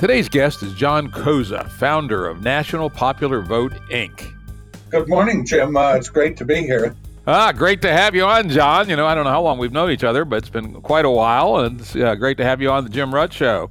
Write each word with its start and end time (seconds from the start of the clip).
Today's 0.00 0.30
guest 0.30 0.62
is 0.62 0.72
John 0.72 1.10
Koza, 1.10 1.68
founder 1.72 2.26
of 2.26 2.42
National 2.42 2.88
Popular 2.88 3.42
Vote, 3.42 3.74
Inc. 3.90 4.32
Good 4.88 5.06
morning, 5.10 5.44
Jim. 5.44 5.76
Uh, 5.76 5.92
it's 5.92 6.08
great 6.08 6.38
to 6.38 6.46
be 6.46 6.62
here. 6.62 6.96
Ah, 7.26 7.52
great 7.52 7.82
to 7.82 7.92
have 7.92 8.14
you 8.14 8.24
on, 8.24 8.48
John. 8.48 8.88
You 8.88 8.96
know, 8.96 9.06
I 9.06 9.14
don't 9.14 9.24
know 9.24 9.30
how 9.30 9.42
long 9.42 9.58
we've 9.58 9.72
known 9.74 9.90
each 9.90 10.02
other, 10.02 10.24
but 10.24 10.36
it's 10.36 10.48
been 10.48 10.80
quite 10.80 11.04
a 11.04 11.10
while, 11.10 11.56
and 11.58 11.82
it's 11.82 11.94
uh, 11.94 12.14
great 12.14 12.38
to 12.38 12.44
have 12.44 12.62
you 12.62 12.70
on 12.70 12.84
the 12.84 12.88
Jim 12.88 13.10
Rutt 13.10 13.30
Show. 13.30 13.68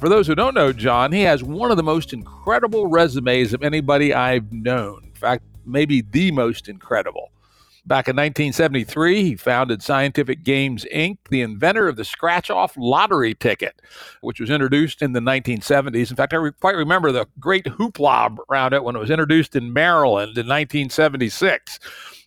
For 0.00 0.08
those 0.08 0.26
who 0.26 0.34
don't 0.34 0.54
know 0.54 0.72
John, 0.72 1.12
he 1.12 1.20
has 1.24 1.42
one 1.42 1.70
of 1.70 1.76
the 1.76 1.82
most 1.82 2.14
incredible 2.14 2.86
resumes 2.86 3.52
of 3.52 3.62
anybody 3.62 4.14
I've 4.14 4.50
known. 4.50 5.04
In 5.04 5.12
fact, 5.12 5.44
maybe 5.66 6.00
the 6.00 6.30
most 6.30 6.70
incredible. 6.70 7.30
Back 7.88 8.06
in 8.06 8.16
1973, 8.16 9.22
he 9.22 9.34
founded 9.34 9.82
Scientific 9.82 10.44
Games 10.44 10.84
Inc., 10.94 11.16
the 11.30 11.40
inventor 11.40 11.88
of 11.88 11.96
the 11.96 12.04
scratch 12.04 12.50
off 12.50 12.76
lottery 12.76 13.32
ticket, 13.32 13.80
which 14.20 14.40
was 14.40 14.50
introduced 14.50 15.00
in 15.00 15.12
the 15.12 15.20
1970s. 15.20 16.10
In 16.10 16.16
fact, 16.16 16.34
I 16.34 16.36
re- 16.36 16.52
quite 16.52 16.76
remember 16.76 17.12
the 17.12 17.26
great 17.40 17.64
hoopla 17.64 18.36
around 18.50 18.74
it 18.74 18.84
when 18.84 18.94
it 18.94 18.98
was 18.98 19.08
introduced 19.08 19.56
in 19.56 19.72
Maryland 19.72 20.36
in 20.36 20.46
1976. 20.46 21.78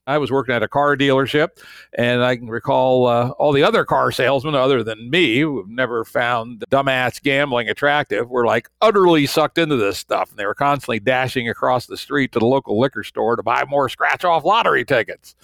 I 0.07 0.17
was 0.17 0.31
working 0.31 0.55
at 0.55 0.63
a 0.63 0.67
car 0.67 0.97
dealership, 0.97 1.49
and 1.93 2.23
I 2.23 2.35
can 2.35 2.47
recall 2.47 3.05
uh, 3.05 3.29
all 3.31 3.51
the 3.51 3.63
other 3.63 3.85
car 3.85 4.11
salesmen, 4.11 4.55
other 4.55 4.83
than 4.83 5.09
me, 5.11 5.39
who 5.39 5.59
have 5.59 5.69
never 5.69 6.03
found 6.03 6.65
dumbass 6.71 7.21
gambling 7.21 7.69
attractive, 7.69 8.29
were 8.29 8.45
like 8.45 8.69
utterly 8.81 9.27
sucked 9.27 9.59
into 9.59 9.75
this 9.75 9.99
stuff. 9.99 10.31
And 10.31 10.39
they 10.39 10.45
were 10.45 10.55
constantly 10.55 10.99
dashing 10.99 11.47
across 11.49 11.85
the 11.85 11.97
street 11.97 12.31
to 12.31 12.39
the 12.39 12.45
local 12.45 12.79
liquor 12.79 13.03
store 13.03 13.35
to 13.35 13.43
buy 13.43 13.63
more 13.65 13.89
scratch 13.89 14.25
off 14.25 14.43
lottery 14.43 14.83
tickets. 14.83 15.35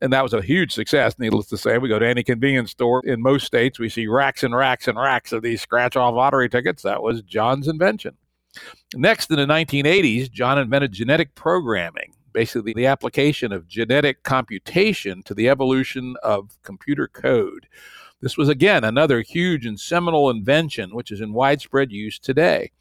And 0.00 0.12
that 0.12 0.22
was 0.22 0.34
a 0.34 0.42
huge 0.42 0.72
success, 0.72 1.18
needless 1.18 1.46
to 1.48 1.56
say. 1.56 1.78
We 1.78 1.88
go 1.88 1.98
to 1.98 2.06
any 2.06 2.22
convenience 2.22 2.70
store 2.70 3.02
in 3.04 3.20
most 3.20 3.46
states, 3.46 3.78
we 3.78 3.88
see 3.88 4.06
racks 4.06 4.42
and 4.42 4.54
racks 4.54 4.86
and 4.86 4.98
racks 4.98 5.32
of 5.32 5.42
these 5.42 5.62
scratch 5.62 5.96
off 5.96 6.14
lottery 6.14 6.48
tickets. 6.48 6.82
That 6.82 7.02
was 7.02 7.22
John's 7.22 7.68
invention. 7.68 8.16
Next, 8.94 9.30
in 9.30 9.36
the 9.36 9.46
1980s, 9.46 10.30
John 10.30 10.58
invented 10.58 10.92
genetic 10.92 11.34
programming 11.34 12.13
basically 12.34 12.74
the 12.74 12.86
application 12.86 13.52
of 13.52 13.66
genetic 13.66 14.22
computation 14.24 15.22
to 15.22 15.32
the 15.32 15.48
evolution 15.48 16.16
of 16.22 16.58
computer 16.62 17.08
code. 17.08 17.66
This 18.20 18.36
was, 18.36 18.50
again, 18.50 18.84
another 18.84 19.22
huge 19.22 19.64
and 19.64 19.80
seminal 19.80 20.28
invention 20.28 20.94
which 20.94 21.10
is 21.10 21.20
in 21.20 21.32
widespread 21.32 21.92
use 21.92 22.18
today. 22.18 22.72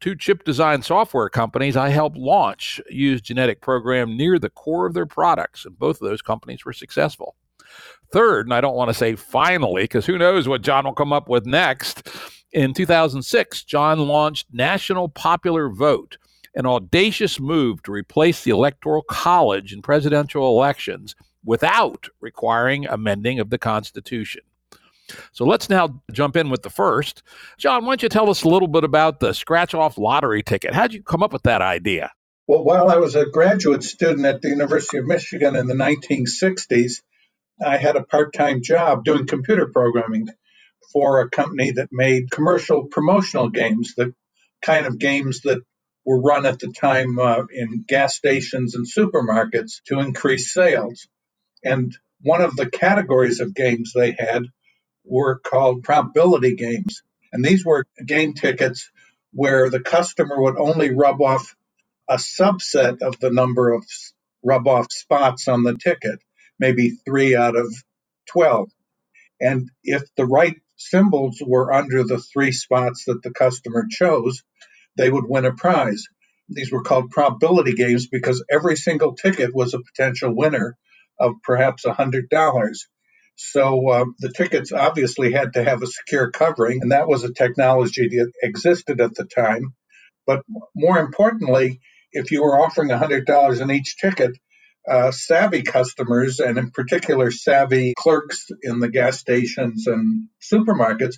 Two 0.00 0.14
chip 0.14 0.44
design 0.44 0.82
software 0.82 1.28
companies 1.28 1.76
I 1.76 1.88
helped 1.88 2.16
launch 2.16 2.80
used 2.90 3.24
genetic 3.24 3.60
program 3.60 4.16
near 4.16 4.38
the 4.38 4.50
core 4.50 4.86
of 4.86 4.94
their 4.94 5.06
products, 5.06 5.64
and 5.64 5.78
both 5.78 6.00
of 6.02 6.08
those 6.08 6.22
companies 6.22 6.64
were 6.64 6.72
successful. 6.72 7.34
Third, 8.12 8.46
and 8.46 8.54
I 8.54 8.60
don't 8.60 8.76
want 8.76 8.88
to 8.88 8.94
say 8.94 9.16
finally, 9.16 9.84
because 9.84 10.06
who 10.06 10.18
knows 10.18 10.46
what 10.46 10.62
John 10.62 10.84
will 10.84 10.92
come 10.92 11.12
up 11.12 11.28
with 11.28 11.46
next. 11.46 12.08
In 12.52 12.72
2006, 12.72 13.64
John 13.64 13.98
launched 14.06 14.46
National 14.52 15.08
Popular 15.08 15.68
Vote, 15.68 16.18
an 16.56 16.66
audacious 16.66 17.38
move 17.38 17.82
to 17.84 17.92
replace 17.92 18.42
the 18.42 18.50
Electoral 18.50 19.02
College 19.02 19.72
in 19.72 19.82
presidential 19.82 20.48
elections 20.48 21.14
without 21.44 22.08
requiring 22.20 22.86
amending 22.86 23.38
of 23.38 23.50
the 23.50 23.58
Constitution. 23.58 24.42
So 25.32 25.44
let's 25.44 25.70
now 25.70 26.02
jump 26.10 26.36
in 26.36 26.50
with 26.50 26.62
the 26.62 26.70
first. 26.70 27.22
John, 27.58 27.84
why 27.84 27.92
don't 27.92 28.02
you 28.02 28.08
tell 28.08 28.28
us 28.28 28.42
a 28.42 28.48
little 28.48 28.66
bit 28.66 28.82
about 28.82 29.20
the 29.20 29.32
scratch 29.34 29.74
off 29.74 29.98
lottery 29.98 30.42
ticket? 30.42 30.74
How'd 30.74 30.92
you 30.92 31.02
come 31.02 31.22
up 31.22 31.32
with 31.32 31.44
that 31.44 31.62
idea? 31.62 32.10
Well, 32.48 32.64
while 32.64 32.88
I 32.88 32.96
was 32.96 33.14
a 33.14 33.26
graduate 33.26 33.84
student 33.84 34.26
at 34.26 34.40
the 34.40 34.48
University 34.48 34.98
of 34.98 35.06
Michigan 35.06 35.54
in 35.54 35.66
the 35.66 35.74
1960s, 35.74 37.02
I 37.64 37.76
had 37.76 37.96
a 37.96 38.02
part 38.02 38.32
time 38.34 38.62
job 38.62 39.04
doing 39.04 39.26
computer 39.26 39.66
programming 39.66 40.28
for 40.92 41.20
a 41.20 41.30
company 41.30 41.72
that 41.72 41.88
made 41.92 42.30
commercial 42.30 42.86
promotional 42.86 43.50
games, 43.50 43.94
the 43.96 44.14
kind 44.62 44.86
of 44.86 44.98
games 44.98 45.40
that 45.42 45.62
were 46.06 46.20
run 46.20 46.46
at 46.46 46.60
the 46.60 46.68
time 46.68 47.18
uh, 47.18 47.42
in 47.52 47.84
gas 47.86 48.14
stations 48.14 48.76
and 48.76 48.86
supermarkets 48.86 49.82
to 49.86 49.98
increase 49.98 50.54
sales. 50.54 51.08
And 51.64 51.94
one 52.22 52.40
of 52.40 52.54
the 52.56 52.70
categories 52.70 53.40
of 53.40 53.54
games 53.54 53.92
they 53.92 54.12
had 54.16 54.44
were 55.04 55.40
called 55.40 55.82
probability 55.82 56.54
games. 56.54 57.02
And 57.32 57.44
these 57.44 57.64
were 57.64 57.84
game 58.06 58.34
tickets 58.34 58.88
where 59.32 59.68
the 59.68 59.80
customer 59.80 60.40
would 60.40 60.56
only 60.56 60.94
rub 60.94 61.20
off 61.20 61.56
a 62.08 62.16
subset 62.16 63.02
of 63.02 63.18
the 63.18 63.30
number 63.30 63.72
of 63.72 63.84
rub 64.44 64.68
off 64.68 64.92
spots 64.92 65.48
on 65.48 65.64
the 65.64 65.76
ticket, 65.76 66.20
maybe 66.58 66.90
three 67.04 67.34
out 67.34 67.56
of 67.56 67.74
12. 68.30 68.70
And 69.40 69.70
if 69.82 70.02
the 70.16 70.24
right 70.24 70.56
symbols 70.76 71.42
were 71.44 71.72
under 71.72 72.04
the 72.04 72.18
three 72.18 72.52
spots 72.52 73.04
that 73.06 73.22
the 73.22 73.32
customer 73.32 73.86
chose, 73.90 74.42
they 74.96 75.10
would 75.10 75.24
win 75.28 75.44
a 75.44 75.52
prize. 75.52 76.04
These 76.48 76.70
were 76.70 76.82
called 76.82 77.10
probability 77.10 77.74
games 77.74 78.06
because 78.06 78.44
every 78.50 78.76
single 78.76 79.14
ticket 79.14 79.54
was 79.54 79.74
a 79.74 79.82
potential 79.82 80.34
winner 80.34 80.76
of 81.18 81.34
perhaps 81.42 81.84
$100. 81.84 82.76
So 83.36 83.88
uh, 83.88 84.04
the 84.18 84.32
tickets 84.32 84.72
obviously 84.72 85.32
had 85.32 85.54
to 85.54 85.64
have 85.64 85.82
a 85.82 85.86
secure 85.86 86.30
covering, 86.30 86.80
and 86.82 86.92
that 86.92 87.08
was 87.08 87.24
a 87.24 87.32
technology 87.32 88.08
that 88.08 88.32
existed 88.42 89.00
at 89.00 89.14
the 89.14 89.24
time. 89.24 89.74
But 90.26 90.42
more 90.74 90.98
importantly, 90.98 91.80
if 92.12 92.30
you 92.30 92.42
were 92.42 92.58
offering 92.58 92.88
$100 92.88 93.60
in 93.60 93.70
each 93.70 93.96
ticket, 94.00 94.32
uh, 94.88 95.10
savvy 95.10 95.62
customers, 95.62 96.40
and 96.40 96.58
in 96.58 96.70
particular 96.70 97.30
savvy 97.30 97.92
clerks 97.98 98.46
in 98.62 98.78
the 98.78 98.88
gas 98.88 99.18
stations 99.18 99.86
and 99.86 100.28
supermarkets, 100.40 101.16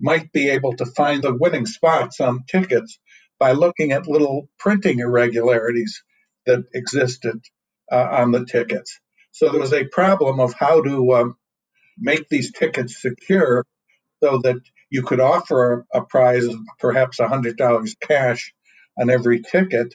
might 0.00 0.32
be 0.32 0.48
able 0.48 0.74
to 0.76 0.86
find 0.86 1.22
the 1.22 1.36
winning 1.36 1.66
spots 1.66 2.20
on 2.20 2.44
tickets 2.48 2.98
by 3.40 3.52
looking 3.52 3.90
at 3.90 4.06
little 4.06 4.48
printing 4.58 5.00
irregularities 5.00 6.04
that 6.46 6.64
existed 6.74 7.40
uh, 7.90 7.96
on 7.96 8.30
the 8.30 8.44
tickets. 8.44 9.00
So 9.32 9.50
there 9.50 9.60
was 9.60 9.72
a 9.72 9.84
problem 9.84 10.38
of 10.38 10.52
how 10.52 10.82
to 10.82 11.14
um, 11.14 11.36
make 11.98 12.28
these 12.28 12.52
tickets 12.52 13.00
secure 13.00 13.64
so 14.22 14.38
that 14.44 14.60
you 14.90 15.02
could 15.02 15.20
offer 15.20 15.86
a 15.92 16.02
prize 16.02 16.44
of 16.44 16.56
perhaps 16.78 17.18
$100 17.18 17.94
cash 18.00 18.52
on 19.00 19.08
every 19.08 19.40
ticket 19.40 19.94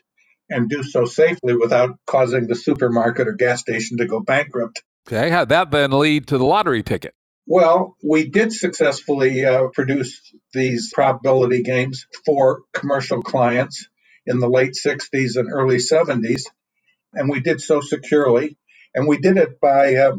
and 0.50 0.70
do 0.70 0.84
so 0.84 1.06
safely 1.06 1.56
without 1.56 1.98
causing 2.06 2.48
the 2.48 2.56
supermarket 2.56 3.28
or 3.28 3.34
gas 3.34 3.60
station 3.60 3.98
to 3.98 4.06
go 4.06 4.20
bankrupt. 4.20 4.84
Okay, 5.08 5.30
how'd 5.30 5.50
that 5.50 5.70
then 5.72 5.92
lead 5.92 6.28
to 6.28 6.38
the 6.38 6.46
lottery 6.46 6.82
ticket? 6.82 7.14
Well, 7.48 7.98
we 8.04 8.30
did 8.30 8.54
successfully 8.54 9.46
uh, 9.46 9.68
produce 9.70 10.22
these 10.54 10.92
probability 10.94 11.64
games 11.64 12.08
for 12.26 12.64
commercial 12.74 13.22
clients 13.22 13.88
in 14.26 14.40
the 14.40 14.50
late 14.50 14.74
60s 14.74 15.36
and 15.36 15.52
early 15.52 15.78
70s, 15.78 16.44
and 17.14 17.30
we 17.30 17.42
did 17.42 17.62
so 17.62 17.82
securely. 17.82 18.58
And 18.96 19.08
we 19.08 19.20
did 19.20 19.38
it 19.38 19.60
by 19.60 19.96
uh, 19.96 20.14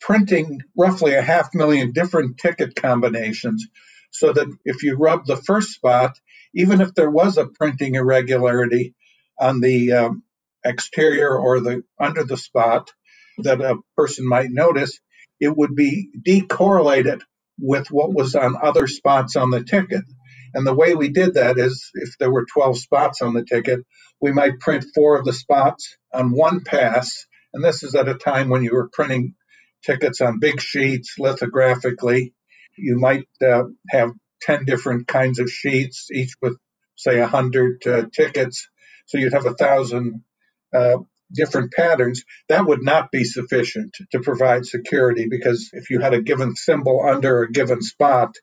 printing 0.00 0.60
roughly 0.76 1.14
a 1.14 1.22
half 1.22 1.54
million 1.54 1.92
different 1.92 2.38
ticket 2.38 2.74
combinations 2.76 3.66
so 4.10 4.32
that 4.32 4.48
if 4.64 4.82
you 4.82 4.96
rub 4.96 5.26
the 5.26 5.36
first 5.36 5.70
spot, 5.72 6.18
even 6.54 6.80
if 6.80 6.94
there 6.94 7.10
was 7.10 7.38
a 7.38 7.46
printing 7.46 7.94
irregularity 7.96 8.94
on 9.38 9.60
the 9.60 9.92
um, 9.92 10.22
exterior 10.64 11.36
or 11.38 11.60
the 11.60 11.82
under 12.00 12.24
the 12.24 12.36
spot 12.36 12.92
that 13.38 13.60
a 13.60 13.76
person 13.96 14.26
might 14.28 14.50
notice, 14.50 14.98
it 15.40 15.56
would 15.56 15.74
be 15.74 16.10
decorrelated 16.26 17.20
with 17.58 17.88
what 17.90 18.14
was 18.14 18.34
on 18.34 18.56
other 18.62 18.86
spots 18.86 19.36
on 19.36 19.50
the 19.50 19.64
ticket. 19.64 20.04
And 20.54 20.66
the 20.66 20.74
way 20.74 20.94
we 20.94 21.08
did 21.10 21.34
that 21.34 21.58
is 21.58 21.90
if 21.94 22.16
there 22.18 22.30
were 22.32 22.46
12 22.52 22.78
spots 22.78 23.22
on 23.22 23.34
the 23.34 23.44
ticket, 23.44 23.80
we 24.20 24.32
might 24.32 24.60
print 24.60 24.84
four 24.94 25.18
of 25.18 25.24
the 25.24 25.32
spots 25.32 25.96
on 26.12 26.32
one 26.32 26.62
pass. 26.64 27.26
And 27.54 27.64
this 27.64 27.82
is 27.82 27.94
at 27.94 28.08
a 28.08 28.14
time 28.14 28.48
when 28.48 28.62
you 28.64 28.74
were 28.74 28.88
printing 28.92 29.34
tickets 29.84 30.20
on 30.20 30.40
big 30.40 30.60
sheets 30.60 31.16
lithographically. 31.18 32.32
You 32.76 32.98
might 32.98 33.28
uh, 33.46 33.64
have 33.90 34.12
10 34.42 34.64
different 34.64 35.06
kinds 35.08 35.38
of 35.38 35.50
sheets, 35.50 36.08
each 36.12 36.34
with, 36.42 36.56
say, 36.96 37.20
100 37.20 37.86
uh, 37.86 38.02
tickets. 38.14 38.68
So 39.06 39.18
you'd 39.18 39.32
have 39.34 39.46
a 39.46 39.54
thousand 39.54 40.24
uh, 40.74 40.98
different 41.32 41.72
patterns, 41.72 42.24
that 42.48 42.66
would 42.66 42.82
not 42.82 43.10
be 43.10 43.24
sufficient 43.24 43.96
to 44.12 44.20
provide 44.20 44.66
security 44.66 45.26
because 45.28 45.70
if 45.72 45.90
you 45.90 46.00
had 46.00 46.14
a 46.14 46.22
given 46.22 46.56
symbol 46.56 47.04
under 47.06 47.42
a 47.42 47.50
given 47.50 47.82
spot, 47.82 48.34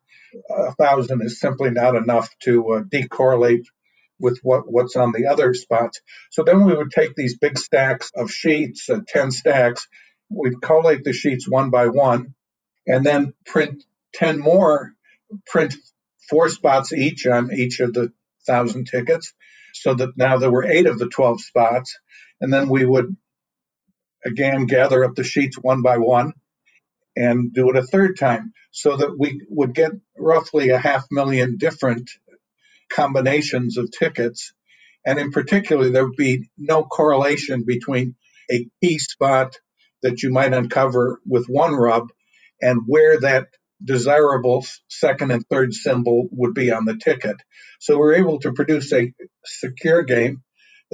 a 0.49 0.73
thousand 0.75 1.21
is 1.23 1.39
simply 1.39 1.71
not 1.71 1.95
enough 1.95 2.29
to 2.43 2.73
uh, 2.73 2.81
decorrelate 2.83 3.65
with 4.19 4.39
what, 4.43 4.63
what's 4.71 4.95
on 4.95 5.11
the 5.11 5.27
other 5.27 5.53
spots. 5.53 6.01
So 6.31 6.43
then 6.43 6.65
we 6.65 6.75
would 6.75 6.91
take 6.91 7.15
these 7.15 7.37
big 7.37 7.57
stacks 7.57 8.11
of 8.15 8.31
sheets, 8.31 8.89
uh, 8.89 8.99
10 9.07 9.31
stacks, 9.31 9.87
we'd 10.29 10.61
collate 10.61 11.03
the 11.03 11.13
sheets 11.13 11.47
one 11.47 11.69
by 11.69 11.87
one, 11.87 12.33
and 12.87 13.05
then 13.05 13.33
print 13.45 13.83
10 14.13 14.39
more, 14.39 14.93
print 15.47 15.75
four 16.29 16.49
spots 16.49 16.93
each 16.93 17.25
on 17.27 17.51
each 17.53 17.79
of 17.79 17.93
the 17.93 18.11
thousand 18.47 18.85
tickets, 18.85 19.33
so 19.73 19.93
that 19.93 20.17
now 20.17 20.37
there 20.37 20.51
were 20.51 20.63
eight 20.63 20.87
of 20.87 20.97
the 20.97 21.07
12 21.07 21.41
spots. 21.41 21.97
And 22.41 22.53
then 22.53 22.69
we 22.69 22.85
would 22.85 23.15
again 24.25 24.65
gather 24.65 25.03
up 25.05 25.15
the 25.15 25.23
sheets 25.23 25.57
one 25.57 25.81
by 25.81 25.97
one 25.97 26.33
and 27.15 27.53
do 27.53 27.69
it 27.69 27.77
a 27.77 27.83
third 27.83 28.17
time 28.17 28.53
so 28.71 28.97
that 28.97 29.17
we 29.17 29.41
would 29.49 29.73
get 29.73 29.91
roughly 30.17 30.69
a 30.69 30.77
half 30.77 31.05
million 31.11 31.57
different 31.57 32.09
combinations 32.89 33.77
of 33.77 33.91
tickets. 33.91 34.53
And 35.05 35.19
in 35.19 35.31
particular, 35.31 35.89
there 35.89 36.05
would 36.05 36.17
be 36.17 36.49
no 36.57 36.83
correlation 36.83 37.63
between 37.65 38.15
a 38.51 38.67
key 38.83 38.99
spot 38.99 39.55
that 40.01 40.23
you 40.23 40.31
might 40.31 40.53
uncover 40.53 41.19
with 41.25 41.47
one 41.47 41.73
rub 41.73 42.09
and 42.61 42.81
where 42.85 43.19
that 43.21 43.47
desirable 43.83 44.65
second 44.87 45.31
and 45.31 45.45
third 45.47 45.73
symbol 45.73 46.27
would 46.31 46.53
be 46.53 46.71
on 46.71 46.85
the 46.85 46.97
ticket. 46.97 47.37
So 47.79 47.97
we're 47.97 48.15
able 48.15 48.39
to 48.39 48.53
produce 48.53 48.91
a 48.93 49.13
secure 49.45 50.03
game 50.03 50.43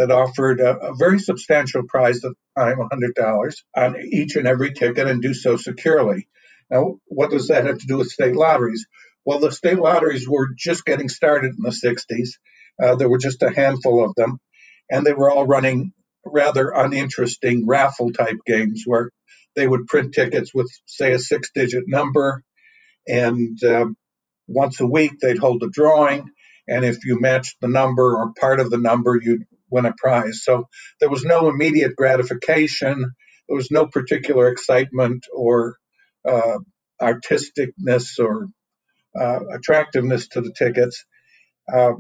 that 0.02 0.12
offered 0.12 0.60
a, 0.60 0.78
a 0.78 0.96
very 0.96 1.20
substantial 1.20 1.84
prize 1.88 2.26
at 2.26 2.32
the 2.32 2.62
time, 2.62 2.78
$100 2.78 3.56
on 3.78 3.96
each 4.02 4.36
and 4.36 4.48
every 4.48 4.74
ticket 4.74 5.08
and 5.08 5.22
do 5.22 5.36
so 5.36 5.58
securely. 5.58 6.28
Now, 6.72 6.98
what 7.06 7.30
does 7.30 7.50
that 7.50 7.66
have 7.68 7.78
to 7.78 7.86
do 7.86 7.98
with 7.98 8.10
state 8.10 8.36
lotteries? 8.36 8.88
Well, 9.26 9.38
the 9.38 9.52
state 9.52 9.78
lotteries 9.78 10.28
were 10.28 10.50
just 10.58 10.86
getting 10.86 11.08
started 11.08 11.54
in 11.56 11.62
the 11.62 11.70
60s. 11.70 12.30
Uh, 12.82 12.96
there 12.96 13.10
were 13.10 13.20
just 13.20 13.44
a 13.44 13.54
handful 13.54 14.04
of 14.04 14.16
them, 14.16 14.40
and 14.90 15.06
they 15.06 15.14
were 15.14 15.30
all 15.30 15.46
running 15.46 15.94
rather 16.26 16.72
uninteresting 16.72 17.68
raffle 17.68 18.12
type 18.12 18.38
games 18.46 18.84
where 18.88 19.12
they 19.56 19.68
would 19.68 19.86
print 19.86 20.16
tickets 20.16 20.52
with, 20.52 20.72
say, 20.88 21.12
a 21.12 21.20
six 21.20 21.52
digit 21.54 21.84
number, 21.88 22.42
and 23.08 23.64
um, 23.64 23.96
once 24.48 24.80
a 24.80 24.88
week 24.88 25.12
they'd 25.22 25.38
hold 25.38 25.62
a 25.62 25.70
drawing. 25.70 26.32
And 26.68 26.86
if 26.86 27.06
you 27.06 27.20
matched 27.20 27.58
the 27.62 27.68
number 27.68 28.18
or 28.18 28.34
part 28.40 28.60
of 28.60 28.72
the 28.72 28.78
number, 28.78 29.20
you'd 29.22 29.44
win 29.72 29.86
a 29.86 29.94
prize. 29.98 30.44
So 30.44 30.68
there 31.00 31.10
was 31.10 31.24
no 31.24 31.50
immediate 31.50 31.96
gratification. 31.96 33.14
There 33.48 33.56
was 33.56 33.72
no 33.72 33.88
particular 33.88 34.50
excitement 34.50 35.26
or 35.34 35.78
uh, 36.28 36.60
artisticness 37.02 38.20
or 38.20 38.48
uh, 39.20 39.40
attractiveness 39.54 40.28
to 40.30 40.42
the 40.42 40.54
tickets. 40.54 41.06
Uh, 41.72 41.94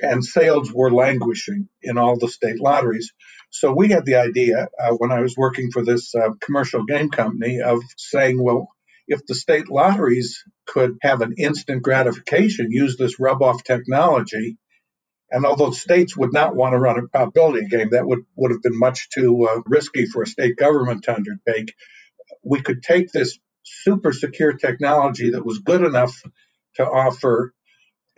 and 0.00 0.24
sales 0.24 0.72
were 0.72 0.92
languishing 0.92 1.68
in 1.82 1.98
all 1.98 2.16
the 2.16 2.28
state 2.28 2.60
lotteries. 2.60 3.12
So 3.50 3.72
we 3.72 3.88
had 3.88 4.06
the 4.06 4.14
idea 4.16 4.68
uh, 4.78 4.92
when 4.92 5.10
I 5.10 5.20
was 5.20 5.36
working 5.36 5.70
for 5.72 5.84
this 5.84 6.14
uh, 6.14 6.30
commercial 6.40 6.84
game 6.84 7.10
company 7.10 7.60
of 7.60 7.80
saying, 7.96 8.42
well, 8.42 8.68
if 9.08 9.26
the 9.26 9.34
state 9.34 9.68
lotteries 9.68 10.44
could 10.66 10.96
have 11.02 11.20
an 11.20 11.34
instant 11.36 11.82
gratification, 11.82 12.70
use 12.70 12.96
this 12.96 13.18
rub 13.18 13.42
off 13.42 13.64
technology, 13.64 14.56
and 15.30 15.46
although 15.46 15.70
states 15.70 16.16
would 16.16 16.32
not 16.32 16.56
want 16.56 16.72
to 16.72 16.78
run 16.78 16.98
a 16.98 17.06
probability 17.06 17.66
game, 17.66 17.90
that 17.90 18.06
would, 18.06 18.20
would 18.34 18.50
have 18.50 18.62
been 18.62 18.78
much 18.78 19.08
too 19.10 19.46
uh, 19.48 19.60
risky 19.66 20.06
for 20.06 20.22
a 20.22 20.26
state 20.26 20.56
government 20.56 21.04
to 21.04 21.14
undertake. 21.14 21.74
We 22.42 22.62
could 22.62 22.82
take 22.82 23.12
this 23.12 23.38
super 23.62 24.12
secure 24.12 24.54
technology 24.54 25.30
that 25.30 25.44
was 25.44 25.58
good 25.58 25.82
enough 25.82 26.20
to 26.76 26.84
offer 26.84 27.52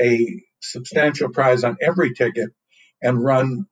a 0.01 0.43
substantial 0.61 1.29
prize 1.29 1.65
on 1.65 1.77
every 1.83 2.15
ticket 2.15 2.51
and 3.03 3.23
run 3.23 3.67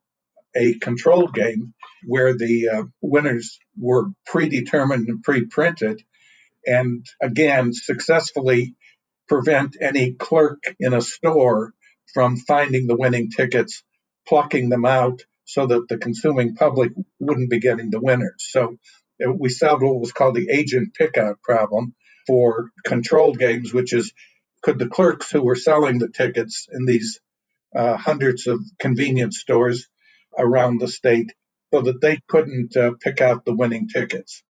a 0.55 0.77
controlled 0.79 1.33
game 1.33 1.73
where 2.05 2.37
the 2.37 2.67
uh, 2.67 2.83
winners 3.01 3.57
were 3.77 4.09
predetermined 4.25 5.07
and 5.07 5.23
pre-printed 5.23 6.03
and 6.65 7.05
again 7.21 7.73
successfully 7.73 8.75
prevent 9.27 9.77
any 9.79 10.11
clerk 10.11 10.63
in 10.79 10.93
a 10.93 11.01
store 11.01 11.73
from 12.13 12.37
finding 12.37 12.87
the 12.87 12.95
winning 12.95 13.29
tickets, 13.29 13.83
plucking 14.27 14.69
them 14.69 14.85
out 14.85 15.21
so 15.45 15.65
that 15.65 15.87
the 15.89 15.97
consuming 15.97 16.55
public 16.55 16.91
wouldn't 17.19 17.49
be 17.49 17.59
getting 17.59 17.89
the 17.89 17.99
winners. 17.99 18.47
So 18.49 18.77
uh, 19.25 19.31
we 19.31 19.49
solved 19.49 19.83
what 19.83 19.99
was 19.99 20.11
called 20.11 20.35
the 20.35 20.49
agent 20.49 20.93
pickout 20.93 21.41
problem 21.41 21.95
for 22.27 22.69
controlled 22.85 23.39
games, 23.39 23.73
which 23.73 23.93
is 23.93 24.13
could 24.61 24.77
the 24.77 24.87
clerks 24.87 25.31
who 25.31 25.43
were 25.43 25.55
selling 25.55 25.97
the 25.97 26.07
tickets 26.09 26.67
in 26.71 26.85
these 26.85 27.19
uh, 27.75 27.97
hundreds 27.97 28.47
of 28.47 28.59
convenience 28.79 29.39
stores 29.39 29.87
around 30.37 30.79
the 30.79 30.87
state 30.87 31.33
so 31.73 31.81
that 31.81 32.01
they 32.01 32.19
couldn't 32.27 32.75
uh, 32.77 32.91
pick 33.01 33.21
out 33.21 33.43
the 33.45 33.55
winning 33.55 33.87
tickets. 33.87 34.43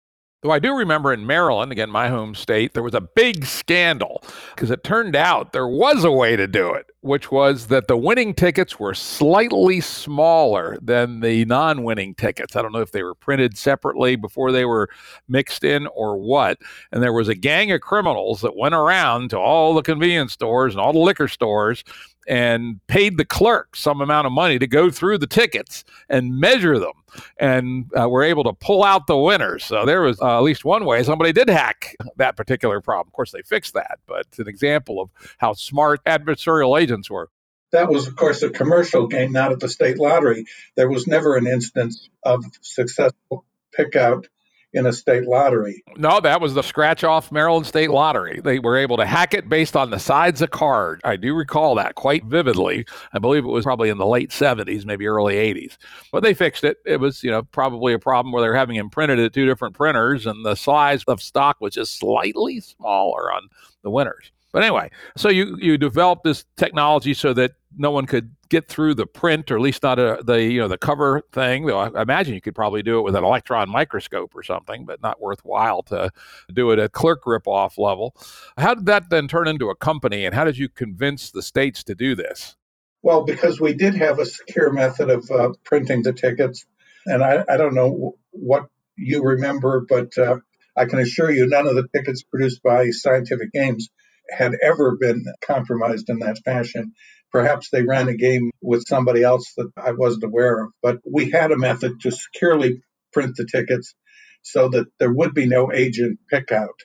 Though 0.42 0.52
I 0.52 0.60
do 0.60 0.74
remember 0.74 1.12
in 1.12 1.28
Maryland, 1.28 1.70
again, 1.74 1.90
my 1.90 2.08
home 2.08 2.34
state, 2.34 2.74
there 2.74 2.84
was 2.84 2.94
a 2.94 3.02
big 3.02 3.44
scandal 3.44 4.24
because 4.56 4.72
it 4.72 4.86
turned 4.86 5.14
out 5.14 5.52
there 5.52 5.68
was 5.68 6.06
a 6.06 6.12
way 6.14 6.38
to 6.38 6.48
do 6.48 6.74
it, 6.74 6.86
which 7.02 7.30
was 7.30 7.68
that 7.68 7.90
the 7.90 7.98
winning 7.98 8.34
tickets 8.34 8.80
were 8.80 8.94
slightly 8.94 9.82
smaller 9.82 10.78
than 10.82 11.20
the 11.20 11.44
non 11.44 11.84
winning 11.84 12.16
tickets. 12.16 12.56
I 12.56 12.62
don't 12.62 12.72
know 12.72 12.80
if 12.80 12.94
they 12.94 13.04
were 13.04 13.16
printed 13.16 13.58
separately 13.58 14.16
before 14.16 14.54
they 14.54 14.64
were 14.64 14.90
mixed 15.28 15.66
in 15.66 15.88
or 15.88 16.18
what. 16.18 16.58
And 16.94 17.04
there 17.04 17.12
was 17.12 17.28
a 17.28 17.36
gang 17.36 17.74
of 17.74 17.82
criminals 17.82 18.40
that 18.40 18.56
went 18.56 18.76
around 18.76 19.32
to 19.32 19.38
all 19.38 19.74
the 19.74 19.82
convenience 19.82 20.32
stores 20.32 20.74
and 20.74 20.80
all 20.80 20.94
the 20.94 21.00
liquor 21.00 21.28
stores 21.28 21.84
and 22.30 22.80
paid 22.86 23.18
the 23.18 23.26
clerk 23.26 23.76
some 23.76 24.02
amount 24.02 24.28
of 24.28 24.32
money 24.32 24.60
to 24.60 24.68
go 24.68 24.92
through 24.92 25.18
the 25.18 25.28
tickets 25.28 25.84
and 26.08 26.40
measure 26.40 26.78
them 26.78 26.94
and 27.40 27.90
uh, 28.00 28.08
were 28.08 28.22
able 28.22 28.44
to 28.44 28.54
pull 28.54 28.84
out 28.84 29.08
the 29.08 29.18
winners. 29.18 29.66
So 29.66 29.84
there 29.84 30.02
was 30.02 30.22
uh, 30.22 30.38
at 30.38 30.44
least 30.44 30.64
one 30.64 30.86
way 30.86 31.02
somebody 31.02 31.34
did 31.34 31.50
hack 31.50 31.96
that 32.18 32.38
particular 32.38 32.82
problem. 32.82 33.08
Of 33.08 33.14
course, 33.14 33.32
they 33.32 33.42
fixed 33.42 33.74
that, 33.74 34.00
but 34.06 34.28
it's 34.28 34.38
an 34.40 34.48
example 34.48 35.02
of 35.02 35.10
how 35.40 35.54
smart 35.54 36.06
adversarial 36.06 36.80
agents 36.80 37.10
were. 37.10 37.30
That 37.72 37.90
was, 37.90 38.08
of 38.08 38.16
course, 38.16 38.44
a 38.44 38.50
commercial 38.50 39.08
game, 39.08 39.32
not 39.32 39.52
at 39.52 39.60
the 39.60 39.70
state 39.70 39.98
lottery. 39.98 40.46
There 40.76 40.90
was 40.90 41.08
never 41.08 41.36
an 41.36 41.48
instance 41.48 42.10
of 42.24 42.44
successful 42.62 43.46
pickout 43.74 44.28
in 44.74 44.86
a 44.86 44.94
state 44.94 45.28
lottery. 45.28 45.84
No, 45.98 46.20
that 46.20 46.42
was 46.42 46.54
the 46.54 46.62
scratch 46.62 47.04
off 47.04 47.32
Maryland 47.32 47.66
State 47.66 47.90
Lottery. 47.90 48.40
They 48.44 48.60
were 48.60 48.78
able 48.78 48.98
to 48.98 49.06
hack 49.06 49.34
it 49.34 49.50
based 49.50 49.76
on 49.76 49.90
the 49.90 50.00
sides 50.00 50.42
of 50.42 50.52
card. 50.52 51.02
I 51.04 51.16
do 51.16 51.34
recall 51.34 51.76
that 51.76 51.96
quite 51.96 52.24
vividly. 52.26 52.86
I 53.14 53.20
believe 53.20 53.44
it 53.46 53.50
was 53.50 53.66
probably 53.66 53.90
in 53.90 53.98
the 53.98 54.06
late 54.06 54.30
70s, 54.30 54.86
maybe 54.86 55.08
early 55.08 55.36
80s. 55.36 55.78
But 56.12 56.24
they 56.24 56.34
fixed 56.34 56.64
it. 56.64 56.78
It 56.86 57.00
was, 57.00 57.24
you 57.24 57.32
know, 57.32 57.44
probably 57.44 57.94
a 57.94 58.00
problem 58.00 58.32
where 58.32 58.42
they're 58.42 58.56
having 58.56 58.78
them 58.78 58.90
printed 58.90 59.20
at 59.20 59.34
two 59.34 59.46
different 59.46 59.76
printers 59.76 60.26
and 60.26 60.46
the 60.46 60.56
size 60.56 61.04
of 61.06 61.22
stock 61.22 61.58
was 61.60 61.74
just 61.74 61.98
slightly 61.98 62.60
smaller 62.60 63.32
on 63.34 63.50
the 63.84 63.90
winners. 63.90 64.32
But 64.52 64.64
anyway, 64.64 64.90
so 65.16 65.30
you 65.30 65.58
you 65.60 65.78
developed 65.78 66.24
this 66.24 66.46
technology 66.58 67.14
so 67.14 67.34
that 67.34 67.52
no 67.78 67.92
one 67.92 68.06
could 68.06 68.36
get 68.50 68.68
through 68.68 68.96
the 68.96 69.06
print, 69.06 69.52
or 69.52 69.56
at 69.56 69.62
least 69.62 69.84
not 69.84 70.00
a, 70.00 70.22
the 70.24 70.42
you 70.42 70.60
know 70.60 70.68
the 70.68 70.78
cover 70.78 71.22
thing. 71.32 71.66
Though 71.66 71.80
I 71.80 72.02
imagine 72.02 72.34
you 72.34 72.42
could 72.42 72.56
probably 72.56 72.82
do 72.82 72.98
it 73.00 73.04
with 73.04 73.16
an 73.16 73.24
electron 73.24 73.70
microscope 73.70 74.36
or 74.36 74.44
something, 74.44 74.86
but 74.86 75.02
not 75.02 75.22
worthwhile 75.22 75.84
to 75.84 76.12
do 76.52 76.72
it 76.72 76.80
at 76.80 76.92
clerk 76.94 77.26
rip-off 77.26 77.78
level. 77.78 78.16
How 78.58 78.74
did 78.74 78.88
that 78.88 79.10
then 79.10 79.28
turn 79.28 79.48
into 79.48 79.70
a 79.70 79.76
company, 79.76 80.26
and 80.26 80.34
how 80.34 80.46
did 80.46 80.58
you 80.58 80.68
convince 80.68 81.32
the 81.32 81.44
states 81.44 81.84
to 81.84 81.96
do 81.96 82.16
this? 82.16 82.56
Well, 83.02 83.24
because 83.24 83.62
we 83.62 83.74
did 83.76 83.96
have 83.96 84.20
a 84.20 84.26
secure 84.26 84.74
method 84.74 85.10
of 85.10 85.30
uh, 85.32 85.50
printing 85.64 86.02
the 86.04 86.12
tickets, 86.12 86.66
and 87.06 87.24
I, 87.24 87.46
I, 87.48 87.56
don't 87.56 87.74
know 87.74 88.18
what 88.32 88.66
you 88.98 89.24
remember, 89.24 89.86
but 89.88 90.18
uh, 90.18 90.38
I 90.76 90.84
can 90.84 91.00
assure 91.00 91.32
you 91.32 91.48
none 91.48 91.66
of 91.66 91.76
the 91.76 91.88
tickets 91.96 92.24
produced 92.24 92.62
by 92.62 92.90
Scientific 92.90 93.54
Games 93.54 93.90
had 94.32 94.54
ever 94.62 94.98
been 95.00 95.26
compromised 95.42 96.10
in 96.10 96.20
that 96.20 96.40
fashion. 96.44 96.94
Perhaps 97.32 97.70
they 97.70 97.84
ran 97.84 98.08
a 98.08 98.16
game 98.16 98.52
with 98.62 98.88
somebody 98.88 99.24
else 99.24 99.54
that 99.58 99.72
I 99.78 99.92
wasn't 99.92 100.24
aware 100.24 100.64
of, 100.64 100.72
but 100.82 101.00
we 101.10 101.30
had 101.30 101.52
a 101.52 101.58
method 101.58 102.02
to 102.02 102.12
securely 102.12 102.82
print 103.14 103.36
the 103.36 103.46
tickets 103.46 103.94
so 104.42 104.70
that 104.70 104.88
there 105.00 105.14
would 105.14 105.34
be 105.34 105.46
no 105.46 105.72
agent 105.72 106.20
pickout. 106.30 106.80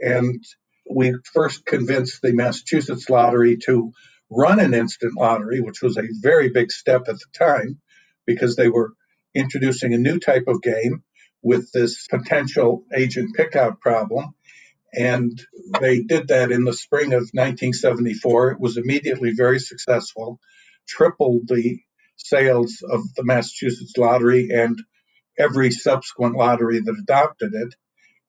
And 0.00 0.42
we 0.90 1.14
first 1.32 1.64
convinced 1.64 2.20
the 2.22 2.32
Massachusetts 2.32 3.08
lottery 3.08 3.58
to 3.64 3.92
run 4.30 4.58
an 4.58 4.74
instant 4.74 5.14
lottery, 5.16 5.60
which 5.60 5.82
was 5.82 5.96
a 5.96 6.08
very 6.20 6.50
big 6.50 6.72
step 6.72 7.02
at 7.08 7.16
the 7.16 7.26
time 7.38 7.80
because 8.26 8.56
they 8.56 8.68
were 8.68 8.92
introducing 9.34 9.94
a 9.94 9.98
new 9.98 10.18
type 10.18 10.44
of 10.46 10.62
game 10.62 11.02
with 11.42 11.70
this 11.72 12.06
potential 12.08 12.84
agent 12.94 13.34
pickout 13.36 13.80
problem. 13.80 14.34
And 14.96 15.40
they 15.80 16.02
did 16.02 16.28
that 16.28 16.52
in 16.52 16.64
the 16.64 16.72
spring 16.72 17.12
of 17.12 17.30
1974. 17.32 18.52
It 18.52 18.60
was 18.60 18.76
immediately 18.76 19.32
very 19.36 19.58
successful, 19.58 20.38
tripled 20.86 21.48
the 21.48 21.80
sales 22.16 22.82
of 22.88 23.00
the 23.16 23.24
Massachusetts 23.24 23.94
lottery 23.96 24.50
and 24.52 24.78
every 25.38 25.70
subsequent 25.70 26.36
lottery 26.36 26.80
that 26.80 26.96
adopted 27.02 27.52
it. 27.54 27.74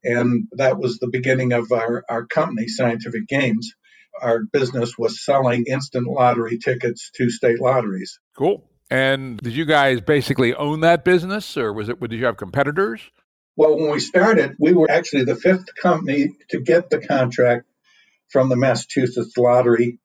And 0.04 0.48
that 0.54 0.78
was 0.78 0.98
the 0.98 1.10
beginning 1.12 1.52
of 1.52 1.72
our, 1.72 2.04
our 2.10 2.26
company, 2.26 2.68
Scientific 2.68 3.28
Games. 3.28 3.74
our 4.22 4.44
business 4.44 4.98
was 4.98 5.24
selling 5.24 5.66
instant 5.68 6.08
lottery 6.08 6.58
tickets 6.58 7.12
to 7.16 7.30
state 7.30 7.60
lotteries. 7.60 8.20
Cool. 8.38 8.64
And 8.90 9.38
did 9.40 9.54
you 9.54 9.66
guys 9.66 10.02
basically 10.02 10.54
own 10.54 10.82
that 10.82 11.04
business, 11.04 11.58
or 11.58 11.74
was 11.74 11.90
it? 11.90 12.00
Did 12.00 12.14
you 12.14 12.26
have 12.26 12.38
competitors? 12.38 13.02
Well, 13.58 13.78
when 13.78 13.92
we 13.92 14.00
started, 14.00 14.56
we 14.60 14.74
were 14.74 14.92
actually 14.92 15.26
the 15.26 15.36
fifth 15.36 15.76
company 15.82 16.36
to 16.50 16.60
get 16.60 16.90
the 16.90 17.00
contract 17.00 17.66
from 18.30 18.50
the 18.50 18.58
Massachusetts 18.58 19.38
Lottery 19.38 20.00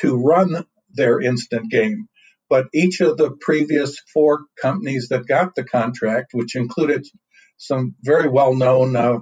to 0.00 0.16
run 0.16 0.66
their 0.94 1.20
instant 1.20 1.70
game. 1.70 2.08
But 2.48 2.66
each 2.74 3.00
of 3.00 3.16
the 3.16 3.32
previous 3.40 3.98
four 4.12 4.44
companies 4.60 5.08
that 5.08 5.26
got 5.26 5.54
the 5.54 5.64
contract, 5.64 6.32
which 6.32 6.54
included 6.54 7.06
some 7.56 7.94
very 8.02 8.28
well 8.28 8.54
known 8.54 8.94
uh, 8.94 9.18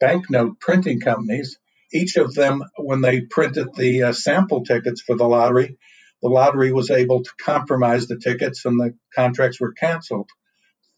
banknote 0.00 0.60
printing 0.60 1.00
companies, 1.00 1.58
each 1.92 2.16
of 2.16 2.34
them, 2.34 2.62
when 2.76 3.00
they 3.02 3.22
printed 3.22 3.74
the 3.74 4.04
uh, 4.04 4.12
sample 4.12 4.64
tickets 4.64 5.02
for 5.02 5.16
the 5.16 5.26
lottery, 5.28 5.76
the 6.22 6.28
lottery 6.28 6.72
was 6.72 6.90
able 6.90 7.24
to 7.24 7.30
compromise 7.42 8.06
the 8.06 8.18
tickets 8.18 8.64
and 8.64 8.78
the 8.78 8.94
contracts 9.14 9.60
were 9.60 9.72
canceled. 9.72 10.30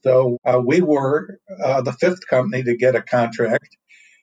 So 0.03 0.39
uh, 0.45 0.61
we 0.65 0.81
were 0.81 1.39
uh, 1.63 1.83
the 1.83 1.93
fifth 1.93 2.27
company 2.27 2.63
to 2.63 2.77
get 2.77 2.97
a 2.97 3.03
contract, 3.03 3.77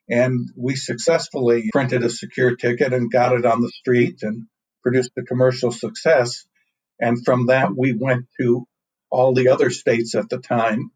and 0.10 0.50
we 0.56 0.76
successfully 0.76 1.70
printed 1.72 2.04
a 2.04 2.10
secure 2.10 2.56
ticket 2.56 2.94
and 2.94 3.12
got 3.12 3.34
it 3.34 3.46
on 3.46 3.62
the 3.62 3.70
street 3.70 4.20
and 4.24 4.48
produced 4.82 5.12
a 5.18 5.24
commercial 5.24 5.72
success. 5.72 6.46
And 7.00 7.24
from 7.24 7.48
that, 7.48 7.76
we 7.78 7.94
went 7.94 8.26
to 8.40 8.66
all 9.10 9.34
the 9.34 9.50
other 9.50 9.70
states 9.70 10.16
at 10.16 10.30
the 10.30 10.40
time 10.40 10.92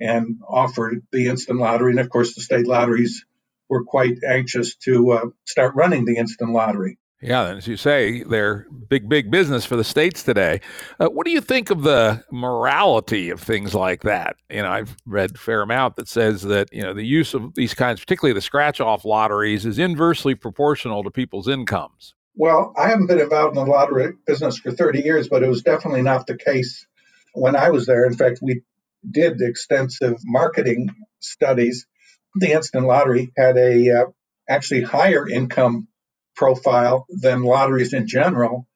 and 0.00 0.38
offered 0.48 1.02
the 1.12 1.28
instant 1.28 1.58
lottery. 1.58 1.92
And 1.92 2.00
of 2.00 2.08
course, 2.08 2.34
the 2.34 2.40
state 2.40 2.66
lotteries 2.66 3.24
were 3.68 3.84
quite 3.84 4.18
anxious 4.26 4.76
to 4.76 5.12
uh, 5.12 5.26
start 5.46 5.74
running 5.74 6.04
the 6.04 6.16
instant 6.16 6.52
lottery. 6.52 6.98
Yeah, 7.22 7.46
and 7.46 7.58
as 7.58 7.68
you 7.68 7.76
say, 7.76 8.24
they're 8.24 8.66
big, 8.88 9.08
big 9.08 9.30
business 9.30 9.64
for 9.64 9.76
the 9.76 9.84
states 9.84 10.24
today. 10.24 10.60
Uh, 10.98 11.06
what 11.06 11.24
do 11.24 11.30
you 11.30 11.40
think 11.40 11.70
of 11.70 11.82
the 11.82 12.24
morality 12.32 13.30
of 13.30 13.40
things 13.40 13.76
like 13.76 14.02
that? 14.02 14.34
You 14.50 14.62
know, 14.62 14.70
I've 14.70 14.96
read 15.06 15.38
fair 15.38 15.62
amount 15.62 15.94
that 15.96 16.08
says 16.08 16.42
that 16.42 16.68
you 16.72 16.82
know 16.82 16.92
the 16.92 17.06
use 17.06 17.32
of 17.32 17.54
these 17.54 17.74
kinds, 17.74 18.00
particularly 18.00 18.34
the 18.34 18.42
scratch-off 18.42 19.04
lotteries, 19.04 19.64
is 19.64 19.78
inversely 19.78 20.34
proportional 20.34 21.04
to 21.04 21.12
people's 21.12 21.46
incomes. 21.46 22.14
Well, 22.34 22.74
I 22.76 22.88
haven't 22.88 23.06
been 23.06 23.20
involved 23.20 23.56
in 23.56 23.64
the 23.64 23.70
lottery 23.70 24.14
business 24.26 24.58
for 24.58 24.72
30 24.72 25.02
years, 25.02 25.28
but 25.28 25.44
it 25.44 25.48
was 25.48 25.62
definitely 25.62 26.02
not 26.02 26.26
the 26.26 26.36
case 26.36 26.86
when 27.34 27.54
I 27.54 27.70
was 27.70 27.86
there. 27.86 28.04
In 28.04 28.14
fact, 28.14 28.40
we 28.42 28.62
did 29.08 29.40
extensive 29.40 30.16
marketing 30.24 30.88
studies. 31.20 31.86
The 32.34 32.52
instant 32.52 32.86
lottery 32.86 33.32
had 33.36 33.56
a 33.58 33.90
uh, 33.90 34.04
actually 34.48 34.82
higher 34.82 35.28
income 35.28 35.88
profile 36.34 37.06
than 37.08 37.42
lotteries 37.42 37.92
in 37.92 38.06
general. 38.06 38.66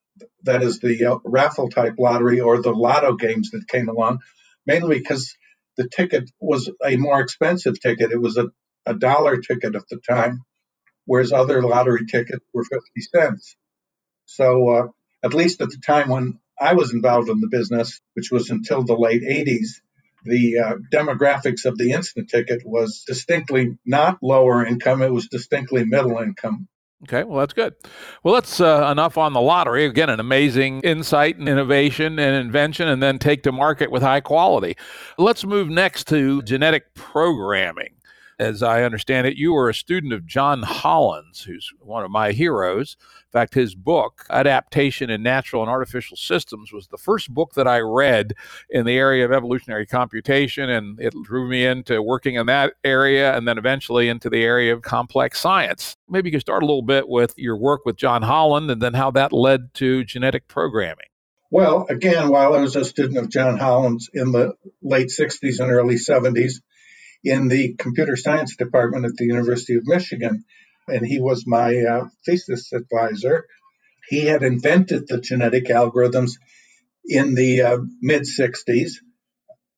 That 0.43 0.63
is 0.63 0.79
the 0.81 1.05
uh, 1.05 1.19
raffle 1.25 1.69
type 1.69 1.95
lottery 1.99 2.41
or 2.41 2.61
the 2.63 2.73
lotto 2.73 3.15
games 3.15 3.51
that 3.51 3.69
came 3.69 3.89
along, 3.89 4.21
mainly 4.67 4.99
because 4.99 5.37
the 5.77 5.89
ticket 5.89 6.31
was 6.41 6.71
a 6.85 6.97
more 6.97 7.21
expensive 7.21 7.81
ticket. 7.81 8.13
It 8.13 8.21
was 8.21 8.37
a, 8.37 8.47
a 8.87 8.95
dollar 8.95 9.39
ticket 9.39 9.75
at 9.75 9.89
the 9.91 9.99
time, 10.09 10.43
whereas 11.05 11.33
other 11.33 11.63
lottery 11.63 12.07
tickets 12.07 12.45
were 12.55 12.65
50 12.65 12.83
cents. 13.01 13.57
So, 14.27 14.69
uh, 14.71 14.89
at 15.25 15.35
least 15.35 15.61
at 15.61 15.71
the 15.71 15.81
time 15.85 16.09
when 16.09 16.39
I 16.61 16.75
was 16.75 16.93
involved 16.93 17.29
in 17.29 17.41
the 17.41 17.49
business, 17.49 18.01
which 18.15 18.31
was 18.31 18.51
until 18.51 18.85
the 18.85 18.97
late 18.97 19.23
80s, 19.23 19.81
the 20.25 20.59
uh, 20.59 20.75
demographics 20.93 21.65
of 21.65 21.79
the 21.79 21.93
instant 21.93 22.29
ticket 22.29 22.63
was 22.65 23.05
distinctly 23.07 23.79
not 23.85 24.19
lower 24.23 24.65
income, 24.67 25.03
it 25.03 25.13
was 25.13 25.29
distinctly 25.29 25.85
middle 25.85 26.19
income. 26.19 26.69
Okay, 27.09 27.23
well, 27.25 27.39
that's 27.39 27.53
good. 27.53 27.75
Well, 28.23 28.35
that's 28.35 28.61
uh, 28.61 28.89
enough 28.91 29.17
on 29.17 29.33
the 29.33 29.41
lottery. 29.41 29.87
Again, 29.87 30.11
an 30.11 30.19
amazing 30.19 30.81
insight 30.81 31.39
and 31.39 31.49
innovation 31.49 32.19
and 32.19 32.35
invention, 32.37 32.89
and 32.89 33.03
then 33.03 33.19
take 33.19 33.43
to 33.45 33.53
market 33.53 33.91
with 33.91 34.03
high 34.03 34.21
quality. 34.21 34.77
Let's 35.17 35.45
move 35.45 35.69
next 35.69 36.09
to 36.09 36.43
genetic 36.43 36.95
programming. 36.95 37.96
As 38.39 38.63
I 38.63 38.83
understand 38.83 39.27
it, 39.27 39.39
you 39.39 39.55
were 39.55 39.71
a 39.71 39.75
student 39.75 40.13
of 40.13 40.27
John 40.27 40.63
Hollands, 40.63 41.45
who's 41.45 41.73
one 41.81 42.05
of 42.05 42.11
my 42.11 42.33
heroes. 42.33 42.99
In 43.01 43.31
fact, 43.33 43.55
his 43.55 43.75
book, 43.75 44.27
Adaptation 44.29 45.09
in 45.09 45.23
Natural 45.23 45.63
and 45.63 45.71
Artificial 45.71 46.19
Systems, 46.19 46.71
was 46.71 46.89
the 46.89 46.99
first 46.99 47.33
book 47.33 47.55
that 47.55 47.67
I 47.67 47.81
read 47.81 48.35
in 48.69 48.85
the 48.85 48.99
area 48.99 49.25
of 49.25 49.33
evolutionary 49.33 49.87
computation, 49.87 50.69
and 50.69 51.01
it 51.01 51.15
drew 51.25 51.49
me 51.49 51.65
into 51.65 52.03
working 52.03 52.35
in 52.35 52.45
that 52.47 52.75
area 52.85 53.35
and 53.35 53.49
then 53.49 53.57
eventually 53.57 54.07
into 54.07 54.29
the 54.29 54.43
area 54.43 54.75
of 54.75 54.83
complex 54.83 55.41
science. 55.41 55.97
Maybe 56.07 56.29
you 56.29 56.33
could 56.33 56.43
start 56.43 56.63
a 56.63 56.67
little 56.67 56.83
bit 56.83 57.09
with 57.09 57.33
your 57.39 57.57
work 57.57 57.87
with 57.87 57.97
John 57.97 58.21
Holland 58.21 58.71
and 58.71 58.83
then 58.83 58.93
how 58.93 59.11
that 59.13 59.33
led 59.33 59.73
to 59.75 60.05
genetic 60.05 60.47
programming. 60.47 61.07
Well, 61.51 61.87
again, 61.89 62.29
while 62.29 62.53
I 62.53 62.61
was 62.61 62.77
a 62.77 62.85
student 62.85 63.17
of 63.17 63.31
John 63.31 63.57
Holland's 63.57 64.11
in 64.13 64.33
the 64.33 64.55
late 64.83 65.09
60s 65.09 65.61
and 65.61 65.73
early 65.73 65.95
70s, 65.95 66.61
in 67.25 67.49
the 67.49 67.75
computer 67.75 68.17
science 68.17 68.57
department 68.57 69.05
at 69.05 69.17
the 69.17 69.25
University 69.25 69.75
of 69.75 69.87
Michigan, 69.87 70.45
and 70.89 71.07
he 71.07 71.21
was 71.21 71.47
my 71.47 71.77
uh, 71.77 72.05
thesis 72.25 72.73
advisor. 72.73 73.47
He 74.09 74.27
had 74.27 74.43
invented 74.43 75.09
the 75.09 75.21
genetic 75.21 75.67
algorithms 75.67 76.33
in 77.05 77.35
the 77.35 77.63
uh, 77.63 77.79
mid 78.01 78.23
60s, 78.23 78.93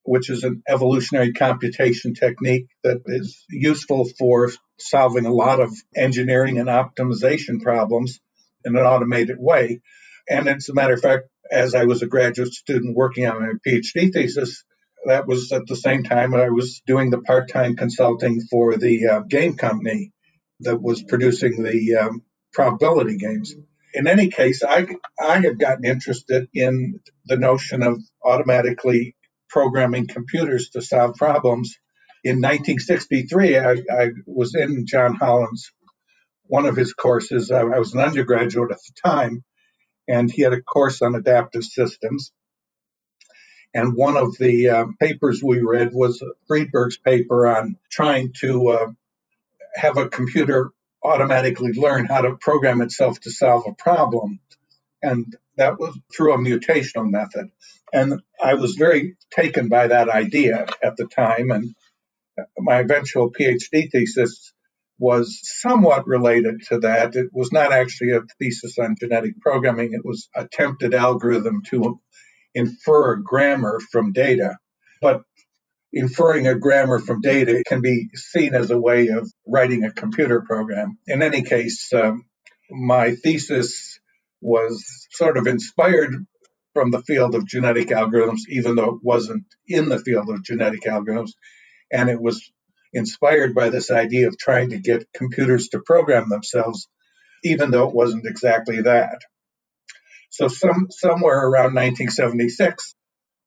which 0.03 0.31
is 0.31 0.45
an 0.45 0.63
evolutionary 0.69 1.33
computation 1.33 2.15
technique 2.15 2.67
that 2.83 3.03
is 3.07 3.45
useful 3.51 4.07
for 4.19 4.51
solving 4.79 5.27
a 5.27 5.33
lot 5.33 5.61
of 5.61 5.71
engineering 5.97 6.59
and 6.59 6.69
optimization 6.69 7.61
problems 7.63 8.21
in 8.65 8.77
an 8.77 8.83
automated 8.83 9.37
way. 9.39 9.81
And 10.29 10.49
as 10.49 10.69
a 10.69 10.75
matter 10.75 10.95
of 10.95 11.01
fact, 11.01 11.29
as 11.51 11.75
I 11.75 11.85
was 11.85 12.03
a 12.03 12.07
graduate 12.07 12.53
student 12.53 12.97
working 12.97 13.27
on 13.27 13.41
my 13.41 13.53
PhD 13.67 14.13
thesis, 14.13 14.65
that 15.07 15.27
was 15.27 15.53
at 15.53 15.67
the 15.67 15.77
same 15.77 16.03
time 16.03 16.35
I 16.35 16.51
was 16.51 16.83
doing 16.87 17.11
the 17.11 17.21
part 17.21 17.51
time 17.51 17.77
consulting 17.77 18.41
for 18.43 18.77
the 18.77 19.07
uh, 19.07 19.21
game 19.21 19.57
company 19.57 20.13
that 20.61 20.81
was 20.81 21.03
producing 21.03 21.63
the 21.63 21.95
um, 21.97 22.23
probability 22.53 23.17
games. 23.17 23.55
In 23.95 24.07
any 24.07 24.29
case, 24.29 24.63
I, 24.63 24.87
I 25.21 25.41
had 25.41 25.59
gotten 25.59 25.85
interested 25.85 26.49
in 26.53 27.01
the 27.27 27.37
notion 27.37 27.83
of 27.83 28.01
automatically 28.25 29.17
programming 29.49 30.07
computers 30.07 30.71
to 30.71 30.83
solve 30.83 31.17
problems. 31.17 31.79
In 32.25 32.37
1963, 32.37 33.59
I, 33.59 33.73
I 33.91 34.11
was 34.27 34.55
in 34.55 34.87
John 34.87 35.15
Holland's 35.15 35.73
one 36.45 36.67
of 36.67 36.77
his 36.77 36.93
courses. 36.93 37.51
I, 37.51 37.61
I 37.61 37.79
was 37.79 37.95
an 37.95 38.01
undergraduate 38.01 38.73
at 38.73 38.79
the 38.79 39.09
time, 39.09 39.45
and 40.09 40.31
he 40.31 40.43
had 40.43 40.53
a 40.53 40.63
course 40.63 41.01
on 41.03 41.15
adaptive 41.15 41.65
systems. 41.65 42.33
And 43.75 43.95
one 43.95 44.17
of 44.17 44.37
the 44.39 44.69
uh, 44.69 44.87
papers 44.99 45.43
we 45.43 45.61
read 45.61 45.93
was 45.93 46.23
Friedberg's 46.49 46.97
paper 46.97 47.47
on 47.47 47.77
trying 47.91 48.33
to 48.41 48.69
uh, 48.69 48.87
have 49.75 49.99
a 49.99 50.09
computer 50.09 50.71
automatically 51.03 51.73
learn 51.73 52.07
how 52.07 52.23
to 52.23 52.37
program 52.37 52.81
itself 52.81 53.21
to 53.21 53.31
solve 53.31 53.65
a 53.67 53.75
problem. 53.75 54.41
And 55.03 55.37
that 55.57 55.79
was 55.79 55.97
through 56.15 56.35
a 56.35 56.39
mutational 56.39 57.11
method. 57.11 57.51
And 57.93 58.21
I 58.43 58.55
was 58.55 58.75
very 58.75 59.17
taken 59.31 59.69
by 59.69 59.89
that 59.89 60.09
idea 60.09 60.67
at 60.83 60.97
the 60.97 61.07
time. 61.07 61.51
And 61.51 61.75
my 62.59 62.81
eventual 62.81 63.33
PhD 63.33 63.91
thesis 63.91 64.53
was 64.99 65.41
somewhat 65.43 66.07
related 66.07 66.63
to 66.69 66.81
that. 66.81 67.15
It 67.15 67.29
was 67.33 67.53
not 67.53 67.73
actually 67.73 68.11
a 68.11 68.23
thesis 68.39 68.79
on 68.79 68.97
genetic 68.99 69.41
programming, 69.41 69.93
it 69.93 70.05
was 70.05 70.29
attempted 70.35 70.93
algorithm 70.95 71.63
to 71.69 72.01
infer 72.55 73.17
grammar 73.17 73.81
from 73.93 74.13
data. 74.13 74.57
But 75.01 75.23
inferring 75.93 76.47
a 76.47 76.59
grammar 76.59 76.99
from 76.99 77.21
data 77.21 77.63
can 77.67 77.81
be 77.81 78.09
seen 78.15 78.55
as 78.55 78.71
a 78.71 78.81
way 78.81 79.09
of 79.09 79.31
writing 79.47 79.85
a 79.85 79.93
computer 79.93 80.43
program. 80.43 80.99
In 81.07 81.23
any 81.23 81.43
case, 81.43 81.93
um, 81.93 82.25
my 82.71 83.15
thesis 83.15 83.99
was 84.41 85.07
sort 85.11 85.37
of 85.37 85.47
inspired 85.47 86.15
from 86.75 86.91
the 86.91 87.03
field 87.03 87.35
of 87.35 87.47
genetic 87.47 87.89
algorithms, 87.89 88.41
even 88.49 88.77
though 88.77 88.97
it 88.97 89.01
wasn't 89.03 89.45
in 89.67 89.89
the 89.89 89.99
field 89.99 90.29
of 90.29 90.45
genetic 90.45 90.83
algorithms. 90.83 91.33
And 91.91 92.09
it 92.11 92.21
was 92.21 92.53
inspired 92.93 93.55
by 93.55 93.71
this 93.71 93.91
idea 93.91 94.29
of 94.29 94.39
trying 94.39 94.71
to 94.71 94.79
get 94.79 95.13
computers 95.13 95.69
to 95.69 95.81
program 95.81 96.29
themselves, 96.29 96.89
even 97.43 97.71
though 97.71 97.89
it 97.89 97.95
wasn't 97.95 98.27
exactly 98.27 98.83
that. 98.83 99.21
So 100.39 100.47
some 100.47 100.87
somewhere 100.91 101.37
around 101.37 101.75
1976, 101.75 102.95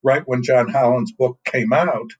right 0.04 0.24
when 0.26 0.44
John 0.44 0.68
Holland's 0.68 1.14
book 1.14 1.40
came 1.46 1.72
out, 1.72 2.12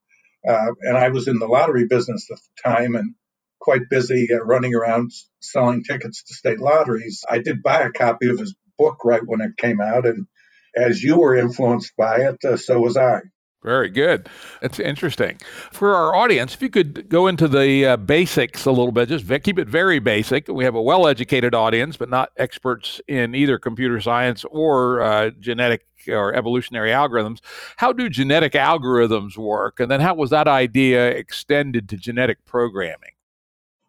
uh, 0.48 0.72
and 0.84 0.98
I 0.98 1.10
was 1.10 1.28
in 1.28 1.40
the 1.40 1.48
lottery 1.48 1.88
business 1.88 2.30
at 2.32 2.38
the 2.38 2.70
time 2.70 2.96
and 2.96 3.16
quite 3.60 3.90
busy 3.90 4.30
uh, 4.34 4.38
running 4.38 4.74
around 4.74 5.12
selling 5.42 5.84
tickets 5.84 6.24
to 6.24 6.34
state 6.34 6.62
lotteries. 6.62 7.26
I 7.30 7.40
did 7.40 7.62
buy 7.62 7.82
a 7.82 7.92
copy 7.92 8.30
of 8.30 8.40
his 8.40 8.56
book 8.78 9.04
right 9.04 9.20
when 9.26 9.42
it 9.42 9.58
came 9.58 9.82
out, 9.82 10.06
and 10.06 10.26
as 10.74 11.04
you 11.04 11.20
were 11.20 11.36
influenced 11.36 11.92
by 11.98 12.22
it, 12.22 12.46
uh, 12.46 12.56
so 12.56 12.80
was 12.80 12.96
I. 12.96 13.20
Very 13.64 13.90
good. 13.90 14.28
That's 14.62 14.80
interesting. 14.80 15.40
For 15.72 15.94
our 15.96 16.16
audience, 16.16 16.56
if 16.56 16.64
you 16.64 16.70
could 16.70 17.10
go 17.10 17.28
into 17.28 17.48
the 17.48 17.86
uh, 17.86 17.98
basics 17.98 18.66
a 18.66 18.72
little 18.72 18.92
bit, 18.92 19.10
just 19.10 19.28
keep 19.44 19.60
it 19.60 19.68
very 19.68 20.00
basic. 20.00 20.48
We 20.48 20.64
have 20.64 20.74
a 20.74 20.82
well 20.82 21.08
educated 21.08 21.54
audience, 21.54 21.96
but 21.96 22.10
not 22.10 22.32
experts 22.38 23.02
in 23.08 23.36
either 23.36 23.60
computer 23.60 24.02
science 24.02 24.44
or 24.50 25.02
uh, 25.02 25.30
genetic 25.40 25.86
or 26.08 26.34
evolutionary 26.34 26.90
algorithms. 26.90 27.40
How 27.78 27.94
do 27.94 28.10
genetic 28.10 28.54
algorithms 28.54 29.38
work? 29.38 29.80
And 29.80 29.92
then 29.92 30.00
how 30.00 30.16
was 30.16 30.32
that 30.32 30.48
idea 30.48 31.10
extended 31.10 31.88
to 31.90 31.98
genetic 31.98 32.44
programming? 32.46 33.12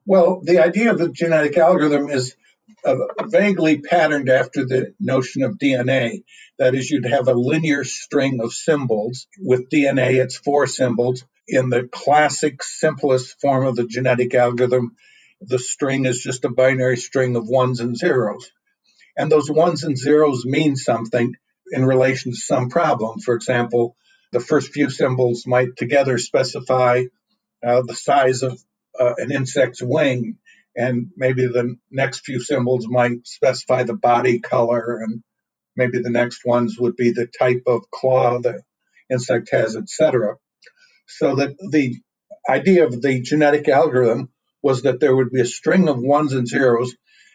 Well, 0.05 0.43
the 0.43 0.59
idea 0.59 0.91
of 0.91 0.99
the 0.99 1.09
genetic 1.09 1.57
algorithm 1.57 2.11
is 2.11 2.37
uh, 2.85 2.97
vaguely 3.27 3.79
patterned 3.79 4.29
after 4.29 4.65
the 4.65 4.95
notion 5.01 5.43
of 5.43 5.59
DNA. 5.59 6.25
That 6.63 6.77
is, 6.77 6.93
you'd 6.93 7.07
have 7.07 7.27
a 7.27 7.35
linear 7.35 7.83
string 7.83 8.39
of 8.41 8.53
symbols. 8.53 9.27
With 9.37 9.69
DNA, 9.69 10.23
it's 10.23 10.37
four 10.37 10.69
symbols. 10.69 11.25
In 11.49 11.71
the 11.71 11.89
classic, 11.91 12.63
simplest 12.63 13.41
form 13.41 13.67
of 13.67 13.75
the 13.75 13.85
genetic 13.85 14.33
algorithm, 14.37 14.95
the 15.41 15.59
string 15.59 16.05
is 16.05 16.23
just 16.23 16.45
a 16.45 16.51
binary 16.51 16.99
string 16.99 17.35
of 17.35 17.49
ones 17.49 17.81
and 17.81 17.97
zeros. 17.97 18.49
And 19.17 19.29
those 19.29 19.51
ones 19.51 19.83
and 19.83 19.99
zeros 19.99 20.45
mean 20.45 20.77
something 20.77 21.35
in 21.73 21.85
relation 21.85 22.31
to 22.31 22.39
some 22.39 22.69
problem. 22.69 23.19
For 23.19 23.35
example, 23.35 23.97
the 24.31 24.39
first 24.39 24.73
few 24.73 24.89
symbols 24.89 25.43
might 25.49 25.75
together 25.77 26.17
specify 26.17 27.03
uh, 27.67 27.83
the 27.85 27.97
size 27.97 28.45
of 28.45 28.57
uh, 29.01 29.15
an 29.17 29.33
insect's 29.33 29.83
wing 29.83 30.39
and 30.77 31.09
maybe 31.17 31.45
the 31.49 31.75
next 31.91 32.25
few 32.25 32.39
symbols 32.39 32.87
might 32.89 33.27
specify 33.27 33.83
the 33.83 33.97
body 33.97 34.39
color 34.39 35.01
and 35.03 35.25
maybe 35.77 36.01
the 36.01 36.11
next 36.11 36.45
ones 36.45 36.77
would 36.79 36.97
be 36.97 37.13
the 37.13 37.27
type 37.27 37.63
of 37.67 37.91
claw 37.91 38.39
the 38.41 38.63
insect 39.11 39.51
has 39.53 39.77
etc 39.77 40.37
so 41.07 41.37
that 41.37 41.57
the 41.71 41.97
idea 42.49 42.87
of 42.87 43.01
the 43.03 43.21
genetic 43.21 43.69
algorithm 43.69 44.29
was 44.63 44.83
that 44.83 45.01
there 45.01 45.15
would 45.15 45.31
be 45.31 45.41
a 45.41 45.47
string 45.47 45.89
of 45.89 45.99
ones 45.99 46.33
and 46.33 46.47
zeros 46.47 46.95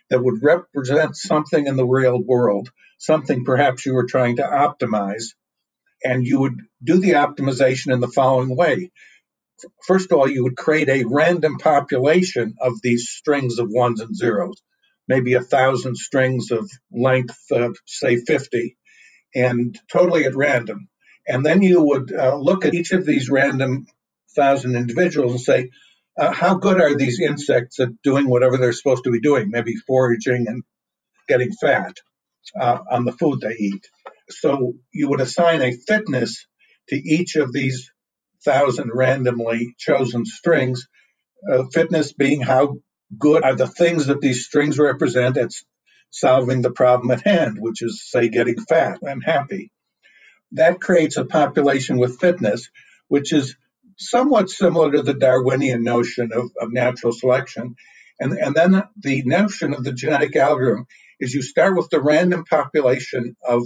that 0.10 0.24
would 0.24 0.41
represent 0.41 1.15
something 1.15 1.67
in 1.67 1.75
the 1.75 1.86
real 1.86 2.22
world 2.22 2.70
something 2.98 3.46
perhaps 3.46 3.86
you 3.86 3.94
were 3.94 4.06
trying 4.06 4.38
to 4.38 4.44
optimize 4.44 5.34
and 6.03 6.25
you 6.25 6.39
would 6.39 6.62
do 6.84 7.00
the 7.00 7.12
optimization 7.12 7.94
in 7.94 8.00
the 8.00 8.08
following 8.08 8.56
way. 8.56 8.91
First 9.86 10.12
of 10.12 10.17
all, 10.17 10.29
you 10.29 10.44
would 10.44 10.58
create 10.58 10.89
a 10.89 11.06
random 11.06 11.58
population 11.58 12.56
of 12.62 12.74
these 12.82 13.10
strings 13.10 13.58
of 13.58 13.70
ones 13.70 14.01
and 14.01 14.15
zeros, 14.15 14.62
maybe 15.07 15.33
a 15.33 15.41
thousand 15.41 15.97
strings 15.97 16.51
of 16.51 16.69
length 16.91 17.37
of, 17.51 17.77
say, 17.85 18.17
50, 18.17 18.77
and 19.35 19.77
totally 19.91 20.25
at 20.25 20.35
random. 20.35 20.89
And 21.27 21.45
then 21.45 21.61
you 21.61 21.81
would 21.81 22.13
uh, 22.13 22.37
look 22.37 22.65
at 22.65 22.73
each 22.73 22.91
of 22.91 23.05
these 23.05 23.29
random 23.29 23.85
thousand 24.35 24.75
individuals 24.75 25.31
and 25.31 25.41
say, 25.41 25.69
uh, 26.17 26.31
how 26.31 26.55
good 26.55 26.81
are 26.81 26.95
these 26.95 27.19
insects 27.19 27.79
at 27.79 28.01
doing 28.01 28.27
whatever 28.27 28.57
they're 28.57 28.73
supposed 28.73 29.03
to 29.03 29.11
be 29.11 29.19
doing, 29.19 29.49
maybe 29.49 29.75
foraging 29.75 30.45
and 30.47 30.63
getting 31.27 31.51
fat 31.51 31.95
uh, 32.59 32.79
on 32.89 33.05
the 33.05 33.11
food 33.11 33.41
they 33.41 33.55
eat? 33.55 33.87
So 34.29 34.73
you 34.91 35.09
would 35.09 35.21
assign 35.21 35.61
a 35.61 35.73
fitness 35.73 36.45
to 36.89 36.95
each 36.95 37.35
of 37.35 37.53
these 37.53 37.91
thousand 38.43 38.91
randomly 38.93 39.75
chosen 39.77 40.25
strings. 40.25 40.87
Uh, 41.51 41.65
fitness 41.71 42.13
being 42.13 42.41
how 42.41 42.77
good 43.17 43.43
are 43.43 43.55
the 43.55 43.67
things 43.67 44.07
that 44.07 44.21
these 44.21 44.45
strings 44.45 44.79
represent 44.79 45.37
at 45.37 45.51
solving 46.09 46.61
the 46.61 46.71
problem 46.71 47.11
at 47.11 47.21
hand, 47.21 47.57
which 47.59 47.81
is, 47.81 48.03
say, 48.09 48.29
getting 48.29 48.59
fat 48.59 48.99
and 49.01 49.23
happy. 49.23 49.71
That 50.53 50.79
creates 50.79 51.17
a 51.17 51.25
population 51.25 51.97
with 51.97 52.19
fitness, 52.19 52.69
which 53.07 53.33
is 53.33 53.55
somewhat 53.97 54.49
similar 54.49 54.91
to 54.91 55.01
the 55.01 55.13
Darwinian 55.13 55.83
notion 55.83 56.29
of, 56.33 56.49
of 56.59 56.71
natural 56.71 57.11
selection. 57.11 57.75
And, 58.19 58.33
and 58.33 58.55
then 58.55 58.83
the 58.97 59.23
notion 59.25 59.73
of 59.73 59.83
the 59.83 59.93
genetic 59.93 60.35
algorithm 60.35 60.87
is 61.19 61.33
you 61.33 61.41
start 61.41 61.75
with 61.75 61.89
the 61.89 62.01
random 62.01 62.45
population 62.45 63.35
of 63.47 63.63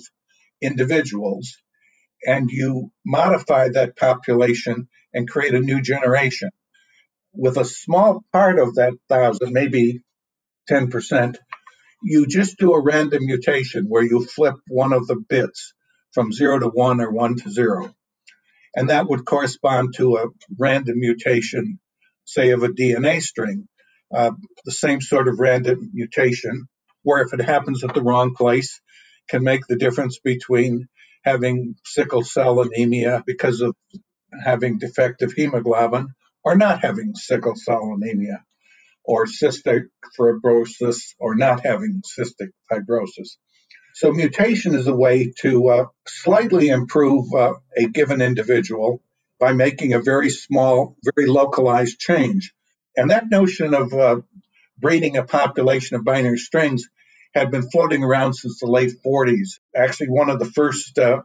individuals 0.62 1.58
and 2.26 2.50
you 2.50 2.92
modify 3.06 3.70
that 3.70 3.98
population 3.98 4.88
and 5.14 5.30
create 5.30 5.54
a 5.54 5.60
new 5.60 5.82
generation. 5.82 6.50
With 7.34 7.58
a 7.58 7.66
small 7.66 8.24
part 8.34 8.60
of 8.60 8.76
that 8.76 8.94
thousand, 9.10 9.54
maybe 9.54 10.02
10%, 10.70 11.38
you 12.04 12.26
just 12.28 12.58
do 12.58 12.74
a 12.74 12.84
random 12.84 13.26
mutation 13.26 13.86
where 13.88 14.04
you 14.04 14.26
flip 14.26 14.56
one 14.68 14.94
of 14.94 15.08
the 15.08 15.16
bits 15.16 15.74
from 16.14 16.32
zero 16.32 16.60
to 16.60 16.68
one 16.68 17.00
or 17.00 17.12
one 17.12 17.36
to 17.38 17.50
zero. 17.50 17.94
And 18.76 18.90
that 18.90 19.08
would 19.08 19.26
correspond 19.26 19.94
to 19.98 20.18
a 20.18 20.28
random 20.58 21.00
mutation, 21.00 21.80
say, 22.26 22.52
of 22.52 22.64
a 22.64 22.70
DNA 22.70 23.22
string. 23.22 23.68
Uh, 24.14 24.32
the 24.66 24.72
same 24.72 25.02
sort 25.02 25.28
of 25.28 25.40
random 25.40 25.92
mutation, 25.94 26.68
where 27.04 27.22
if 27.24 27.34
it 27.34 27.42
happens 27.42 27.84
at 27.84 27.94
the 27.94 28.04
wrong 28.04 28.36
place, 28.36 28.82
can 29.30 29.44
make 29.44 29.66
the 29.68 29.78
difference 29.78 30.20
between 30.20 30.88
having 31.24 31.76
sickle 31.86 32.24
cell 32.24 32.60
anemia 32.62 33.24
because 33.26 33.62
of 33.62 33.76
having 34.44 34.80
defective 34.80 35.34
hemoglobin 35.34 36.10
or 36.44 36.56
not 36.56 36.84
having 36.84 37.14
sickle 37.16 37.56
cell 37.56 37.94
anemia 37.96 38.44
or 39.04 39.26
cystic 39.26 39.86
fibrosis 40.18 41.14
or 41.20 41.36
not 41.36 41.66
having 41.66 42.02
cystic 42.02 42.50
fibrosis. 42.72 43.38
So, 43.94 44.12
mutation 44.12 44.74
is 44.74 44.88
a 44.88 44.96
way 44.96 45.34
to 45.42 45.68
uh, 45.70 45.86
slightly 46.08 46.70
improve 46.70 47.34
uh, 47.34 47.56
a 47.78 47.88
given 47.88 48.22
individual 48.22 49.02
by 49.40 49.54
making 49.54 49.94
a 49.94 50.02
very 50.02 50.30
small, 50.30 50.96
very 51.04 51.28
localized 51.28 52.00
change. 52.00 52.54
And 52.96 53.10
that 53.10 53.30
notion 53.30 53.74
of 53.74 53.94
uh, 53.94 54.22
breeding 54.78 55.18
a 55.18 55.24
population 55.24 55.98
of 55.98 56.06
binary 56.06 56.38
strings 56.38 56.88
had 57.34 57.52
been 57.52 57.70
floating 57.70 58.04
around 58.04 58.34
since 58.34 58.60
the 58.60 58.68
late 58.68 58.94
40s. 59.06 59.60
Actually, 59.76 60.10
one 60.10 60.30
of 60.30 60.40
the 60.40 60.46
first 60.46 60.98
uh, 60.98 61.22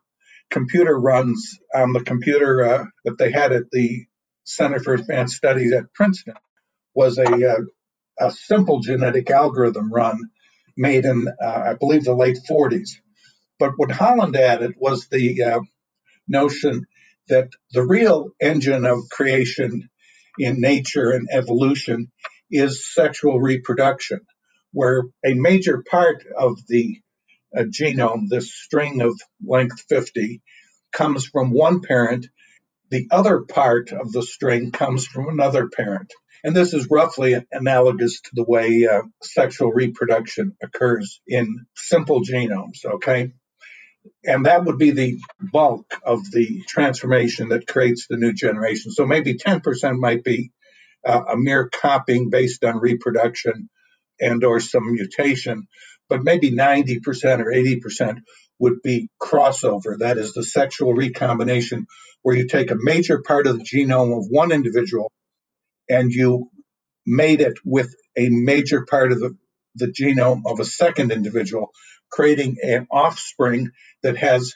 computer 0.50 0.98
runs 0.98 1.58
on 1.74 1.92
the 1.92 2.02
computer 2.02 2.64
uh, 2.64 2.84
that 3.04 3.18
they 3.18 3.30
had 3.30 3.52
at 3.52 3.70
the 3.70 4.06
Center 4.46 4.78
for 4.78 4.94
Advanced 4.94 5.36
Studies 5.36 5.72
at 5.72 5.92
Princeton 5.92 6.34
was 6.94 7.18
a, 7.18 7.24
uh, 7.24 7.60
a 8.18 8.30
simple 8.30 8.80
genetic 8.80 9.30
algorithm 9.30 9.92
run 9.92 10.18
made 10.76 11.04
in, 11.04 11.26
uh, 11.28 11.46
I 11.46 11.74
believe, 11.74 12.04
the 12.04 12.14
late 12.14 12.38
40s. 12.48 12.90
But 13.58 13.72
what 13.76 13.90
Holland 13.90 14.36
added 14.36 14.74
was 14.78 15.08
the 15.08 15.42
uh, 15.42 15.60
notion 16.28 16.86
that 17.28 17.48
the 17.72 17.84
real 17.84 18.30
engine 18.40 18.86
of 18.86 19.08
creation 19.10 19.88
in 20.38 20.60
nature 20.60 21.10
and 21.10 21.28
evolution 21.30 22.12
is 22.50 22.86
sexual 22.94 23.40
reproduction 23.40 24.20
where 24.72 25.04
a 25.24 25.34
major 25.34 25.82
part 25.90 26.24
of 26.38 26.58
the 26.68 27.00
uh, 27.56 27.62
genome, 27.62 28.28
this 28.28 28.52
string 28.54 29.00
of 29.00 29.18
length 29.44 29.80
50, 29.88 30.42
comes 30.92 31.26
from 31.26 31.50
one 31.50 31.80
parent. 31.80 32.26
The 32.90 33.08
other 33.10 33.40
part 33.40 33.92
of 33.92 34.12
the 34.12 34.22
string 34.22 34.70
comes 34.70 35.06
from 35.06 35.28
another 35.28 35.68
parent. 35.68 36.12
And 36.44 36.54
this 36.54 36.74
is 36.74 36.88
roughly 36.90 37.34
analogous 37.50 38.20
to 38.20 38.30
the 38.34 38.44
way 38.44 38.86
uh, 38.86 39.02
sexual 39.22 39.72
reproduction 39.72 40.56
occurs 40.62 41.20
in 41.26 41.66
simple 41.74 42.22
genomes, 42.22 42.84
okay? 42.84 43.32
And 44.24 44.46
that 44.46 44.64
would 44.64 44.78
be 44.78 44.92
the 44.92 45.18
bulk 45.40 45.92
of 46.04 46.30
the 46.30 46.62
transformation 46.68 47.48
that 47.48 47.66
creates 47.66 48.06
the 48.06 48.16
new 48.16 48.32
generation. 48.32 48.92
So 48.92 49.06
maybe 49.06 49.34
10% 49.34 49.98
might 49.98 50.22
be 50.22 50.52
uh, 51.04 51.22
a 51.30 51.36
mere 51.36 51.68
copying 51.68 52.30
based 52.30 52.62
on 52.64 52.78
reproduction 52.78 53.68
and 54.20 54.44
or 54.44 54.60
some 54.60 54.92
mutation, 54.92 55.66
but 56.08 56.22
maybe 56.22 56.50
90% 56.50 57.00
or 57.40 57.52
80% 57.52 58.20
would 58.58 58.82
be 58.82 59.08
crossover. 59.20 59.98
That 59.98 60.18
is 60.18 60.32
the 60.32 60.42
sexual 60.42 60.94
recombination, 60.94 61.86
where 62.22 62.36
you 62.36 62.46
take 62.46 62.70
a 62.70 62.76
major 62.78 63.22
part 63.22 63.46
of 63.46 63.58
the 63.58 63.64
genome 63.64 64.16
of 64.16 64.26
one 64.28 64.52
individual 64.52 65.12
and 65.88 66.10
you 66.10 66.50
made 67.06 67.40
it 67.40 67.58
with 67.64 67.94
a 68.16 68.28
major 68.28 68.84
part 68.84 69.12
of 69.12 69.20
the, 69.20 69.36
the 69.76 69.86
genome 69.86 70.42
of 70.46 70.58
a 70.58 70.64
second 70.64 71.12
individual, 71.12 71.70
creating 72.10 72.56
an 72.62 72.86
offspring 72.90 73.70
that 74.02 74.16
has 74.16 74.54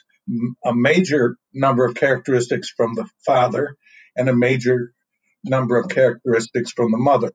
a 0.65 0.73
major 0.73 1.37
number 1.53 1.85
of 1.85 1.95
characteristics 1.95 2.69
from 2.75 2.93
the 2.95 3.07
father 3.25 3.75
and 4.15 4.29
a 4.29 4.35
major 4.35 4.93
number 5.43 5.77
of 5.77 5.89
characteristics 5.89 6.71
from 6.71 6.91
the 6.91 6.97
mother. 6.97 7.31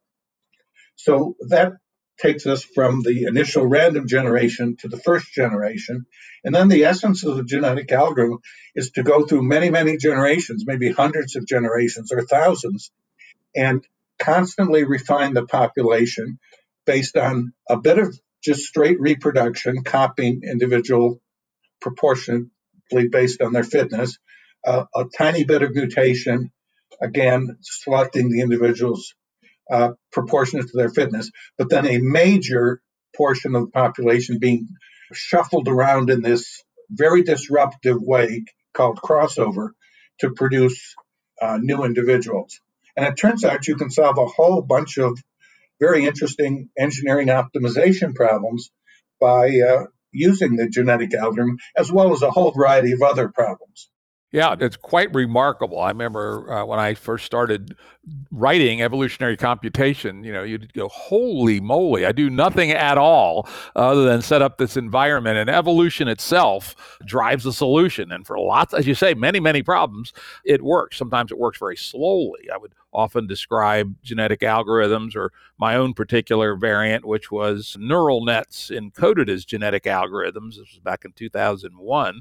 So 0.96 1.37
that 1.48 1.72
takes 2.18 2.46
us 2.46 2.62
from 2.62 3.02
the 3.02 3.24
initial 3.24 3.66
random 3.66 4.07
generation 4.07 4.76
to 4.79 4.88
the 4.88 4.98
first 4.98 5.33
generation. 5.33 6.07
And 6.44 6.55
then 6.55 6.68
the 6.68 6.85
essence 6.85 7.24
of 7.24 7.37
the 7.37 7.44
genetic 7.44 7.92
algorithm 7.92 8.38
is 8.74 8.90
to 8.92 9.02
go 9.02 9.26
through 9.26 9.42
many, 9.42 9.70
many 9.70 9.96
generations, 9.96 10.64
maybe 10.66 10.90
hundreds 10.90 11.37
of 11.37 11.46
generations 11.46 12.12
or 12.12 12.22
thousands, 12.22 12.90
and 13.55 13.87
constantly 14.18 14.85
refine 14.85 15.35
the 15.35 15.44
population 15.44 16.38
based 16.87 17.16
on 17.16 17.52
a 17.68 17.76
bit 17.76 17.98
of 17.98 18.18
just 18.42 18.62
straight 18.62 19.00
reproduction, 19.00 19.83
copying 19.83 20.42
individual 20.44 21.20
proportionately 21.81 23.09
based 23.11 23.42
on 23.42 23.52
their 23.52 23.64
fitness, 23.64 24.18
a, 24.64 24.87
a 24.94 25.05
tiny 25.16 25.44
bit 25.44 25.62
of 25.62 25.74
mutation, 25.74 26.50
again, 27.00 27.59
selecting 27.61 28.31
the 28.31 28.40
individuals 28.40 29.14
uh, 29.70 29.92
proportionate 30.12 30.68
to 30.68 30.76
their 30.76 30.90
fitness, 30.90 31.31
but 31.59 31.68
then 31.68 31.87
a 31.87 31.98
major 31.98 32.81
portion 33.16 33.55
of 33.55 33.62
the 33.62 33.70
population 33.70 34.38
being 34.38 34.68
shuffled 35.12 35.68
around 35.68 36.11
in 36.11 36.22
this 36.22 36.62
very 36.90 37.22
disruptive 37.22 38.00
way 38.00 38.44
called 38.74 39.00
crossover 39.00 39.70
to 40.20 40.31
produce 40.31 40.94
uh, 41.40 41.59
new 41.61 41.85
individuals. 41.85 42.61
And 42.96 43.07
it 43.07 43.16
turns 43.16 43.44
out 43.44 43.68
you 43.68 43.76
can 43.76 43.90
solve 43.90 44.18
a 44.18 44.26
whole 44.26 44.62
bunch 44.62 44.98
of 44.98 45.18
very 45.81 46.07
interesting 46.07 46.70
engineering 46.79 47.29
optimization 47.29 48.14
problems 48.14 48.70
by 49.20 49.61
uh, 49.61 49.85
using 50.12 50.57
the 50.57 50.68
genetic 50.68 51.12
algorithm, 51.14 51.59
as 51.76 51.92
well 51.92 52.12
as 52.12 52.22
a 52.22 52.31
whole 52.31 52.52
variety 52.52 52.92
of 52.92 53.02
other 53.02 53.29
problems. 53.29 53.90
Yeah, 54.37 54.55
it's 54.61 54.77
quite 54.77 55.14
remarkable. 55.14 55.81
I 55.81 55.88
remember 55.88 56.53
uh, 56.53 56.66
when 56.66 56.79
I 56.79 56.92
first 56.92 57.25
started 57.25 57.75
writing 58.31 58.83
evolutionary 58.83 59.35
computation, 59.35 60.25
you 60.25 60.31
know, 60.31 60.42
you'd 60.42 60.75
go, 60.75 60.88
holy 60.88 61.59
moly, 61.59 62.05
I 62.05 62.12
do 62.12 62.29
nothing 62.29 62.70
at 62.70 62.99
all 62.99 63.49
other 63.77 64.05
than 64.05 64.20
set 64.20 64.42
up 64.42 64.59
this 64.59 64.77
environment. 64.77 65.38
And 65.38 65.49
evolution 65.49 66.07
itself 66.07 66.77
drives 67.07 67.44
the 67.44 67.53
solution. 67.55 68.12
And 68.12 68.27
for 68.27 68.38
lots, 68.38 68.75
as 68.75 68.87
you 68.87 68.94
say, 68.94 69.14
many, 69.14 69.40
many 69.40 69.62
problems, 69.62 70.12
it 70.44 70.61
works. 70.61 70.99
Sometimes 70.99 71.33
it 71.33 71.38
works 71.38 71.59
very 71.59 71.77
slowly. 71.79 72.51
I 72.53 72.59
would 72.59 72.75
often 72.92 73.27
describe 73.27 73.94
genetic 74.03 74.40
algorithms 74.40 75.14
or 75.14 75.33
my 75.59 75.77
own 75.77 75.94
particular 75.94 76.57
variant, 76.57 77.05
which 77.05 77.31
was 77.31 77.77
neural 77.79 78.25
nets 78.25 78.70
encoded 78.70 79.29
as 79.29 79.44
genetic 79.44 79.85
algorithms. 79.85 80.57
This 80.57 80.72
was 80.72 80.81
back 80.83 81.05
in 81.05 81.12
2001. 81.12 82.20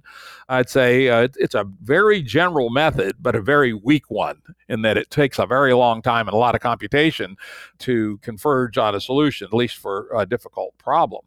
I'd 0.49 0.69
say 0.69 1.09
uh, 1.09 1.27
it's 1.35 1.55
a 1.55 1.65
very 1.81 2.21
general 2.21 2.69
method, 2.69 3.15
but 3.19 3.35
a 3.35 3.41
very 3.41 3.73
weak 3.73 4.09
one 4.09 4.41
in 4.69 4.81
that 4.83 4.97
it 4.97 5.09
takes 5.09 5.39
a 5.39 5.45
very 5.45 5.73
long 5.73 6.01
time 6.01 6.27
and 6.27 6.33
a 6.33 6.37
lot 6.37 6.55
of 6.55 6.61
computation 6.61 7.37
to 7.79 8.17
converge 8.19 8.77
on 8.77 8.95
a 8.95 9.01
solution, 9.01 9.47
at 9.47 9.53
least 9.53 9.77
for 9.77 10.09
a 10.15 10.25
difficult 10.25 10.77
problem. 10.77 11.21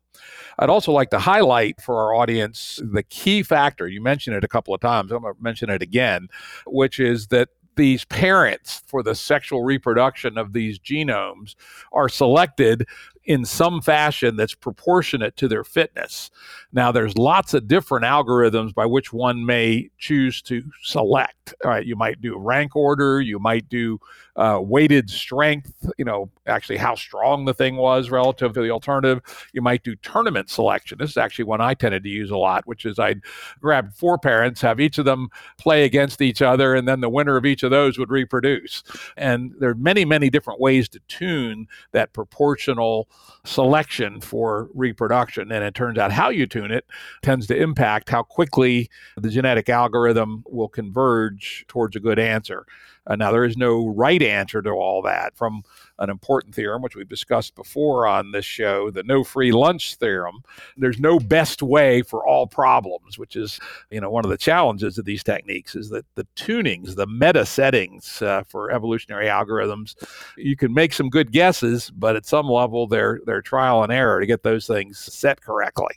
I'd 0.58 0.70
also 0.70 0.92
like 0.92 1.10
to 1.10 1.18
highlight 1.18 1.80
for 1.80 2.00
our 2.00 2.14
audience 2.14 2.80
the 2.82 3.02
key 3.04 3.42
factor. 3.42 3.86
You 3.86 4.02
mentioned 4.02 4.36
it 4.36 4.44
a 4.44 4.48
couple 4.48 4.74
of 4.74 4.80
times. 4.80 5.12
I'm 5.12 5.22
going 5.22 5.34
to 5.34 5.42
mention 5.42 5.70
it 5.70 5.82
again, 5.82 6.28
which 6.66 6.98
is 6.98 7.28
that 7.28 7.48
these 7.78 8.04
parents 8.04 8.82
for 8.86 9.02
the 9.02 9.14
sexual 9.14 9.62
reproduction 9.62 10.36
of 10.36 10.52
these 10.52 10.80
genomes 10.80 11.54
are 11.92 12.08
selected 12.08 12.86
in 13.24 13.44
some 13.44 13.80
fashion 13.80 14.36
that's 14.36 14.54
proportionate 14.54 15.36
to 15.36 15.46
their 15.46 15.62
fitness. 15.62 16.30
Now, 16.72 16.90
there's 16.90 17.16
lots 17.16 17.54
of 17.54 17.68
different 17.68 18.04
algorithms 18.04 18.74
by 18.74 18.86
which 18.86 19.12
one 19.12 19.46
may 19.46 19.90
choose 19.96 20.42
to 20.42 20.64
select. 20.82 21.54
All 21.64 21.70
right, 21.70 21.86
you 21.86 21.94
might 21.94 22.20
do 22.20 22.36
rank 22.36 22.74
order, 22.74 23.20
you 23.20 23.38
might 23.38 23.68
do 23.68 24.00
uh, 24.38 24.60
weighted 24.62 25.10
strength, 25.10 25.90
you 25.98 26.04
know, 26.04 26.30
actually 26.46 26.76
how 26.76 26.94
strong 26.94 27.44
the 27.44 27.52
thing 27.52 27.76
was 27.76 28.08
relative 28.08 28.52
to 28.54 28.62
the 28.62 28.70
alternative. 28.70 29.20
You 29.52 29.62
might 29.62 29.82
do 29.82 29.96
tournament 29.96 30.48
selection. 30.48 30.96
This 30.98 31.10
is 31.10 31.16
actually 31.16 31.46
one 31.46 31.60
I 31.60 31.74
tended 31.74 32.04
to 32.04 32.08
use 32.08 32.30
a 32.30 32.36
lot, 32.36 32.64
which 32.64 32.86
is 32.86 33.00
I'd 33.00 33.20
grab 33.60 33.92
four 33.92 34.16
parents, 34.16 34.60
have 34.60 34.78
each 34.78 34.96
of 34.98 35.04
them 35.04 35.28
play 35.58 35.84
against 35.84 36.22
each 36.22 36.40
other, 36.40 36.76
and 36.76 36.86
then 36.86 37.00
the 37.00 37.08
winner 37.08 37.36
of 37.36 37.44
each 37.44 37.64
of 37.64 37.72
those 37.72 37.98
would 37.98 38.10
reproduce. 38.10 38.84
And 39.16 39.54
there 39.58 39.70
are 39.70 39.74
many, 39.74 40.04
many 40.04 40.30
different 40.30 40.60
ways 40.60 40.88
to 40.90 41.00
tune 41.08 41.66
that 41.90 42.12
proportional 42.12 43.08
selection 43.44 44.20
for 44.20 44.70
reproduction. 44.72 45.50
And 45.50 45.64
it 45.64 45.74
turns 45.74 45.98
out 45.98 46.12
how 46.12 46.28
you 46.28 46.46
tune 46.46 46.70
it 46.70 46.84
tends 47.22 47.48
to 47.48 47.56
impact 47.56 48.08
how 48.10 48.22
quickly 48.22 48.88
the 49.16 49.30
genetic 49.30 49.68
algorithm 49.68 50.44
will 50.46 50.68
converge 50.68 51.64
towards 51.66 51.96
a 51.96 52.00
good 52.00 52.20
answer. 52.20 52.66
Uh, 53.08 53.16
now, 53.16 53.32
there 53.32 53.44
is 53.44 53.56
no 53.56 53.88
right 53.88 54.22
answer 54.22 54.60
to 54.62 54.70
all 54.70 55.02
that 55.02 55.36
from 55.36 55.62
an 55.98 56.10
important 56.10 56.54
theorem, 56.54 56.82
which 56.82 56.94
we've 56.94 57.08
discussed 57.08 57.54
before 57.54 58.06
on 58.06 58.30
this 58.32 58.44
show, 58.44 58.90
the 58.90 59.02
no 59.02 59.24
free 59.24 59.50
lunch 59.50 59.96
theorem. 59.96 60.42
There's 60.76 61.00
no 61.00 61.18
best 61.18 61.62
way 61.62 62.02
for 62.02 62.24
all 62.26 62.46
problems, 62.46 63.18
which 63.18 63.34
is, 63.34 63.58
you 63.90 64.00
know, 64.00 64.10
one 64.10 64.24
of 64.24 64.30
the 64.30 64.36
challenges 64.36 64.98
of 64.98 65.06
these 65.06 65.24
techniques 65.24 65.74
is 65.74 65.88
that 65.88 66.04
the 66.14 66.26
tunings, 66.36 66.94
the 66.94 67.06
meta 67.06 67.46
settings 67.46 68.20
uh, 68.22 68.44
for 68.46 68.70
evolutionary 68.70 69.26
algorithms, 69.26 69.94
you 70.36 70.54
can 70.54 70.72
make 70.72 70.92
some 70.92 71.08
good 71.08 71.32
guesses, 71.32 71.90
but 71.90 72.14
at 72.14 72.26
some 72.26 72.46
level 72.46 72.86
they're, 72.86 73.20
they're 73.24 73.42
trial 73.42 73.82
and 73.82 73.92
error 73.92 74.20
to 74.20 74.26
get 74.26 74.42
those 74.42 74.66
things 74.66 74.98
set 74.98 75.40
correctly. 75.40 75.94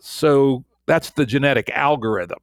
So 0.00 0.64
that's 0.86 1.10
the 1.10 1.26
genetic 1.26 1.70
algorithm. 1.70 2.38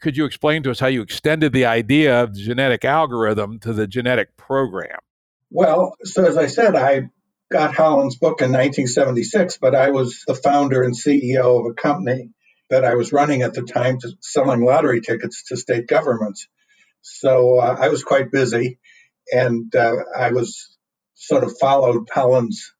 Could 0.00 0.16
you 0.16 0.24
explain 0.24 0.62
to 0.64 0.70
us 0.70 0.80
how 0.80 0.86
you 0.86 1.02
extended 1.02 1.52
the 1.52 1.66
idea 1.66 2.22
of 2.22 2.34
the 2.34 2.40
genetic 2.40 2.84
algorithm 2.84 3.58
to 3.60 3.72
the 3.72 3.86
genetic 3.86 4.36
program? 4.36 4.98
Well, 5.50 5.96
so 6.04 6.24
as 6.24 6.36
I 6.36 6.46
said, 6.46 6.74
I 6.74 7.10
got 7.50 7.74
Holland's 7.74 8.16
book 8.16 8.40
in 8.40 8.50
1976, 8.50 9.58
but 9.58 9.74
I 9.74 9.90
was 9.90 10.24
the 10.26 10.34
founder 10.34 10.82
and 10.82 10.94
CEO 10.94 11.60
of 11.60 11.66
a 11.66 11.74
company 11.74 12.30
that 12.70 12.84
I 12.84 12.94
was 12.94 13.12
running 13.12 13.42
at 13.42 13.52
the 13.52 13.62
time 13.62 13.98
to 14.00 14.12
selling 14.20 14.64
lottery 14.64 15.02
tickets 15.02 15.44
to 15.48 15.56
state 15.58 15.86
governments. 15.86 16.48
So 17.02 17.58
uh, 17.58 17.76
I 17.78 17.88
was 17.88 18.02
quite 18.02 18.30
busy, 18.30 18.78
and 19.30 19.74
uh, 19.74 19.96
I 20.16 20.32
was 20.32 20.76
sort 21.14 21.44
of 21.44 21.58
followed 21.58 22.08
Holland's 22.10 22.72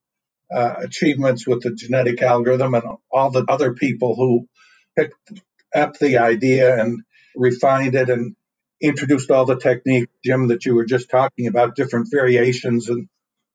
uh, 0.53 0.75
achievements 0.79 1.47
with 1.47 1.63
the 1.63 1.75
genetic 1.75 2.23
algorithm 2.23 2.75
and 2.75 2.85
all 3.11 3.31
the 3.31 3.45
other 3.49 3.75
people 3.75 4.15
who 4.17 4.49
picked 4.97 5.43
up 5.75 5.99
the 5.99 6.19
idea 6.19 6.81
and 6.81 7.03
refined 7.35 7.95
it 7.95 8.11
and 8.11 8.37
introduced 8.81 9.31
all 9.31 9.47
the 9.47 9.59
technique, 9.59 10.09
Jim, 10.25 10.49
that 10.49 10.67
you 10.67 10.75
were 10.75 10.85
just 10.85 11.09
talking 11.09 11.47
about, 11.47 11.77
different 11.77 12.09
variations 12.11 12.89
and 12.89 13.09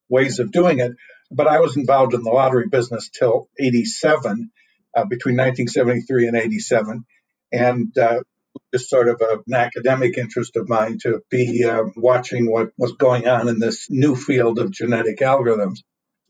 ways 0.10 0.40
of 0.40 0.52
doing 0.52 0.80
it. 0.80 0.94
But 1.30 1.48
I 1.48 1.60
was 1.60 1.76
involved 1.76 2.14
in 2.14 2.24
the 2.24 2.32
lottery 2.32 2.68
business 2.70 3.10
till 3.10 3.50
87, 3.60 4.52
uh, 4.96 5.06
between 5.06 5.36
1973 5.36 6.28
and 6.28 6.38
87. 6.38 7.06
And 7.52 7.98
uh, 7.98 8.22
just 8.74 8.90
sort 8.90 9.10
of 9.10 9.22
a, 9.22 9.40
an 9.46 9.54
academic 9.54 10.18
interest 10.18 10.56
of 10.56 10.70
mine 10.70 10.98
to 11.04 11.22
be 11.30 11.64
uh, 11.64 11.84
watching 11.96 12.50
what 12.50 12.72
was 12.78 12.94
going 12.94 13.28
on 13.28 13.48
in 13.48 13.60
this 13.60 13.88
new 13.90 14.16
field 14.16 14.60
of 14.60 14.72
genetic 14.72 15.20
algorithms. 15.20 15.80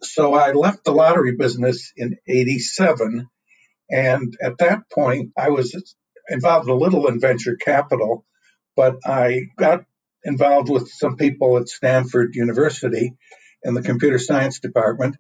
So 0.02 0.34
I 0.34 0.52
left 0.52 0.84
the 0.84 0.92
lottery 0.92 1.36
business 1.36 1.92
in 1.96 2.18
87. 2.28 3.30
And 3.90 4.36
at 4.42 4.58
that 4.60 4.90
point, 4.92 5.32
I 5.38 5.50
was 5.50 5.96
involved 6.30 6.70
a 6.70 6.76
little 6.76 7.08
in 7.08 7.20
venture 7.20 7.56
capital 7.56 8.26
but 8.78 9.00
I 9.06 9.48
got 9.58 9.84
involved 10.24 10.70
with 10.70 10.88
some 10.88 11.18
people 11.18 11.58
at 11.58 11.68
Stanford 11.68 12.36
University 12.36 13.14
in 13.64 13.74
the 13.74 13.82
computer 13.82 14.20
science 14.20 14.60
department 14.60 15.18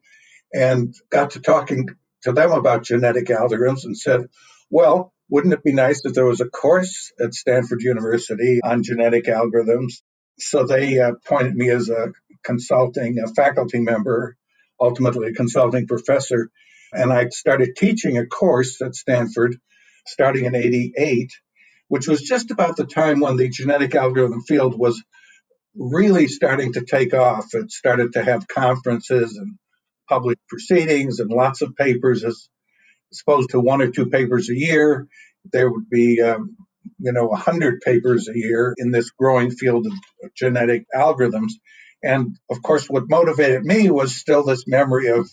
and 0.54 0.94
got 1.10 1.32
to 1.32 1.42
talking 1.42 1.90
to 2.22 2.32
them 2.32 2.52
about 2.52 2.84
genetic 2.84 3.26
algorithms 3.26 3.84
and 3.84 3.98
said, 3.98 4.28
well, 4.70 5.12
wouldn't 5.30 5.54
it 5.54 5.64
be 5.64 5.74
nice 5.74 6.06
if 6.06 6.14
there 6.14 6.26
was 6.26 6.40
a 6.40 6.48
course 6.48 7.12
at 7.20 7.34
Stanford 7.34 7.82
University 7.82 8.62
on 8.64 8.84
genetic 8.84 9.26
algorithms? 9.26 10.02
So 10.38 10.66
they 10.66 11.00
uh, 11.00 11.14
appointed 11.14 11.56
me 11.56 11.70
as 11.72 11.90
a 11.90 12.14
consulting 12.44 13.18
a 13.20 13.28
faculty 13.28 13.80
member, 13.80 14.38
ultimately 14.80 15.30
a 15.30 15.34
consulting 15.34 15.88
professor. 15.88 16.50
And 16.94 17.12
I 17.12 17.30
started 17.30 17.76
teaching 17.76 18.18
a 18.18 18.26
course 18.26 18.82
at 18.82 18.96
Stanford 18.96 19.58
starting 20.06 20.46
in 20.46 20.56
88 20.56 21.32
which 21.88 22.08
was 22.08 22.22
just 22.22 22.52
about 22.52 22.76
the 22.76 22.86
time 22.86 23.20
when 23.20 23.38
the 23.38 23.50
genetic 23.50 23.96
algorithm 23.96 24.42
field 24.42 24.78
was 24.78 25.02
really 25.76 26.28
starting 26.28 26.74
to 26.74 26.82
take 26.82 27.14
off. 27.14 27.54
It 27.54 27.72
started 27.72 28.14
to 28.14 28.24
have 28.24 28.48
conferences 28.48 29.38
and 29.38 29.58
public 30.10 30.40
proceedings 30.50 31.20
and 31.20 31.30
lots 31.30 31.62
of 31.62 31.76
papers 31.76 32.24
as 32.24 32.50
opposed 33.22 33.52
to 33.52 33.60
one 33.60 33.82
or 33.82 33.92
two 33.92 34.08
papers 34.08 34.50
a 34.50 34.56
year. 34.56 35.08
There 35.52 35.70
would 35.72 35.90
be, 35.90 36.22
um, 36.22 36.58
you 37.00 37.14
know, 37.14 37.28
100 37.28 37.82
papers 37.82 38.28
a 38.28 38.38
year 38.38 38.74
in 38.78 38.92
this 38.92 39.12
growing 39.12 39.52
field 39.52 39.88
of 39.88 39.94
genetic 40.36 40.86
algorithms. 40.94 41.52
And 42.04 42.38
of 42.50 42.62
course, 42.62 42.88
what 42.88 43.10
motivated 43.10 43.64
me 43.64 43.90
was 43.90 44.16
still 44.16 44.44
this 44.44 44.66
memory 44.68 45.08
of 45.08 45.30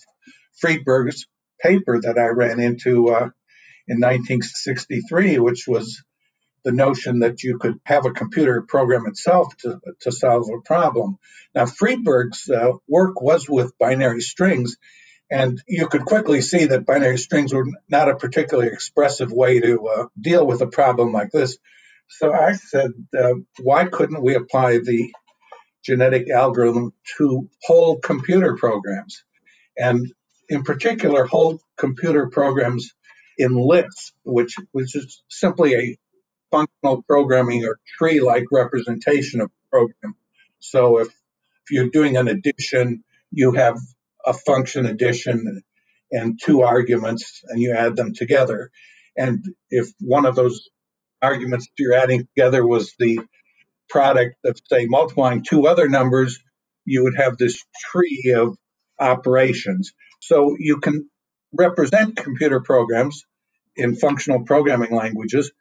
Friedberg's 0.62 1.26
paper 1.64 2.00
that 2.00 2.18
I 2.18 2.26
ran 2.26 2.60
into 2.60 3.08
uh, 3.08 3.30
in 3.88 3.98
1963, 4.00 5.38
which 5.38 5.64
was 5.66 6.02
the 6.64 6.72
notion 6.72 7.20
that 7.20 7.42
you 7.42 7.58
could 7.58 7.78
have 7.84 8.06
a 8.06 8.12
computer 8.12 8.62
program 8.62 9.06
itself 9.06 9.56
to, 9.58 9.80
to 10.00 10.12
solve 10.12 10.48
a 10.48 10.60
problem. 10.62 11.18
Now, 11.54 11.66
Friedberg's 11.66 12.48
uh, 12.48 12.72
work 12.88 13.20
was 13.20 13.48
with 13.48 13.78
binary 13.78 14.20
strings, 14.20 14.76
and 15.30 15.60
you 15.66 15.88
could 15.88 16.04
quickly 16.04 16.40
see 16.40 16.66
that 16.66 16.86
binary 16.86 17.18
strings 17.18 17.52
were 17.52 17.66
not 17.88 18.08
a 18.08 18.16
particularly 18.16 18.70
expressive 18.70 19.32
way 19.32 19.60
to 19.60 19.86
uh, 19.88 20.06
deal 20.18 20.46
with 20.46 20.60
a 20.62 20.66
problem 20.66 21.12
like 21.12 21.30
this. 21.30 21.58
So 22.08 22.32
I 22.32 22.52
said, 22.54 22.90
uh, 23.18 23.34
why 23.58 23.86
couldn't 23.86 24.22
we 24.22 24.34
apply 24.34 24.78
the 24.78 25.12
genetic 25.82 26.30
algorithm 26.30 26.92
to 27.18 27.48
whole 27.62 27.98
computer 27.98 28.56
programs? 28.56 29.22
And 29.76 30.12
in 30.48 30.62
particular, 30.62 31.24
whole 31.24 31.60
computer 31.76 32.28
programs 32.28 32.92
in 33.38 33.54
Lisp, 33.54 34.14
which, 34.24 34.56
which 34.72 34.94
is 34.94 35.22
simply 35.28 35.74
a 35.74 35.98
functional 36.50 37.02
programming 37.02 37.64
or 37.64 37.78
tree 37.98 38.20
like 38.20 38.44
representation 38.52 39.40
of 39.40 39.48
a 39.48 39.70
program. 39.70 40.14
So 40.60 40.98
if, 40.98 41.08
if 41.08 41.70
you're 41.70 41.90
doing 41.90 42.16
an 42.16 42.28
addition, 42.28 43.02
you 43.30 43.52
have 43.52 43.78
a 44.24 44.32
function 44.32 44.86
addition 44.86 45.62
and 46.10 46.40
two 46.42 46.62
arguments 46.62 47.42
and 47.48 47.60
you 47.60 47.74
add 47.74 47.96
them 47.96 48.14
together. 48.14 48.70
And 49.16 49.44
if 49.70 49.88
one 50.00 50.26
of 50.26 50.36
those 50.36 50.68
arguments 51.20 51.66
you're 51.78 51.94
adding 51.94 52.26
together 52.34 52.64
was 52.66 52.94
the 52.98 53.20
product 53.88 54.36
of, 54.44 54.58
say, 54.68 54.86
multiplying 54.86 55.42
two 55.42 55.66
other 55.66 55.88
numbers, 55.88 56.38
you 56.84 57.04
would 57.04 57.16
have 57.16 57.36
this 57.36 57.62
tree 57.90 58.34
of 58.36 58.56
operations. 58.98 59.92
So 60.26 60.56
you 60.58 60.80
can 60.80 61.10
represent 61.52 62.16
computer 62.16 62.60
programs 62.60 63.24
in 63.76 63.94
functional 63.94 64.44
programming 64.44 64.94
languages 64.94 65.52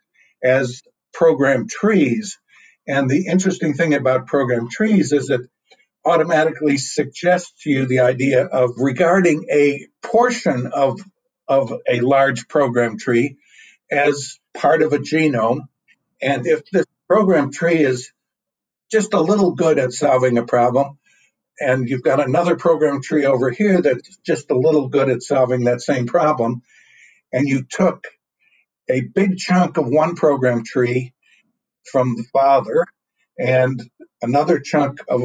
as 0.41 0.81
program 1.13 1.67
trees. 1.67 2.39
And 2.87 3.09
the 3.09 3.27
interesting 3.27 3.73
thing 3.73 3.93
about 3.93 4.27
program 4.27 4.69
trees 4.69 5.11
is 5.11 5.27
that 5.27 5.47
automatically 6.05 6.77
suggests 6.77 7.51
to 7.63 7.69
you 7.69 7.85
the 7.85 7.99
idea 7.99 8.45
of 8.45 8.71
regarding 8.77 9.45
a 9.51 9.87
portion 10.01 10.67
of, 10.67 10.99
of 11.47 11.73
a 11.89 11.99
large 11.99 12.47
program 12.47 12.97
tree 12.97 13.37
as 13.91 14.39
part 14.53 14.81
of 14.81 14.93
a 14.93 14.97
genome. 14.97 15.67
And 16.21 16.47
if 16.47 16.69
this 16.71 16.85
program 17.09 17.51
tree 17.51 17.81
is 17.83 18.11
just 18.89 19.13
a 19.13 19.21
little 19.21 19.55
good 19.55 19.77
at 19.77 19.91
solving 19.91 20.37
a 20.37 20.45
problem, 20.45 20.97
and 21.59 21.87
you've 21.87 22.03
got 22.03 22.25
another 22.25 22.55
program 22.55 23.01
tree 23.01 23.25
over 23.25 23.49
here 23.49 23.81
that's 23.81 24.17
just 24.25 24.51
a 24.51 24.57
little 24.57 24.89
good 24.89 25.09
at 25.09 25.23
solving 25.23 25.65
that 25.65 25.81
same 25.81 26.07
problem, 26.07 26.61
and 27.31 27.47
you 27.47 27.63
took 27.69 28.05
a 28.89 29.01
big 29.01 29.37
chunk 29.37 29.77
of 29.77 29.87
one 29.87 30.15
program 30.15 30.63
tree 30.63 31.13
from 31.91 32.15
the 32.15 32.25
father 32.33 32.85
and 33.37 33.81
another 34.21 34.59
chunk 34.59 34.99
of 35.07 35.21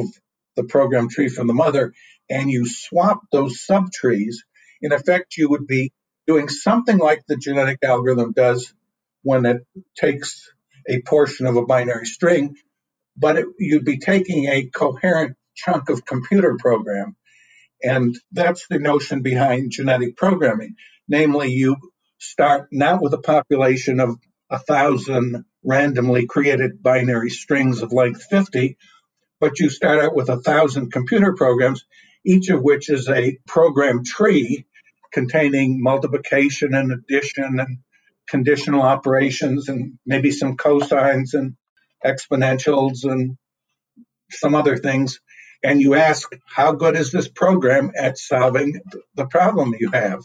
the 0.55 0.63
program 0.63 1.09
tree 1.09 1.29
from 1.29 1.47
the 1.47 1.53
mother, 1.53 1.93
and 2.29 2.49
you 2.49 2.67
swap 2.67 3.21
those 3.31 3.65
subtrees, 3.65 4.35
in 4.81 4.91
effect, 4.91 5.37
you 5.37 5.49
would 5.49 5.67
be 5.67 5.91
doing 6.27 6.47
something 6.47 6.97
like 6.97 7.23
the 7.27 7.37
genetic 7.37 7.79
algorithm 7.83 8.33
does 8.33 8.73
when 9.23 9.45
it 9.45 9.65
takes 9.97 10.51
a 10.87 11.01
portion 11.01 11.45
of 11.45 11.55
a 11.55 11.65
binary 11.65 12.05
string, 12.05 12.55
but 13.17 13.37
it, 13.37 13.45
you'd 13.57 13.85
be 13.85 13.97
taking 13.99 14.45
a 14.45 14.65
coherent 14.65 15.35
chunk 15.65 15.89
of 15.89 16.05
computer 16.05 16.57
program. 16.59 17.15
And 17.81 18.15
that's 18.31 18.67
the 18.69 18.79
notion 18.79 19.21
behind 19.21 19.71
genetic 19.71 20.17
programming. 20.17 20.75
Namely, 21.07 21.51
you 21.51 21.77
start 22.17 22.67
not 22.71 23.01
with 23.01 23.13
a 23.13 23.19
population 23.19 23.99
of 23.99 24.17
a 24.49 24.59
thousand 24.59 25.45
randomly 25.63 26.25
created 26.25 26.81
binary 26.81 27.29
strings 27.29 27.81
of 27.81 27.93
length 27.93 28.23
50, 28.29 28.77
but 29.39 29.59
you 29.59 29.69
start 29.69 30.03
out 30.03 30.15
with 30.15 30.29
a 30.29 30.41
thousand 30.41 30.91
computer 30.91 31.33
programs, 31.33 31.85
each 32.25 32.49
of 32.49 32.61
which 32.61 32.89
is 32.89 33.07
a 33.09 33.37
program 33.47 34.03
tree 34.03 34.65
containing 35.11 35.81
multiplication 35.81 36.73
and 36.73 36.91
addition 36.91 37.59
and 37.59 37.79
conditional 38.29 38.81
operations 38.81 39.69
and 39.69 39.97
maybe 40.05 40.31
some 40.31 40.55
cosines 40.55 41.33
and 41.33 41.55
exponentials 42.05 43.03
and 43.03 43.37
some 44.31 44.55
other 44.55 44.77
things. 44.77 45.19
And 45.63 45.81
you 45.81 45.95
ask, 45.95 46.29
how 46.45 46.71
good 46.73 46.95
is 46.95 47.11
this 47.11 47.27
program 47.27 47.91
at 47.97 48.17
solving 48.17 48.81
the 49.15 49.25
problem 49.25 49.75
you 49.77 49.91
have? 49.91 50.21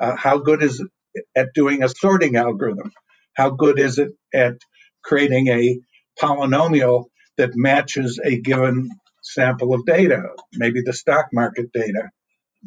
Uh, 0.00 0.16
how 0.16 0.38
good 0.38 0.62
is 0.62 0.80
it 1.14 1.24
at 1.36 1.54
doing 1.54 1.82
a 1.82 1.88
sorting 1.88 2.36
algorithm? 2.36 2.90
How 3.34 3.50
good 3.50 3.78
is 3.78 3.98
it 3.98 4.10
at 4.34 4.56
creating 5.04 5.48
a 5.48 5.78
polynomial 6.20 7.06
that 7.36 7.54
matches 7.54 8.18
a 8.22 8.40
given 8.40 8.90
sample 9.22 9.74
of 9.74 9.86
data, 9.86 10.22
maybe 10.52 10.82
the 10.82 10.92
stock 10.92 11.26
market 11.32 11.72
data? 11.72 12.10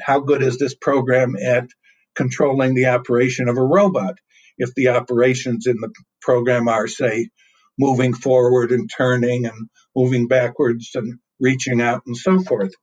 How 0.02 0.20
good 0.22 0.42
is 0.42 0.58
this 0.58 0.76
program 0.76 1.36
at 1.36 1.68
controlling 2.16 2.76
the 2.76 2.88
operation 2.88 3.50
of 3.50 3.58
a 3.58 3.64
robot? 3.64 4.16
If 4.58 4.74
the 4.74 4.90
operations 4.90 5.68
in 5.68 5.78
the 5.82 5.92
program 6.22 6.70
are, 6.70 6.88
say, 6.88 7.30
moving 7.78 8.14
forward 8.14 8.72
and 8.72 8.90
turning 8.90 9.46
and 9.46 9.70
moving 9.96 10.30
backwards 10.30 10.92
and 10.96 11.20
reaching 11.40 11.82
out 11.82 12.04
and 12.06 12.16
so 12.16 12.40
forth. 12.40 12.74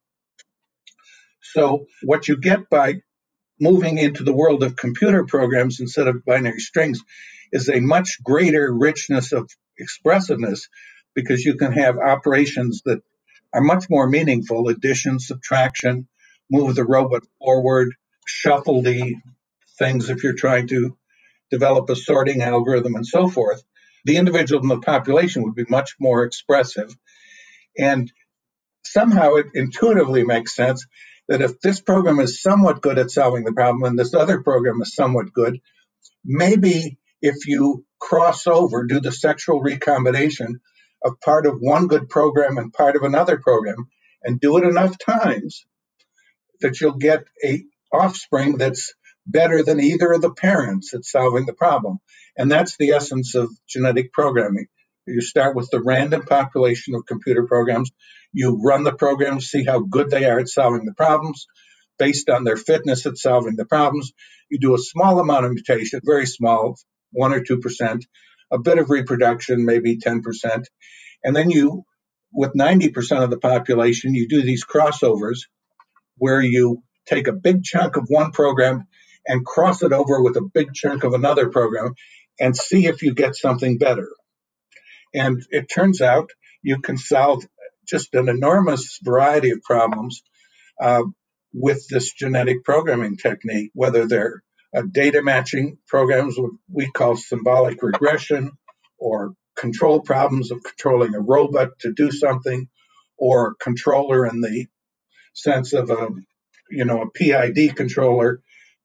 So, 1.40 1.86
what 2.02 2.28
you 2.28 2.36
get 2.38 2.70
by 2.70 3.02
moving 3.60 3.98
into 3.98 4.24
the 4.24 4.32
world 4.32 4.62
of 4.62 4.76
computer 4.76 5.24
programs 5.24 5.80
instead 5.80 6.08
of 6.08 6.24
binary 6.24 6.60
strings 6.60 7.00
is 7.52 7.68
a 7.68 7.80
much 7.80 8.18
greater 8.22 8.72
richness 8.72 9.32
of 9.32 9.50
expressiveness 9.78 10.68
because 11.14 11.44
you 11.44 11.56
can 11.56 11.72
have 11.72 11.98
operations 11.98 12.82
that 12.84 13.02
are 13.52 13.60
much 13.60 13.84
more 13.90 14.08
meaningful 14.08 14.68
addition, 14.68 15.18
subtraction, 15.18 16.08
move 16.50 16.74
the 16.74 16.84
robot 16.84 17.22
forward, 17.38 17.94
shuffle 18.26 18.82
the 18.82 19.16
things 19.78 20.08
if 20.08 20.22
you're 20.22 20.34
trying 20.34 20.68
to 20.68 20.96
develop 21.50 21.90
a 21.90 21.96
sorting 21.96 22.40
algorithm 22.42 22.94
and 22.94 23.06
so 23.06 23.28
forth. 23.28 23.62
The 24.04 24.16
individual 24.16 24.62
in 24.62 24.68
the 24.68 24.80
population 24.80 25.42
would 25.42 25.54
be 25.54 25.66
much 25.68 25.96
more 26.00 26.24
expressive. 26.24 26.96
And 27.78 28.10
somehow 28.82 29.34
it 29.34 29.46
intuitively 29.54 30.24
makes 30.24 30.54
sense 30.54 30.86
that 31.28 31.42
if 31.42 31.60
this 31.60 31.80
program 31.80 32.18
is 32.20 32.42
somewhat 32.42 32.82
good 32.82 32.98
at 32.98 33.10
solving 33.10 33.44
the 33.44 33.52
problem 33.52 33.84
and 33.84 33.98
this 33.98 34.14
other 34.14 34.42
program 34.42 34.80
is 34.82 34.94
somewhat 34.94 35.32
good, 35.32 35.60
maybe 36.24 36.98
if 37.20 37.46
you 37.46 37.84
cross 38.00 38.46
over, 38.46 38.84
do 38.84 39.00
the 39.00 39.12
sexual 39.12 39.60
recombination 39.60 40.60
of 41.04 41.20
part 41.20 41.46
of 41.46 41.58
one 41.60 41.86
good 41.86 42.08
program 42.08 42.58
and 42.58 42.72
part 42.72 42.96
of 42.96 43.02
another 43.02 43.38
program, 43.38 43.88
and 44.22 44.40
do 44.40 44.56
it 44.58 44.64
enough 44.64 44.96
times, 44.98 45.64
that 46.60 46.80
you'll 46.80 46.96
get 46.96 47.24
a 47.44 47.62
offspring 47.92 48.56
that's 48.56 48.94
better 49.26 49.62
than 49.62 49.80
either 49.80 50.12
of 50.12 50.22
the 50.22 50.32
parents 50.32 50.94
at 50.94 51.04
solving 51.04 51.46
the 51.46 51.52
problem. 51.52 51.98
And 52.36 52.50
that's 52.50 52.76
the 52.76 52.90
essence 52.90 53.34
of 53.34 53.50
genetic 53.68 54.12
programming. 54.12 54.66
You 55.06 55.20
start 55.20 55.56
with 55.56 55.68
the 55.70 55.82
random 55.82 56.22
population 56.22 56.94
of 56.94 57.06
computer 57.06 57.44
programs. 57.46 57.90
You 58.32 58.60
run 58.62 58.84
the 58.84 58.94
programs, 58.94 59.46
see 59.46 59.64
how 59.64 59.80
good 59.80 60.10
they 60.10 60.24
are 60.26 60.38
at 60.38 60.48
solving 60.48 60.84
the 60.84 60.94
problems. 60.94 61.46
Based 61.98 62.28
on 62.30 62.44
their 62.44 62.56
fitness 62.56 63.04
at 63.06 63.18
solving 63.18 63.56
the 63.56 63.66
problems, 63.66 64.12
you 64.50 64.58
do 64.58 64.74
a 64.74 64.78
small 64.78 65.18
amount 65.18 65.44
of 65.44 65.52
mutation, 65.52 66.00
very 66.04 66.26
small, 66.26 66.76
1 67.12 67.32
or 67.32 67.40
2%, 67.40 68.02
a 68.50 68.58
bit 68.58 68.78
of 68.78 68.90
reproduction, 68.90 69.64
maybe 69.64 69.98
10%. 69.98 70.64
And 71.24 71.36
then 71.36 71.50
you, 71.50 71.84
with 72.32 72.52
90% 72.54 73.22
of 73.22 73.30
the 73.30 73.38
population, 73.38 74.14
you 74.14 74.28
do 74.28 74.42
these 74.42 74.64
crossovers 74.64 75.40
where 76.16 76.40
you 76.40 76.82
take 77.06 77.28
a 77.28 77.32
big 77.32 77.62
chunk 77.64 77.96
of 77.96 78.04
one 78.08 78.32
program 78.32 78.86
and 79.26 79.44
cross 79.44 79.82
it 79.82 79.92
over 79.92 80.22
with 80.22 80.36
a 80.36 80.48
big 80.54 80.72
chunk 80.74 81.04
of 81.04 81.12
another 81.12 81.50
program 81.50 81.94
and 82.40 82.56
see 82.56 82.86
if 82.86 83.02
you 83.02 83.14
get 83.14 83.36
something 83.36 83.78
better. 83.78 84.08
And 85.14 85.42
it 85.50 85.66
turns 85.66 86.00
out 86.00 86.30
you 86.62 86.80
can 86.80 86.96
solve 86.96 87.44
just 87.86 88.14
an 88.14 88.28
enormous 88.28 88.98
variety 89.02 89.50
of 89.50 89.62
problems 89.62 90.22
uh, 90.80 91.02
with 91.52 91.86
this 91.88 92.12
genetic 92.12 92.64
programming 92.64 93.16
technique, 93.16 93.70
whether 93.74 94.06
they're 94.06 94.42
uh, 94.74 94.82
data 94.90 95.22
matching 95.22 95.78
programs, 95.86 96.38
what 96.38 96.52
we 96.70 96.90
call 96.90 97.16
symbolic 97.16 97.82
regression, 97.82 98.52
or 98.98 99.34
control 99.56 100.00
problems 100.00 100.50
of 100.50 100.62
controlling 100.62 101.14
a 101.14 101.20
robot 101.20 101.70
to 101.80 101.92
do 101.92 102.10
something, 102.10 102.68
or 103.18 103.54
controller 103.60 104.26
in 104.26 104.40
the 104.40 104.66
sense 105.34 105.72
of 105.72 105.90
a 105.90 106.08
you 106.70 106.84
know 106.86 107.02
a 107.02 107.10
PID 107.10 107.76
controller, 107.76 108.40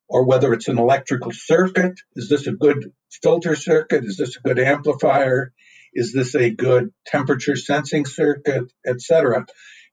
or 0.09 0.25
whether 0.25 0.53
it's 0.53 0.67
an 0.67 0.77
electrical 0.77 1.31
circuit. 1.31 1.93
Is 2.15 2.27
this 2.27 2.47
a 2.47 2.51
good 2.51 2.91
filter 3.09 3.55
circuit? 3.55 4.03
Is 4.03 4.17
this 4.17 4.35
a 4.35 4.41
good 4.41 4.59
amplifier? 4.59 5.53
Is 5.97 6.13
this 6.13 6.35
a 6.35 6.51
good 6.51 6.93
temperature 7.07 7.55
sensing 7.55 8.05
circuit, 8.05 8.71
etc.? 8.85 9.47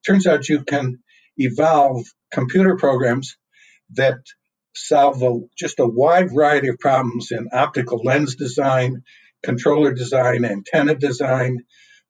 Turns 0.06 0.26
out 0.26 0.50
you 0.50 0.62
can 0.62 0.98
evolve 1.38 2.04
computer 2.30 2.76
programs 2.76 3.38
that 3.94 4.18
solve 4.74 5.22
a, 5.22 5.40
just 5.56 5.80
a 5.80 5.86
wide 5.86 6.30
variety 6.30 6.68
of 6.68 6.78
problems 6.78 7.32
in 7.32 7.48
optical 7.54 8.02
lens 8.04 8.36
design, 8.36 9.02
controller 9.42 9.94
design, 9.94 10.44
antenna 10.44 10.94
design, 10.94 11.60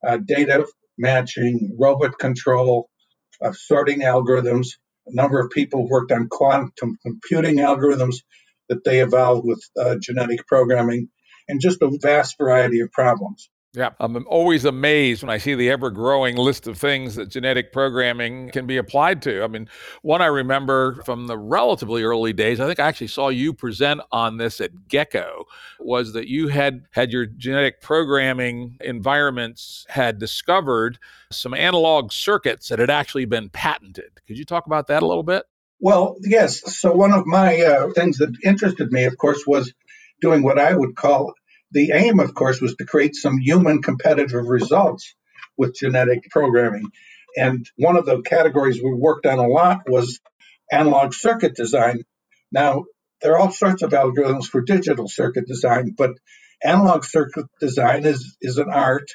uh, 0.05 0.17
data 0.17 0.67
matching, 0.99 1.77
robot 1.79 2.19
control, 2.19 2.91
uh, 3.41 3.53
sorting 3.53 4.01
algorithms. 4.01 4.71
A 5.07 5.15
number 5.15 5.39
of 5.39 5.51
people 5.51 5.89
worked 5.89 6.11
on 6.11 6.27
quantum 6.29 6.99
computing 7.01 7.59
algorithms 7.59 8.17
that 8.69 8.83
they 8.83 9.03
evolved 9.03 9.47
with 9.47 9.63
uh, 9.79 9.95
genetic 10.01 10.49
programming, 10.49 11.11
and 11.47 11.61
just 11.61 11.81
a 11.81 11.97
vast 12.03 12.37
variety 12.39 12.81
of 12.81 12.91
problems. 12.91 13.51
Yeah, 13.77 13.91
I'm 13.99 14.25
always 14.29 14.65
amazed 14.65 15.25
when 15.25 15.31
I 15.31 15.39
see 15.39 15.57
the 15.57 15.69
ever 15.69 15.91
growing 15.91 16.37
list 16.37 16.69
of 16.69 16.79
things 16.79 17.17
that 17.17 17.29
genetic 17.29 17.73
programming 17.73 18.51
can 18.51 18.67
be 18.67 18.77
applied 18.77 19.21
to. 19.23 19.43
I 19.43 19.49
mean, 19.49 19.69
one 20.03 20.23
I 20.23 20.27
remember 20.27 21.03
from 21.05 21.27
the 21.27 21.37
relatively 21.37 22.05
early 22.05 22.33
days, 22.33 22.61
I 22.61 22.69
think 22.69 22.79
I 22.79 22.87
actually 22.87 23.09
saw 23.09 23.31
you 23.31 23.53
present 23.53 24.01
on 24.13 24.37
this 24.37 24.61
at 24.61 24.71
GECCO, 24.89 25.45
was 25.81 26.13
that 26.13 26.29
you 26.29 26.49
had 26.49 26.85
had 26.93 27.11
your 27.11 27.27
genetic 27.27 27.81
programming 27.81 28.77
environments 28.81 29.87
had 29.89 30.19
discovered 30.19 31.01
some 31.33 31.53
analog 31.53 32.13
circuits 32.13 32.69
that 32.69 32.79
had 32.79 32.91
actually 32.91 33.25
been 33.25 33.49
patented. 33.49 34.21
Could 34.29 34.39
you 34.39 34.45
talk 34.45 34.67
about 34.67 34.87
that 34.87 35.03
a 35.03 35.07
little 35.07 35.25
bit? 35.25 35.47
Well, 35.81 36.17
yes. 36.21 36.77
So, 36.77 36.93
one 36.93 37.13
of 37.13 37.27
my 37.27 37.61
uh, 37.61 37.91
things 37.91 38.19
that 38.19 38.37
interested 38.45 38.93
me, 38.93 39.05
of 39.05 39.19
course, 39.19 39.45
was 39.49 39.75
doing 40.21 40.45
what 40.45 40.61
I 40.61 40.75
would 40.75 40.95
call 40.95 41.35
the 41.75 41.91
aim, 41.93 42.21
of 42.21 42.35
course, 42.35 42.61
was 42.61 42.77
to 42.77 42.87
create 42.87 43.17
some 43.17 43.39
human 43.39 43.83
competitive 43.83 44.47
results 44.47 45.15
with 45.59 45.75
genetic 45.75 46.31
programming. 46.31 46.87
And 47.37 47.69
one 47.77 47.97
of 47.97 48.07
the 48.07 48.23
categories 48.23 48.81
we 48.83 48.95
worked 48.95 49.27
on 49.27 49.41
a 49.41 49.49
lot 49.49 49.81
was 49.89 50.21
analog 50.71 51.15
circuit 51.15 51.57
design. 51.57 52.05
Now, 52.53 52.85
there 53.21 53.33
are 53.33 53.39
all 53.39 53.51
sorts 53.51 53.83
of 53.83 53.91
algorithms 53.91 54.47
for 54.47 54.61
digital 54.61 55.09
circuit 55.09 55.47
design, 55.49 55.95
but 55.97 56.13
analog 56.63 57.05
circuit 57.05 57.47
design 57.61 58.07
is, 58.07 58.37
is 58.41 58.59
an 58.59 58.71
art, 58.71 59.11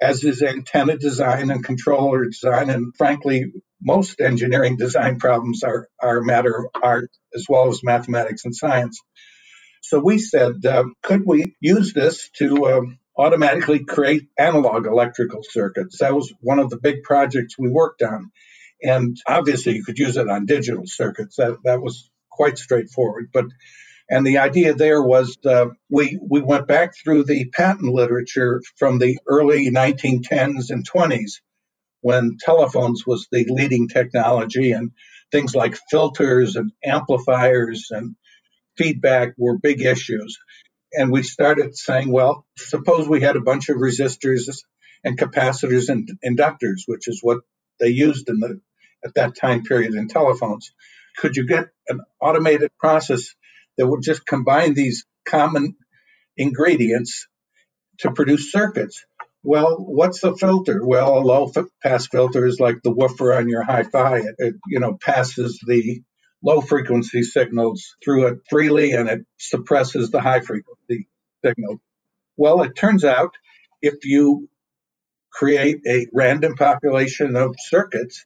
as 0.00 0.22
is 0.22 0.42
antenna 0.42 0.96
design 0.96 1.50
and 1.50 1.64
controller 1.64 2.24
design. 2.26 2.70
And 2.70 2.94
frankly, 2.96 3.46
most 3.82 4.20
engineering 4.20 4.76
design 4.76 5.18
problems 5.18 5.64
are, 5.64 5.88
are 6.00 6.18
a 6.18 6.24
matter 6.24 6.54
of 6.56 6.66
art 6.80 7.10
as 7.34 7.46
well 7.48 7.68
as 7.68 7.82
mathematics 7.82 8.44
and 8.44 8.54
science. 8.54 9.00
So 9.88 10.00
we 10.00 10.18
said, 10.18 10.66
uh, 10.66 10.84
could 11.02 11.22
we 11.24 11.54
use 11.60 11.92
this 11.92 12.28
to 12.38 12.66
um, 12.66 12.98
automatically 13.16 13.84
create 13.84 14.26
analog 14.36 14.86
electrical 14.86 15.42
circuits? 15.48 15.98
That 16.00 16.12
was 16.12 16.34
one 16.40 16.58
of 16.58 16.70
the 16.70 16.78
big 16.78 17.04
projects 17.04 17.54
we 17.56 17.70
worked 17.70 18.02
on. 18.02 18.32
And 18.82 19.16
obviously, 19.28 19.76
you 19.76 19.84
could 19.84 19.98
use 19.98 20.16
it 20.16 20.28
on 20.28 20.44
digital 20.44 20.82
circuits. 20.86 21.36
That, 21.36 21.58
that 21.64 21.80
was 21.80 22.10
quite 22.30 22.58
straightforward. 22.58 23.30
But 23.32 23.46
and 24.10 24.26
the 24.26 24.38
idea 24.38 24.74
there 24.74 25.02
was 25.02 25.36
uh, 25.44 25.66
we 25.88 26.18
we 26.20 26.40
went 26.40 26.66
back 26.66 26.94
through 26.96 27.24
the 27.24 27.48
patent 27.50 27.92
literature 27.92 28.62
from 28.76 28.98
the 28.98 29.18
early 29.26 29.70
1910s 29.70 30.70
and 30.70 30.88
20s 30.88 31.40
when 32.00 32.38
telephones 32.40 33.04
was 33.06 33.26
the 33.32 33.46
leading 33.48 33.88
technology 33.88 34.72
and 34.72 34.92
things 35.32 35.54
like 35.54 35.78
filters 35.90 36.56
and 36.56 36.72
amplifiers 36.84 37.88
and 37.90 38.16
feedback 38.76 39.34
were 39.36 39.58
big 39.58 39.82
issues. 39.82 40.38
And 40.92 41.10
we 41.10 41.22
started 41.22 41.76
saying, 41.76 42.10
well, 42.10 42.46
suppose 42.56 43.08
we 43.08 43.20
had 43.20 43.36
a 43.36 43.40
bunch 43.40 43.68
of 43.68 43.76
resistors 43.76 44.48
and 45.04 45.18
capacitors 45.18 45.88
and 45.88 46.08
inductors, 46.24 46.82
which 46.86 47.08
is 47.08 47.20
what 47.22 47.40
they 47.80 47.88
used 47.88 48.28
in 48.28 48.38
the 48.40 48.60
at 49.04 49.14
that 49.14 49.36
time 49.36 49.62
period 49.62 49.94
in 49.94 50.08
telephones. 50.08 50.72
Could 51.18 51.36
you 51.36 51.46
get 51.46 51.68
an 51.88 52.00
automated 52.20 52.70
process 52.78 53.34
that 53.76 53.86
would 53.86 54.02
just 54.02 54.26
combine 54.26 54.74
these 54.74 55.04
common 55.26 55.76
ingredients 56.36 57.26
to 58.00 58.10
produce 58.10 58.50
circuits? 58.50 59.04
Well, 59.42 59.76
what's 59.78 60.20
the 60.20 60.34
filter? 60.36 60.84
Well, 60.84 61.18
a 61.18 61.20
low 61.20 61.52
pass 61.82 62.08
filter 62.08 62.46
is 62.46 62.58
like 62.58 62.78
the 62.82 62.90
woofer 62.90 63.32
on 63.32 63.48
your 63.48 63.62
hi-fi. 63.62 64.18
It, 64.18 64.34
it 64.38 64.54
you 64.66 64.80
know 64.80 64.98
passes 65.00 65.60
the 65.64 66.02
low 66.42 66.60
frequency 66.60 67.22
signals 67.22 67.96
through 68.04 68.26
it 68.26 68.38
freely 68.48 68.92
and 68.92 69.08
it 69.08 69.26
suppresses 69.38 70.10
the 70.10 70.20
high 70.20 70.40
frequency 70.40 71.08
signal. 71.44 71.80
Well, 72.36 72.62
it 72.62 72.76
turns 72.76 73.04
out 73.04 73.32
if 73.82 74.04
you 74.04 74.48
create 75.32 75.80
a 75.86 76.06
random 76.12 76.54
population 76.54 77.36
of 77.36 77.56
circuits 77.58 78.24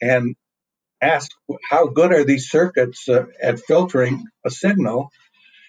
and 0.00 0.36
ask 1.00 1.30
how 1.70 1.88
good 1.88 2.12
are 2.12 2.24
these 2.24 2.48
circuits 2.48 3.08
uh, 3.08 3.26
at 3.42 3.60
filtering 3.60 4.24
a 4.44 4.50
signal, 4.50 5.10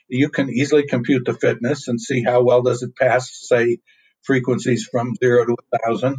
you 0.07 0.29
can 0.29 0.49
easily 0.49 0.85
compute 0.87 1.25
the 1.25 1.33
fitness 1.33 1.87
and 1.87 1.99
see 1.99 2.23
how 2.23 2.43
well 2.43 2.61
does 2.61 2.83
it 2.83 2.95
pass, 2.95 3.29
say, 3.33 3.79
frequencies 4.23 4.87
from 4.91 5.15
zero 5.15 5.45
to 5.45 5.55
a 5.73 5.79
thousand, 5.79 6.17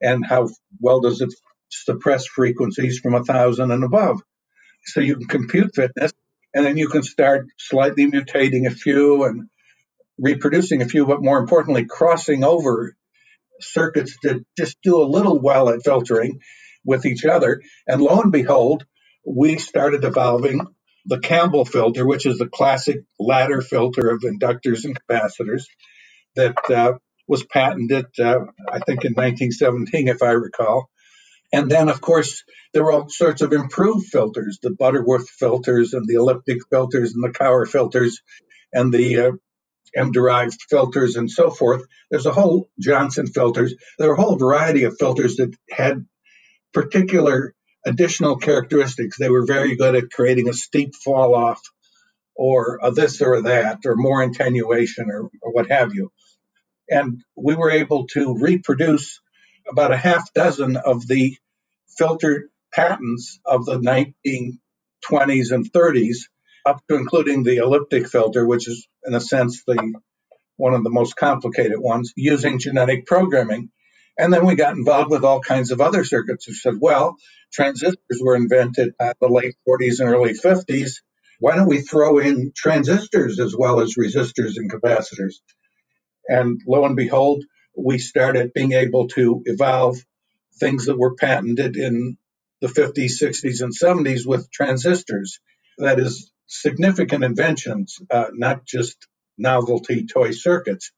and 0.00 0.24
how 0.24 0.48
well 0.80 1.00
does 1.00 1.20
it 1.20 1.34
suppress 1.68 2.26
frequencies 2.26 3.00
from 3.00 3.14
a 3.14 3.24
thousand 3.24 3.72
and 3.72 3.84
above. 3.84 4.20
So 4.86 5.00
you 5.00 5.16
can 5.16 5.28
compute 5.28 5.74
fitness, 5.74 6.12
and 6.54 6.66
then 6.66 6.76
you 6.78 6.88
can 6.88 7.02
start 7.04 7.46
slightly 7.58 8.10
mutating 8.10 8.66
a 8.66 8.72
few 8.72 9.24
and 9.24 9.48
reproducing 10.18 10.82
a 10.82 10.86
few, 10.88 11.06
but 11.06 11.22
more 11.22 11.38
importantly, 11.38 11.86
crossing 11.86 12.44
over 12.44 12.94
circuits 13.60 14.16
that 14.24 14.44
just 14.58 14.78
do 14.82 15.02
a 15.02 15.04
little 15.06 15.40
well 15.40 15.70
at 15.70 15.84
filtering 15.84 16.40
with 16.84 17.06
each 17.06 17.24
other. 17.26 17.62
And 17.86 18.02
lo 18.02 18.20
and 18.20 18.32
behold, 18.32 18.86
we 19.26 19.58
started 19.58 20.04
evolving 20.04 20.62
the 21.06 21.20
Campbell 21.20 21.64
filter, 21.66 22.06
which 22.06 22.26
is 22.26 22.38
the 22.38 22.48
classic 22.48 22.98
ladder 23.20 23.62
filter 23.62 24.10
of 24.10 24.22
inductors 24.22 24.84
and 24.84 24.98
capacitors 25.00 25.64
that 26.36 26.56
uh, 26.70 26.94
was 27.28 27.44
patented, 27.44 28.06
uh, 28.20 28.40
I 28.70 28.80
think, 28.80 29.04
in 29.06 29.14
1917, 29.14 30.08
if 30.08 30.22
I 30.22 30.32
recall. 30.32 30.90
And 31.54 31.70
then, 31.70 31.88
of 31.88 32.00
course, 32.00 32.42
there 32.72 32.82
were 32.82 32.90
all 32.90 33.08
sorts 33.08 33.40
of 33.40 33.52
improved 33.52 34.08
filters, 34.08 34.58
the 34.60 34.72
Butterworth 34.72 35.28
filters 35.30 35.94
and 35.94 36.04
the 36.04 36.14
elliptic 36.14 36.58
filters 36.68 37.14
and 37.14 37.22
the 37.22 37.30
Cauer 37.30 37.64
filters 37.64 38.20
and 38.72 38.92
the 38.92 39.20
uh, 39.20 39.32
M-derived 39.94 40.60
filters 40.68 41.14
and 41.14 41.30
so 41.30 41.50
forth. 41.50 41.84
There's 42.10 42.26
a 42.26 42.32
whole 42.32 42.68
Johnson 42.80 43.28
filters. 43.28 43.72
There 44.00 44.10
are 44.10 44.14
a 44.14 44.20
whole 44.20 44.34
variety 44.36 44.82
of 44.82 44.96
filters 44.98 45.36
that 45.36 45.54
had 45.70 46.04
particular 46.72 47.54
additional 47.86 48.36
characteristics. 48.36 49.16
They 49.16 49.30
were 49.30 49.46
very 49.46 49.76
good 49.76 49.94
at 49.94 50.10
creating 50.10 50.48
a 50.48 50.54
steep 50.54 50.96
fall 50.96 51.36
off 51.36 51.62
or 52.34 52.80
a 52.82 52.90
this 52.90 53.22
or 53.22 53.42
that 53.42 53.86
or 53.86 53.94
more 53.94 54.24
attenuation 54.24 55.08
or, 55.08 55.30
or 55.40 55.52
what 55.52 55.70
have 55.70 55.94
you. 55.94 56.10
And 56.90 57.22
we 57.36 57.54
were 57.54 57.70
able 57.70 58.08
to 58.08 58.36
reproduce 58.36 59.20
about 59.70 59.92
a 59.92 59.96
half 59.96 60.32
dozen 60.34 60.76
of 60.76 61.06
the 61.06 61.36
filtered 61.96 62.48
patents 62.72 63.40
of 63.44 63.64
the 63.64 63.78
1920s 63.78 65.52
and 65.52 65.70
30s, 65.72 66.16
up 66.66 66.80
to 66.88 66.96
including 66.96 67.42
the 67.42 67.58
elliptic 67.58 68.08
filter, 68.08 68.46
which 68.46 68.68
is, 68.68 68.88
in 69.04 69.14
a 69.14 69.20
sense, 69.20 69.62
the 69.66 69.94
one 70.56 70.74
of 70.74 70.84
the 70.84 70.90
most 70.90 71.16
complicated 71.16 71.78
ones, 71.78 72.12
using 72.16 72.58
genetic 72.58 73.06
programming. 73.06 73.70
And 74.16 74.32
then 74.32 74.46
we 74.46 74.54
got 74.54 74.76
involved 74.76 75.10
with 75.10 75.24
all 75.24 75.40
kinds 75.40 75.72
of 75.72 75.80
other 75.80 76.04
circuits 76.04 76.44
who 76.44 76.54
said, 76.54 76.74
well, 76.80 77.16
transistors 77.52 78.20
were 78.20 78.36
invented 78.36 78.94
at 79.00 79.16
the 79.20 79.28
late 79.28 79.56
40s 79.68 79.98
and 79.98 80.08
early 80.08 80.34
50s. 80.34 81.00
Why 81.40 81.56
don't 81.56 81.68
we 81.68 81.80
throw 81.80 82.18
in 82.18 82.52
transistors 82.54 83.40
as 83.40 83.56
well 83.56 83.80
as 83.80 83.96
resistors 83.96 84.52
and 84.56 84.70
capacitors? 84.70 85.34
And 86.28 86.60
lo 86.66 86.84
and 86.84 86.96
behold, 86.96 87.44
we 87.76 87.98
started 87.98 88.52
being 88.54 88.72
able 88.72 89.08
to 89.08 89.42
evolve 89.46 89.98
things 90.58 90.86
that 90.86 90.98
were 90.98 91.14
patented 91.14 91.76
in 91.76 92.16
the 92.60 92.68
50s, 92.68 93.20
60s, 93.20 93.62
and 93.62 93.72
70s 93.72 94.26
with 94.26 94.50
transistors. 94.50 95.40
That 95.78 95.98
is 95.98 96.30
significant 96.46 97.24
inventions, 97.24 97.98
uh, 98.10 98.26
not 98.32 98.64
just 98.64 98.96
novelty 99.36 100.06
toy 100.06 100.30
circuits. 100.30 100.92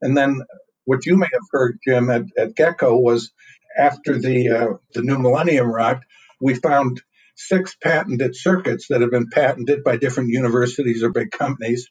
And 0.00 0.16
then 0.16 0.42
what 0.84 1.06
you 1.06 1.16
may 1.16 1.28
have 1.32 1.42
heard, 1.50 1.78
Jim, 1.86 2.10
at, 2.10 2.24
at 2.38 2.54
GECCO 2.54 3.00
was 3.00 3.32
after 3.76 4.18
the 4.18 4.48
uh, 4.50 4.66
the 4.94 5.02
new 5.02 5.18
millennium 5.18 5.70
rocked, 5.70 6.06
we 6.40 6.54
found 6.54 7.02
six 7.34 7.74
patented 7.82 8.34
circuits 8.34 8.86
that 8.88 9.02
have 9.02 9.10
been 9.10 9.28
patented 9.28 9.84
by 9.84 9.96
different 9.96 10.30
universities 10.30 11.02
or 11.02 11.10
big 11.10 11.30
companies, 11.30 11.90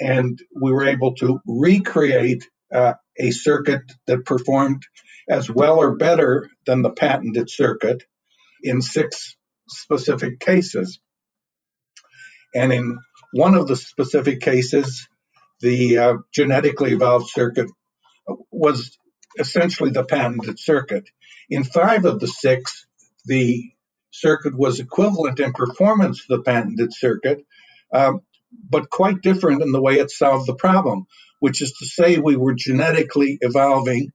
and 0.00 0.38
we 0.54 0.72
were 0.72 0.84
able 0.86 1.14
to 1.14 1.40
recreate 1.46 2.48
uh, 2.72 2.94
a 3.18 3.30
circuit 3.30 3.82
that 4.06 4.26
performed 4.26 4.82
as 5.28 5.50
well 5.50 5.78
or 5.78 5.96
better 5.96 6.50
than 6.66 6.82
the 6.82 6.90
patented 6.90 7.50
circuit 7.50 8.02
in 8.62 8.82
six 8.82 9.36
specific 9.68 10.40
cases. 10.40 11.00
And 12.54 12.72
in 12.72 12.98
one 13.32 13.54
of 13.54 13.66
the 13.66 13.76
specific 13.76 14.40
cases, 14.40 15.08
the 15.60 15.98
uh, 15.98 16.14
genetically 16.32 16.92
evolved 16.92 17.30
circuit 17.30 17.70
was 18.50 18.96
essentially 19.38 19.90
the 19.90 20.04
patented 20.04 20.58
circuit. 20.58 21.08
In 21.50 21.64
five 21.64 22.04
of 22.04 22.20
the 22.20 22.28
six, 22.28 22.86
the 23.24 23.70
circuit 24.10 24.56
was 24.56 24.78
equivalent 24.78 25.40
in 25.40 25.52
performance 25.52 26.26
to 26.26 26.36
the 26.36 26.42
patented 26.42 26.94
circuit, 26.94 27.44
um, 27.92 28.20
but 28.70 28.90
quite 28.90 29.20
different 29.20 29.62
in 29.62 29.72
the 29.72 29.82
way 29.82 29.94
it 29.94 30.10
solved 30.10 30.46
the 30.46 30.54
problem, 30.54 31.06
which 31.40 31.60
is 31.60 31.72
to 31.72 31.86
say, 31.86 32.18
we 32.18 32.36
were 32.36 32.54
genetically 32.54 33.38
evolving 33.40 34.12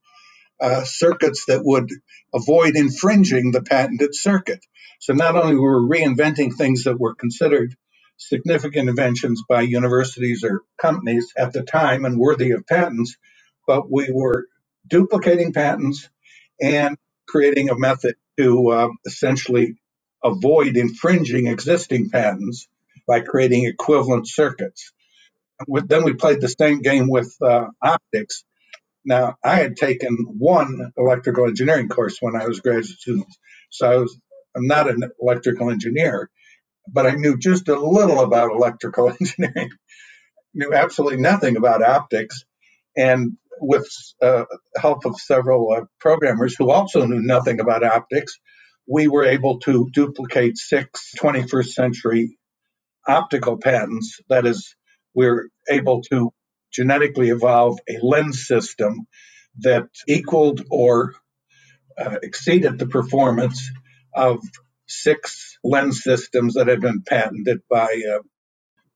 uh, 0.60 0.84
circuits 0.84 1.46
that 1.46 1.64
would 1.64 1.90
avoid 2.34 2.76
infringing 2.76 3.52
the 3.52 3.62
patented 3.62 4.14
circuit. 4.14 4.60
So 5.00 5.14
not 5.14 5.36
only 5.36 5.56
were 5.56 5.86
we 5.86 6.00
reinventing 6.00 6.56
things 6.56 6.84
that 6.84 7.00
were 7.00 7.14
considered 7.14 7.74
significant 8.18 8.88
inventions 8.88 9.42
by 9.48 9.62
universities 9.62 10.44
or 10.44 10.62
companies 10.80 11.32
at 11.36 11.52
the 11.52 11.62
time 11.62 12.04
and 12.04 12.18
worthy 12.18 12.50
of 12.50 12.66
patents, 12.66 13.16
but 13.66 13.90
we 13.90 14.10
were 14.12 14.46
duplicating 14.86 15.52
patents 15.52 16.08
and 16.60 16.96
creating 17.26 17.70
a 17.70 17.78
method 17.78 18.16
to 18.38 18.68
uh, 18.70 18.88
essentially 19.06 19.76
avoid 20.22 20.76
infringing 20.76 21.46
existing 21.46 22.10
patents 22.10 22.68
by 23.06 23.20
creating 23.20 23.64
equivalent 23.64 24.28
circuits. 24.28 24.92
Then 25.66 26.04
we 26.04 26.14
played 26.14 26.40
the 26.40 26.48
same 26.48 26.80
game 26.82 27.08
with 27.08 27.34
uh, 27.42 27.66
optics. 27.82 28.44
Now, 29.04 29.36
I 29.42 29.56
had 29.56 29.76
taken 29.76 30.16
one 30.38 30.92
electrical 30.96 31.46
engineering 31.46 31.88
course 31.88 32.18
when 32.20 32.36
I 32.36 32.46
was 32.46 32.58
a 32.58 32.62
graduate 32.62 32.86
student, 32.86 33.34
so 33.70 33.90
I 33.90 33.96
was 33.96 34.18
I'm 34.56 34.66
not 34.66 34.90
an 34.90 35.02
electrical 35.20 35.70
engineer, 35.70 36.28
but 36.88 37.06
I 37.06 37.12
knew 37.12 37.38
just 37.38 37.68
a 37.68 37.78
little 37.78 38.20
about 38.20 38.52
electrical 38.52 39.08
engineering, 39.20 39.70
knew 40.54 40.74
absolutely 40.74 41.18
nothing 41.18 41.56
about 41.56 41.82
optics, 41.82 42.44
and 42.96 43.36
with 43.60 43.86
uh, 44.22 44.44
help 44.76 45.04
of 45.04 45.16
several 45.20 45.72
uh, 45.72 45.84
programmers 46.00 46.56
who 46.56 46.70
also 46.70 47.04
knew 47.06 47.20
nothing 47.22 47.60
about 47.60 47.84
optics, 47.84 48.38
we 48.88 49.06
were 49.06 49.24
able 49.24 49.60
to 49.60 49.88
duplicate 49.92 50.56
six 50.56 51.12
21st 51.18 51.68
century 51.68 52.38
optical 53.06 53.58
patents. 53.58 54.20
That 54.28 54.46
is, 54.46 54.74
we're 55.14 55.48
able 55.70 56.02
to 56.10 56.32
genetically 56.72 57.30
evolve 57.30 57.78
a 57.88 57.98
lens 58.02 58.46
system 58.46 59.06
that 59.60 59.88
equaled 60.08 60.62
or 60.70 61.14
uh, 61.98 62.16
exceeded 62.22 62.78
the 62.78 62.86
performance 62.86 63.70
of 64.14 64.40
six 64.88 65.58
lens 65.64 66.02
systems 66.02 66.54
that 66.54 66.68
had 66.68 66.80
been 66.80 67.02
patented 67.02 67.60
by 67.70 68.02
uh, 68.12 68.20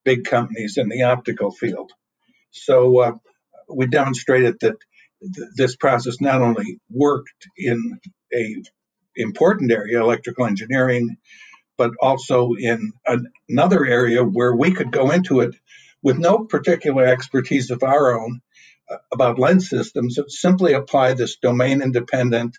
big 0.04 0.24
companies 0.24 0.76
in 0.78 0.88
the 0.88 1.02
optical 1.04 1.50
field. 1.50 1.92
So 2.52 3.00
uh, 3.00 3.12
we 3.68 3.86
demonstrated 3.86 4.58
that 4.60 4.76
th- 5.22 5.48
this 5.56 5.76
process 5.76 6.20
not 6.20 6.42
only 6.42 6.78
worked 6.90 7.48
in 7.56 7.98
a 8.34 8.56
important 9.16 9.72
area, 9.72 10.00
electrical 10.00 10.46
engineering, 10.46 11.16
but 11.76 11.92
also 12.00 12.54
in 12.58 12.92
an- 13.06 13.28
another 13.48 13.84
area 13.84 14.22
where 14.24 14.54
we 14.54 14.72
could 14.72 14.92
go 14.92 15.10
into 15.10 15.40
it 15.40 15.54
with 16.04 16.18
no 16.18 16.44
particular 16.44 17.04
expertise 17.06 17.70
of 17.70 17.82
our 17.82 18.20
own 18.20 18.40
uh, 18.88 18.98
about 19.12 19.38
lens 19.38 19.70
systems, 19.70 20.18
simply 20.28 20.74
apply 20.74 21.14
this 21.14 21.36
domain 21.36 21.82
independent, 21.82 22.56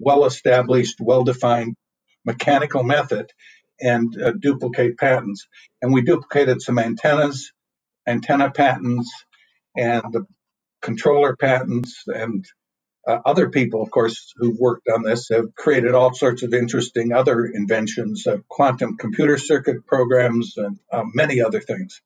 well 0.00 0.24
established, 0.26 0.96
well 1.00 1.24
defined 1.24 1.76
mechanical 2.26 2.82
method 2.82 3.30
and 3.80 4.20
uh, 4.20 4.32
duplicate 4.32 4.98
patents. 4.98 5.46
And 5.80 5.94
we 5.94 6.02
duplicated 6.02 6.60
some 6.60 6.78
antennas, 6.78 7.52
antenna 8.06 8.50
patents, 8.50 9.10
and 9.76 10.02
the 10.12 10.26
controller 10.82 11.36
patents 11.36 12.02
and 12.06 12.44
uh, 13.06 13.20
other 13.24 13.48
people, 13.48 13.80
of 13.80 13.90
course, 13.90 14.34
who've 14.36 14.58
worked 14.58 14.88
on 14.92 15.02
this 15.02 15.28
have 15.30 15.54
created 15.54 15.94
all 15.94 16.12
sorts 16.12 16.42
of 16.42 16.52
interesting 16.52 17.12
other 17.12 17.46
inventions, 17.46 18.26
uh, 18.26 18.38
quantum 18.48 18.96
computer 18.96 19.38
circuit 19.38 19.86
programs, 19.86 20.54
and 20.56 20.78
uh, 20.92 21.04
many 21.14 21.40
other 21.40 21.60
things. 21.60 22.02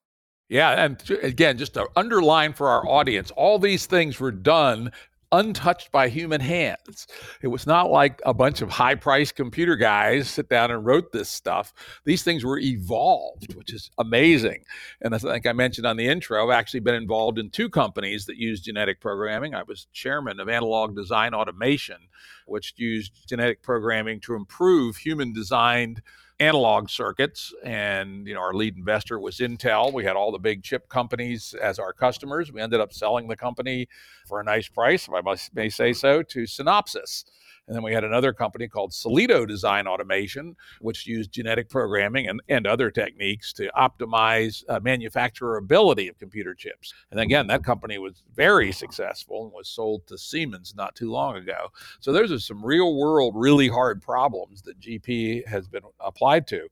Yeah, 0.52 0.84
and 0.84 1.10
again, 1.22 1.56
just 1.56 1.72
to 1.74 1.88
underline 1.96 2.52
for 2.52 2.68
our 2.68 2.86
audience, 2.86 3.30
all 3.30 3.58
these 3.58 3.86
things 3.86 4.20
were 4.20 4.30
done 4.30 4.92
untouched 5.32 5.90
by 5.90 6.10
human 6.10 6.42
hands. 6.42 7.06
It 7.40 7.46
was 7.46 7.66
not 7.66 7.90
like 7.90 8.20
a 8.26 8.34
bunch 8.34 8.60
of 8.60 8.68
high 8.68 8.96
priced 8.96 9.34
computer 9.34 9.76
guys 9.76 10.28
sit 10.28 10.50
down 10.50 10.70
and 10.70 10.84
wrote 10.84 11.10
this 11.10 11.30
stuff. 11.30 11.72
These 12.04 12.22
things 12.22 12.44
were 12.44 12.58
evolved, 12.58 13.54
which 13.54 13.72
is 13.72 13.90
amazing. 13.96 14.64
And 15.00 15.14
I 15.14 15.18
think 15.18 15.46
I 15.46 15.54
mentioned 15.54 15.86
on 15.86 15.96
the 15.96 16.06
intro, 16.06 16.44
I've 16.44 16.54
actually 16.54 16.80
been 16.80 16.96
involved 16.96 17.38
in 17.38 17.48
two 17.48 17.70
companies 17.70 18.26
that 18.26 18.36
use 18.36 18.60
genetic 18.60 19.00
programming. 19.00 19.54
I 19.54 19.62
was 19.62 19.86
chairman 19.94 20.38
of 20.38 20.50
Analog 20.50 20.94
Design 20.94 21.32
Automation, 21.32 22.08
which 22.44 22.74
used 22.76 23.26
genetic 23.26 23.62
programming 23.62 24.20
to 24.20 24.34
improve 24.34 24.98
human 24.98 25.32
designed 25.32 26.02
analog 26.42 26.90
circuits 26.90 27.54
and 27.64 28.26
you 28.26 28.34
know 28.34 28.40
our 28.40 28.52
lead 28.52 28.76
investor 28.76 29.18
was 29.18 29.38
Intel. 29.38 29.92
We 29.92 30.04
had 30.04 30.16
all 30.16 30.32
the 30.32 30.38
big 30.38 30.62
chip 30.62 30.88
companies 30.88 31.54
as 31.54 31.78
our 31.78 31.92
customers. 31.92 32.52
We 32.52 32.60
ended 32.60 32.80
up 32.80 32.92
selling 32.92 33.28
the 33.28 33.36
company 33.36 33.88
for 34.26 34.40
a 34.40 34.44
nice 34.44 34.68
price 34.68 35.06
if 35.06 35.14
I 35.14 35.20
must, 35.20 35.54
may 35.54 35.68
say 35.68 35.92
so 35.92 36.22
to 36.22 36.42
Synopsys 36.42 37.24
and 37.66 37.76
then 37.76 37.82
we 37.82 37.92
had 37.92 38.04
another 38.04 38.32
company 38.32 38.66
called 38.66 38.90
Solido 38.90 39.46
Design 39.46 39.86
Automation, 39.86 40.56
which 40.80 41.06
used 41.06 41.32
genetic 41.32 41.68
programming 41.68 42.26
and, 42.28 42.40
and 42.48 42.66
other 42.66 42.90
techniques 42.90 43.52
to 43.54 43.70
optimize 43.76 44.64
uh, 44.68 44.80
manufacturability 44.80 46.10
of 46.10 46.18
computer 46.18 46.54
chips. 46.54 46.92
And 47.10 47.20
again, 47.20 47.46
that 47.46 47.62
company 47.62 47.98
was 47.98 48.22
very 48.34 48.72
successful 48.72 49.44
and 49.44 49.52
was 49.52 49.68
sold 49.68 50.06
to 50.08 50.18
Siemens 50.18 50.74
not 50.76 50.96
too 50.96 51.10
long 51.10 51.36
ago. 51.36 51.68
So 52.00 52.12
those 52.12 52.32
are 52.32 52.38
some 52.40 52.64
real 52.64 52.96
world, 52.96 53.34
really 53.36 53.68
hard 53.68 54.02
problems 54.02 54.62
that 54.62 54.80
GP 54.80 55.46
has 55.46 55.68
been 55.68 55.82
applied 56.00 56.46
to. 56.48 56.68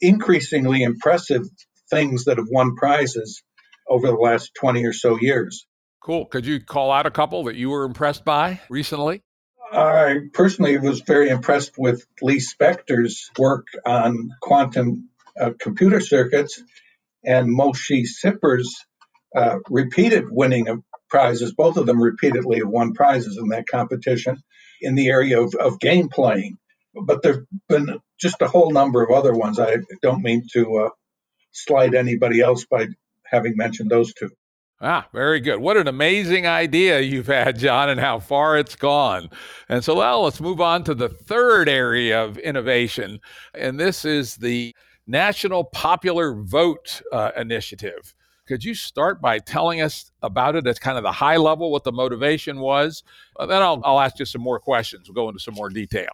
increasingly 0.01 0.83
impressive 0.83 1.43
things 1.89 2.25
that 2.25 2.37
have 2.37 2.47
won 2.49 2.75
prizes 2.75 3.41
over 3.87 4.07
the 4.07 4.13
last 4.13 4.51
20 4.55 4.85
or 4.85 4.93
so 4.93 5.17
years. 5.19 5.65
Cool. 6.03 6.25
Could 6.25 6.45
you 6.45 6.59
call 6.59 6.91
out 6.91 7.05
a 7.05 7.11
couple 7.11 7.45
that 7.45 7.55
you 7.55 7.69
were 7.69 7.83
impressed 7.83 8.25
by 8.25 8.59
recently? 8.69 9.21
I 9.71 10.15
personally 10.33 10.77
was 10.77 11.01
very 11.01 11.29
impressed 11.29 11.77
with 11.77 12.05
Lee 12.21 12.41
Spector's 12.41 13.29
work 13.37 13.67
on 13.85 14.31
quantum 14.41 15.09
uh, 15.39 15.51
computer 15.59 16.01
circuits 16.01 16.61
and 17.23 17.47
Moshe 17.47 18.05
Sipper's 18.23 18.75
uh, 19.35 19.57
repeated 19.69 20.25
winning 20.29 20.67
of 20.67 20.79
prizes. 21.09 21.53
Both 21.53 21.77
of 21.77 21.85
them 21.85 22.01
repeatedly 22.01 22.59
have 22.59 22.67
won 22.67 22.93
prizes 22.93 23.37
in 23.37 23.49
that 23.49 23.67
competition 23.67 24.41
in 24.81 24.95
the 24.95 25.09
area 25.09 25.41
of, 25.41 25.53
of 25.55 25.79
game 25.79 26.09
playing. 26.09 26.57
But 26.93 27.21
there 27.21 27.33
have 27.33 27.43
been 27.69 27.99
just 28.19 28.41
a 28.41 28.47
whole 28.47 28.71
number 28.71 29.03
of 29.03 29.11
other 29.11 29.33
ones. 29.33 29.59
I 29.59 29.77
don't 30.01 30.23
mean 30.23 30.43
to 30.53 30.77
uh, 30.77 30.89
slide 31.51 31.95
anybody 31.95 32.41
else 32.41 32.65
by 32.65 32.87
having 33.25 33.55
mentioned 33.55 33.89
those 33.89 34.13
two. 34.13 34.29
Ah, 34.83 35.07
very 35.13 35.39
good. 35.39 35.59
What 35.59 35.77
an 35.77 35.87
amazing 35.87 36.47
idea 36.47 37.01
you've 37.01 37.27
had, 37.27 37.59
John, 37.59 37.89
and 37.89 37.99
how 37.99 38.19
far 38.19 38.57
it's 38.57 38.75
gone. 38.75 39.29
And 39.69 39.83
so 39.83 39.93
now 39.93 40.21
let's 40.21 40.41
move 40.41 40.59
on 40.59 40.83
to 40.85 40.95
the 40.95 41.07
third 41.07 41.69
area 41.69 42.23
of 42.23 42.39
innovation. 42.39 43.19
And 43.53 43.79
this 43.79 44.05
is 44.05 44.37
the 44.37 44.75
National 45.07 45.63
Popular 45.63 46.33
Vote 46.33 47.01
uh, 47.11 47.31
Initiative. 47.35 48.13
Could 48.47 48.63
you 48.63 48.73
start 48.75 49.21
by 49.21 49.39
telling 49.39 49.81
us 49.81 50.11
about 50.21 50.55
it 50.55 50.67
at 50.67 50.79
kind 50.81 50.97
of 50.97 51.03
the 51.03 51.11
high 51.11 51.37
level, 51.37 51.71
what 51.71 51.83
the 51.83 51.91
motivation 51.91 52.59
was? 52.59 53.03
Uh, 53.39 53.45
then 53.45 53.61
I'll, 53.61 53.81
I'll 53.83 53.99
ask 53.99 54.19
you 54.19 54.25
some 54.25 54.41
more 54.41 54.59
questions. 54.59 55.07
We'll 55.07 55.15
go 55.23 55.29
into 55.29 55.39
some 55.39 55.53
more 55.53 55.69
detail. 55.69 56.09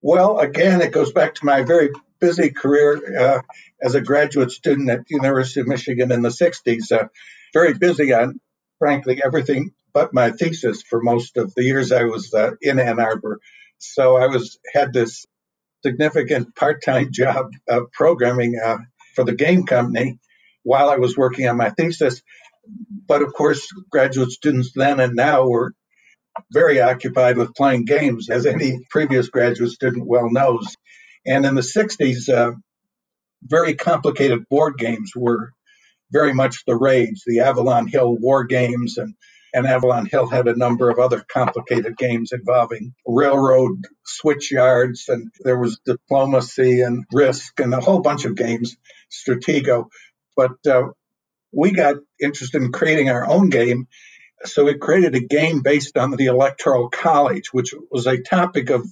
Well, 0.00 0.38
again, 0.38 0.80
it 0.80 0.92
goes 0.92 1.12
back 1.12 1.34
to 1.36 1.44
my 1.44 1.62
very 1.62 1.90
busy 2.20 2.50
career 2.50 3.18
uh, 3.18 3.42
as 3.82 3.94
a 3.94 4.00
graduate 4.00 4.50
student 4.50 4.88
at 4.90 5.06
the 5.06 5.14
University 5.14 5.60
of 5.60 5.66
Michigan 5.66 6.12
in 6.12 6.22
the 6.22 6.28
60s. 6.28 6.92
Uh, 6.92 7.08
very 7.52 7.74
busy 7.74 8.12
on, 8.12 8.40
frankly, 8.78 9.20
everything 9.24 9.72
but 9.94 10.12
my 10.12 10.32
thesis 10.32 10.82
for 10.82 11.00
most 11.00 11.36
of 11.36 11.54
the 11.54 11.62
years 11.62 11.92
I 11.92 12.04
was 12.04 12.34
uh, 12.34 12.50
in 12.60 12.78
Ann 12.78 13.00
Arbor. 13.00 13.40
So 13.78 14.16
I 14.16 14.26
was 14.26 14.58
had 14.74 14.92
this 14.92 15.24
significant 15.84 16.54
part-time 16.56 17.08
job 17.12 17.46
uh, 17.70 17.80
programming 17.92 18.58
uh, 18.62 18.78
for 19.14 19.24
the 19.24 19.34
game 19.34 19.64
company 19.66 20.18
while 20.62 20.88
I 20.88 20.96
was 20.96 21.16
working 21.16 21.46
on 21.46 21.56
my 21.56 21.70
thesis. 21.70 22.22
But 23.06 23.22
of 23.22 23.32
course, 23.34 23.68
graduate 23.90 24.30
students 24.30 24.72
then 24.74 24.98
and 24.98 25.14
now 25.14 25.46
were 25.46 25.74
very 26.52 26.80
occupied 26.80 27.36
with 27.36 27.54
playing 27.54 27.84
games, 27.84 28.30
as 28.30 28.46
any 28.46 28.80
previous 28.90 29.28
graduate 29.28 29.70
student 29.70 30.06
well 30.06 30.30
knows. 30.30 30.74
And 31.26 31.46
in 31.46 31.54
the 31.54 31.60
60s, 31.60 32.28
uh, 32.28 32.52
very 33.42 33.74
complicated 33.74 34.48
board 34.48 34.78
games 34.78 35.12
were 35.14 35.52
very 36.10 36.32
much 36.32 36.64
the 36.66 36.76
rage. 36.76 37.22
The 37.26 37.40
Avalon 37.40 37.86
Hill 37.86 38.16
War 38.16 38.44
Games 38.44 38.96
and 38.96 39.14
and 39.54 39.68
Avalon 39.68 40.06
Hill 40.06 40.26
had 40.26 40.48
a 40.48 40.56
number 40.56 40.90
of 40.90 40.98
other 40.98 41.24
complicated 41.32 41.96
games 41.96 42.32
involving 42.32 42.92
railroad 43.06 43.84
switch 44.04 44.50
yards, 44.50 45.04
and 45.08 45.30
there 45.40 45.58
was 45.58 45.78
diplomacy 45.86 46.80
and 46.80 47.04
risk 47.12 47.60
and 47.60 47.72
a 47.72 47.80
whole 47.80 48.00
bunch 48.00 48.24
of 48.24 48.34
games, 48.34 48.76
Stratego. 49.12 49.86
But 50.36 50.56
uh, 50.68 50.88
we 51.52 51.70
got 51.70 51.96
interested 52.20 52.62
in 52.62 52.72
creating 52.72 53.10
our 53.10 53.30
own 53.30 53.48
game, 53.48 53.86
so 54.44 54.64
we 54.64 54.74
created 54.74 55.14
a 55.14 55.20
game 55.20 55.62
based 55.62 55.96
on 55.96 56.10
the 56.10 56.26
Electoral 56.26 56.90
College, 56.90 57.52
which 57.52 57.72
was 57.92 58.08
a 58.08 58.20
topic 58.20 58.70
of 58.70 58.84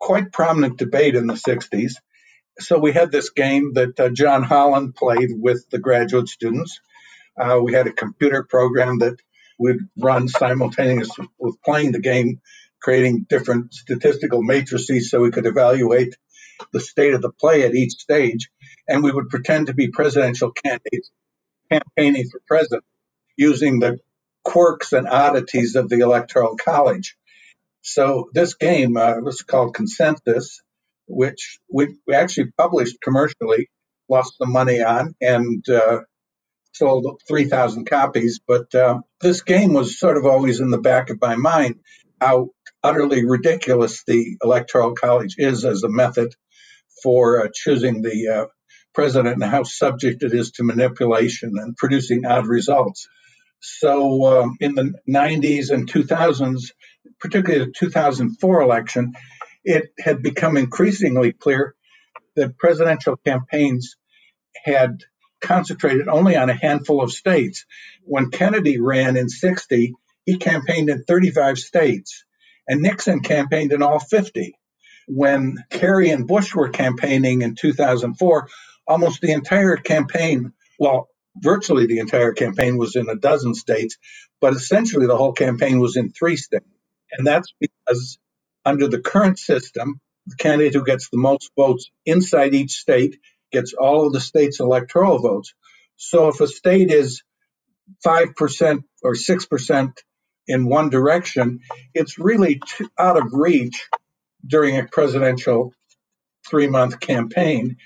quite 0.00 0.32
prominent 0.32 0.78
debate 0.78 1.14
in 1.14 1.26
the 1.26 1.34
60s. 1.34 1.92
So 2.58 2.78
we 2.78 2.92
had 2.92 3.12
this 3.12 3.30
game 3.30 3.74
that 3.74 4.00
uh, 4.00 4.08
John 4.08 4.42
Holland 4.42 4.94
played 4.94 5.30
with 5.32 5.68
the 5.70 5.78
graduate 5.78 6.28
students. 6.28 6.80
Uh, 7.38 7.60
we 7.62 7.74
had 7.74 7.86
a 7.86 7.92
computer 7.92 8.42
program 8.42 8.98
that 9.00 9.18
would 9.58 9.88
run 9.98 10.28
simultaneously 10.28 11.28
with 11.38 11.60
playing 11.62 11.92
the 11.92 12.00
game, 12.00 12.40
creating 12.80 13.26
different 13.28 13.74
statistical 13.74 14.42
matrices 14.42 15.10
so 15.10 15.20
we 15.20 15.30
could 15.30 15.46
evaluate 15.46 16.16
the 16.72 16.80
state 16.80 17.14
of 17.14 17.22
the 17.22 17.30
play 17.30 17.64
at 17.64 17.74
each 17.74 17.92
stage. 17.92 18.50
And 18.86 19.02
we 19.02 19.12
would 19.12 19.28
pretend 19.28 19.66
to 19.66 19.74
be 19.74 19.88
presidential 19.88 20.52
candidates 20.52 21.10
campaigning 21.70 22.28
for 22.30 22.40
president 22.46 22.84
using 23.36 23.78
the 23.78 23.98
quirks 24.44 24.92
and 24.92 25.06
oddities 25.06 25.76
of 25.76 25.88
the 25.88 26.00
Electoral 26.00 26.56
College. 26.56 27.16
So 27.82 28.30
this 28.32 28.54
game 28.54 28.96
uh, 28.96 29.20
was 29.20 29.42
called 29.42 29.74
Consensus, 29.74 30.62
which 31.06 31.58
we, 31.72 31.96
we 32.06 32.14
actually 32.14 32.50
published 32.56 33.00
commercially, 33.00 33.68
lost 34.08 34.38
some 34.38 34.52
money 34.52 34.82
on, 34.82 35.14
and 35.20 35.66
uh, 35.68 36.00
sold 36.78 37.20
3,000 37.26 37.84
copies. 37.84 38.40
But 38.46 38.74
uh, 38.74 39.00
this 39.20 39.42
game 39.42 39.72
was 39.72 39.98
sort 39.98 40.16
of 40.16 40.26
always 40.26 40.60
in 40.60 40.70
the 40.70 40.78
back 40.78 41.10
of 41.10 41.20
my 41.20 41.36
mind 41.36 41.80
how 42.20 42.50
utterly 42.82 43.24
ridiculous 43.24 44.04
the 44.04 44.36
Electoral 44.42 44.94
College 44.94 45.34
is 45.38 45.64
as 45.64 45.82
a 45.82 45.88
method 45.88 46.34
for 47.02 47.44
uh, 47.44 47.48
choosing 47.52 48.02
the 48.02 48.28
uh, 48.28 48.46
president 48.94 49.34
and 49.34 49.44
how 49.44 49.62
subject 49.62 50.22
it 50.22 50.32
is 50.32 50.52
to 50.52 50.64
manipulation 50.64 51.52
and 51.56 51.76
producing 51.76 52.24
odd 52.24 52.46
results. 52.46 53.08
So 53.60 54.42
um, 54.42 54.56
in 54.60 54.74
the 54.74 54.94
90s 55.08 55.70
and 55.70 55.90
2000s, 55.90 56.72
particularly 57.20 57.64
the 57.66 57.72
2004 57.76 58.62
election, 58.62 59.14
it 59.64 59.90
had 59.98 60.22
become 60.22 60.56
increasingly 60.56 61.32
clear 61.32 61.74
that 62.36 62.56
presidential 62.56 63.16
campaigns 63.16 63.96
had 64.64 65.02
concentrated 65.40 66.08
only 66.08 66.36
on 66.36 66.50
a 66.50 66.54
handful 66.54 67.02
of 67.02 67.12
states. 67.12 67.64
When 68.02 68.30
Kennedy 68.30 68.80
ran 68.80 69.16
in 69.16 69.28
60, 69.28 69.94
he 70.24 70.36
campaigned 70.36 70.90
in 70.90 71.04
35 71.04 71.58
states, 71.58 72.24
and 72.66 72.82
Nixon 72.82 73.20
campaigned 73.20 73.72
in 73.72 73.82
all 73.82 73.98
50. 73.98 74.54
When 75.06 75.56
Kerry 75.70 76.10
and 76.10 76.26
Bush 76.26 76.54
were 76.54 76.68
campaigning 76.68 77.42
in 77.42 77.54
2004, 77.54 78.48
almost 78.86 79.20
the 79.20 79.32
entire 79.32 79.76
campaign, 79.76 80.52
well, 80.78 81.08
virtually 81.36 81.86
the 81.86 81.98
entire 82.00 82.32
campaign 82.32 82.76
was 82.76 82.96
in 82.96 83.08
a 83.08 83.14
dozen 83.14 83.54
states, 83.54 83.96
but 84.40 84.54
essentially 84.54 85.06
the 85.06 85.16
whole 85.16 85.32
campaign 85.32 85.78
was 85.78 85.96
in 85.96 86.10
three 86.10 86.36
states. 86.36 86.66
And 87.10 87.26
that's 87.26 87.54
because 87.58 88.18
under 88.64 88.88
the 88.88 89.00
current 89.00 89.38
system, 89.38 90.00
the 90.26 90.36
candidate 90.36 90.74
who 90.74 90.84
gets 90.84 91.08
the 91.08 91.16
most 91.16 91.50
votes 91.56 91.90
inside 92.04 92.54
each 92.54 92.72
state 92.72 93.18
gets 93.50 93.72
all 93.72 94.06
of 94.06 94.12
the 94.12 94.20
state's 94.20 94.60
electoral 94.60 95.18
votes. 95.18 95.54
So 95.96 96.28
if 96.28 96.40
a 96.40 96.46
state 96.46 96.90
is 96.90 97.22
5% 98.04 98.84
or 99.02 99.14
6% 99.14 99.92
in 100.46 100.68
one 100.68 100.90
direction, 100.90 101.60
it's 101.94 102.18
really 102.18 102.60
out 102.98 103.16
of 103.16 103.32
reach 103.32 103.88
during 104.46 104.78
a 104.78 104.84
presidential 104.84 105.74
three 106.48 106.68
month 106.68 107.00
campaign. 107.00 107.76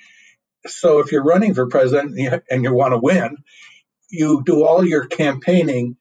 So 0.66 1.00
if 1.00 1.10
you're 1.10 1.24
running 1.24 1.54
for 1.54 1.66
president 1.66 2.44
and 2.50 2.62
you 2.62 2.72
want 2.72 2.92
to 2.92 2.98
win, 2.98 3.38
you 4.08 4.42
do 4.44 4.64
all 4.64 4.84
your 4.84 5.06
campaigning 5.06 5.96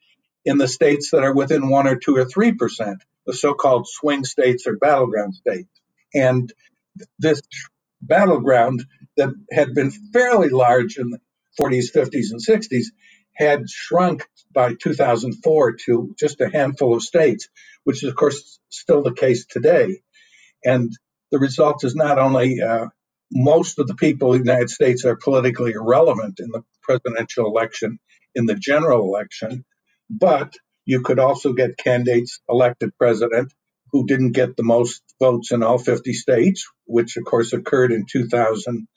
in 0.45 0.57
the 0.57 0.67
states 0.67 1.11
that 1.11 1.23
are 1.23 1.33
within 1.33 1.69
one 1.69 1.87
or 1.87 1.95
two 1.95 2.15
or 2.17 2.25
three 2.25 2.51
percent, 2.51 3.03
the 3.25 3.33
so-called 3.33 3.87
swing 3.87 4.23
states 4.23 4.67
or 4.67 4.77
battleground 4.77 5.35
states. 5.35 5.69
And 6.13 6.51
this 7.17 7.41
battleground 8.01 8.85
that 9.17 9.29
had 9.51 9.73
been 9.73 9.91
fairly 9.91 10.49
large 10.49 10.97
in 10.97 11.09
the 11.11 11.19
40s, 11.59 11.93
50s, 11.95 12.31
and 12.31 12.41
60s 12.41 12.85
had 13.35 13.69
shrunk 13.69 14.25
by 14.53 14.73
2004 14.73 15.73
to 15.85 16.15
just 16.19 16.41
a 16.41 16.49
handful 16.49 16.95
of 16.95 17.03
states, 17.03 17.49
which 17.83 18.03
is, 18.03 18.09
of 18.09 18.15
course, 18.15 18.59
still 18.69 19.03
the 19.03 19.13
case 19.13 19.45
today. 19.45 20.01
And 20.63 20.91
the 21.31 21.39
result 21.39 21.83
is 21.83 21.95
not 21.95 22.19
only 22.19 22.61
uh, 22.61 22.87
most 23.31 23.79
of 23.79 23.87
the 23.87 23.95
people 23.95 24.33
in 24.33 24.43
the 24.43 24.51
United 24.51 24.69
States 24.69 25.05
are 25.05 25.15
politically 25.17 25.73
irrelevant 25.73 26.39
in 26.39 26.49
the 26.51 26.63
presidential 26.83 27.47
election, 27.47 27.99
in 28.35 28.45
the 28.45 28.55
general 28.55 29.05
election, 29.05 29.65
but 30.09 30.53
you 30.85 31.01
could 31.01 31.19
also 31.19 31.53
get 31.53 31.77
candidates 31.77 32.41
elected 32.49 32.91
president 32.97 33.53
who 33.91 34.05
didn't 34.07 34.31
get 34.33 34.57
the 34.57 34.63
most 34.63 35.01
votes 35.19 35.51
in 35.51 35.63
all 35.63 35.77
50 35.77 36.13
states, 36.13 36.67
which 36.85 37.17
of 37.17 37.25
course 37.25 37.53
occurred 37.53 37.91
in 37.91 38.05
2000 38.11 38.87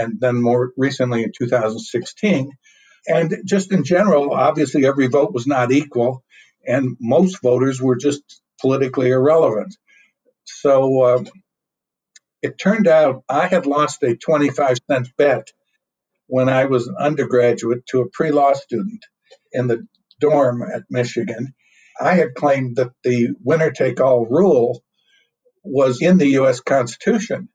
and 0.00 0.20
then 0.20 0.40
more 0.40 0.72
recently 0.76 1.22
in 1.22 1.32
2016. 1.36 2.50
And 3.06 3.36
just 3.44 3.72
in 3.72 3.84
general, 3.84 4.32
obviously 4.32 4.86
every 4.86 5.08
vote 5.08 5.32
was 5.32 5.46
not 5.46 5.72
equal, 5.72 6.22
and 6.66 6.96
most 7.00 7.42
voters 7.42 7.80
were 7.80 7.96
just 7.96 8.22
politically 8.60 9.10
irrelevant. 9.10 9.76
So 10.44 11.02
uh, 11.02 11.24
it 12.42 12.58
turned 12.58 12.86
out 12.86 13.24
I 13.28 13.46
had 13.46 13.66
lost 13.66 14.02
a 14.02 14.16
25 14.16 14.78
cent 14.90 15.08
bet 15.16 15.48
when 16.26 16.48
I 16.48 16.66
was 16.66 16.86
an 16.86 16.96
undergraduate 16.98 17.86
to 17.86 18.02
a 18.02 18.08
pre 18.08 18.30
law 18.30 18.52
student 18.52 19.04
in 19.52 19.66
the 19.66 19.86
dorm 20.20 20.62
at 20.62 20.84
Michigan. 20.90 21.54
I 22.00 22.14
had 22.14 22.34
claimed 22.34 22.76
that 22.76 22.92
the 23.02 23.30
winner 23.42 23.70
take 23.70 24.00
all 24.00 24.26
rule 24.26 24.82
was 25.62 26.00
in 26.00 26.18
the 26.18 26.28
U.S. 26.40 26.60
Constitution. 26.60 27.48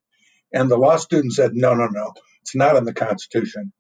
And 0.54 0.70
the 0.70 0.78
law 0.78 0.98
student 0.98 1.34
said, 1.34 1.52
no, 1.54 1.74
no, 1.74 1.88
no, 1.88 2.14
it's 2.46 2.56
not 2.56 2.76
in 2.78 2.86
the 2.86 2.94
Constitution. 2.94 3.74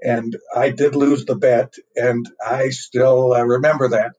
And 0.00 0.36
I 0.54 0.70
did 0.70 0.94
lose 0.94 1.24
the 1.24 1.34
bet, 1.36 1.74
and 1.96 2.24
I 2.44 2.70
still 2.70 3.34
uh, 3.34 3.42
remember 3.44 3.88
that 3.90 4.12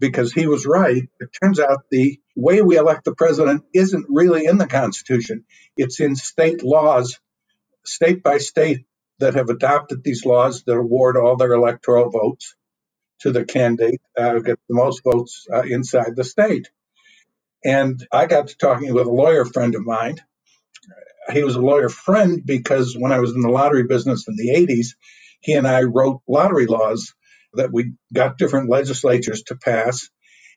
because 0.00 0.32
he 0.32 0.46
was 0.46 0.66
right. 0.66 1.02
It 1.20 1.30
turns 1.42 1.60
out 1.60 1.84
the 1.90 2.18
way 2.34 2.62
we 2.62 2.78
elect 2.78 3.04
the 3.04 3.14
president 3.14 3.64
isn't 3.74 4.06
really 4.08 4.46
in 4.46 4.56
the 4.58 4.66
Constitution, 4.66 5.44
it's 5.76 6.00
in 6.00 6.16
state 6.16 6.62
laws, 6.64 7.20
state 7.84 8.22
by 8.22 8.38
state, 8.38 8.86
that 9.18 9.34
have 9.34 9.50
adopted 9.50 10.02
these 10.02 10.24
laws 10.24 10.64
that 10.64 10.76
award 10.76 11.18
all 11.18 11.36
their 11.36 11.52
electoral 11.52 12.10
votes 12.10 12.54
to 13.20 13.32
the 13.32 13.44
candidate 13.44 14.00
uh, 14.16 14.32
who 14.32 14.42
gets 14.42 14.62
the 14.68 14.74
most 14.76 15.02
votes 15.04 15.46
uh, 15.52 15.62
inside 15.62 16.16
the 16.16 16.24
state. 16.24 16.70
And 17.64 18.06
I 18.12 18.26
got 18.26 18.48
to 18.48 18.56
talking 18.56 18.94
with 18.94 19.06
a 19.06 19.10
lawyer 19.12 19.44
friend 19.44 19.74
of 19.74 19.84
mine. 19.84 20.18
He 21.32 21.44
was 21.44 21.56
a 21.56 21.60
lawyer 21.60 21.88
friend 21.88 22.42
because 22.44 22.96
when 22.98 23.12
I 23.12 23.20
was 23.20 23.32
in 23.32 23.40
the 23.40 23.48
lottery 23.48 23.84
business 23.84 24.26
in 24.28 24.36
the 24.36 24.50
80s, 24.50 24.88
he 25.40 25.54
and 25.54 25.66
I 25.66 25.82
wrote 25.82 26.22
lottery 26.28 26.66
laws 26.66 27.14
that 27.54 27.72
we 27.72 27.94
got 28.12 28.38
different 28.38 28.70
legislatures 28.70 29.42
to 29.44 29.56
pass, 29.56 30.08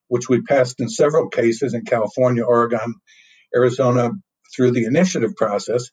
which 0.08 0.30
we 0.30 0.42
passed 0.42 0.80
in 0.80 0.90
several 0.90 1.30
cases 1.30 1.74
in 1.74 1.86
California, 1.86 2.44
Oregon, 2.44 2.96
Arizona 3.56 4.12
through 4.56 4.72
the 4.72 4.86
initiative 4.86 5.36
process. 5.36 5.90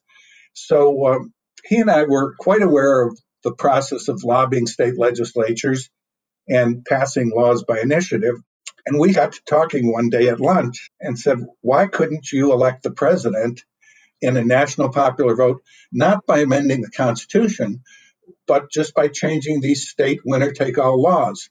So 0.53 1.07
um, 1.07 1.33
he 1.63 1.77
and 1.79 1.89
I 1.89 2.03
were 2.03 2.35
quite 2.37 2.61
aware 2.61 3.07
of 3.07 3.17
the 3.43 3.53
process 3.53 4.07
of 4.07 4.23
lobbying 4.23 4.67
state 4.67 4.97
legislatures 4.97 5.89
and 6.47 6.85
passing 6.85 7.31
laws 7.35 7.63
by 7.63 7.79
initiative. 7.79 8.35
And 8.85 8.99
we 8.99 9.13
got 9.13 9.33
to 9.33 9.41
talking 9.45 9.91
one 9.91 10.09
day 10.09 10.29
at 10.29 10.39
lunch 10.39 10.89
and 10.99 11.17
said, 11.17 11.39
why 11.61 11.87
couldn't 11.87 12.31
you 12.31 12.51
elect 12.51 12.83
the 12.83 12.91
president 12.91 13.63
in 14.21 14.37
a 14.37 14.43
national 14.43 14.89
popular 14.89 15.35
vote, 15.35 15.63
not 15.91 16.25
by 16.25 16.39
amending 16.39 16.81
the 16.81 16.91
Constitution, 16.91 17.83
but 18.47 18.71
just 18.71 18.93
by 18.93 19.07
changing 19.07 19.61
these 19.61 19.89
state 19.89 20.21
winner 20.25 20.51
take 20.51 20.77
all 20.77 21.01
laws. 21.01 21.49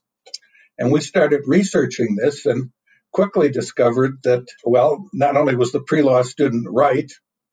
And 0.79 0.93
we 0.93 1.01
started 1.01 1.43
researching 1.47 2.17
this 2.17 2.47
and 2.47 2.71
quickly 3.13 3.51
discovered 3.51 4.19
that, 4.25 4.47
well, 4.65 5.09
not 5.13 5.37
only 5.37 5.57
was 5.57 5.73
the 5.73 5.81
pre 5.81 6.03
law 6.03 6.23
student 6.23 6.67
right 6.71 7.11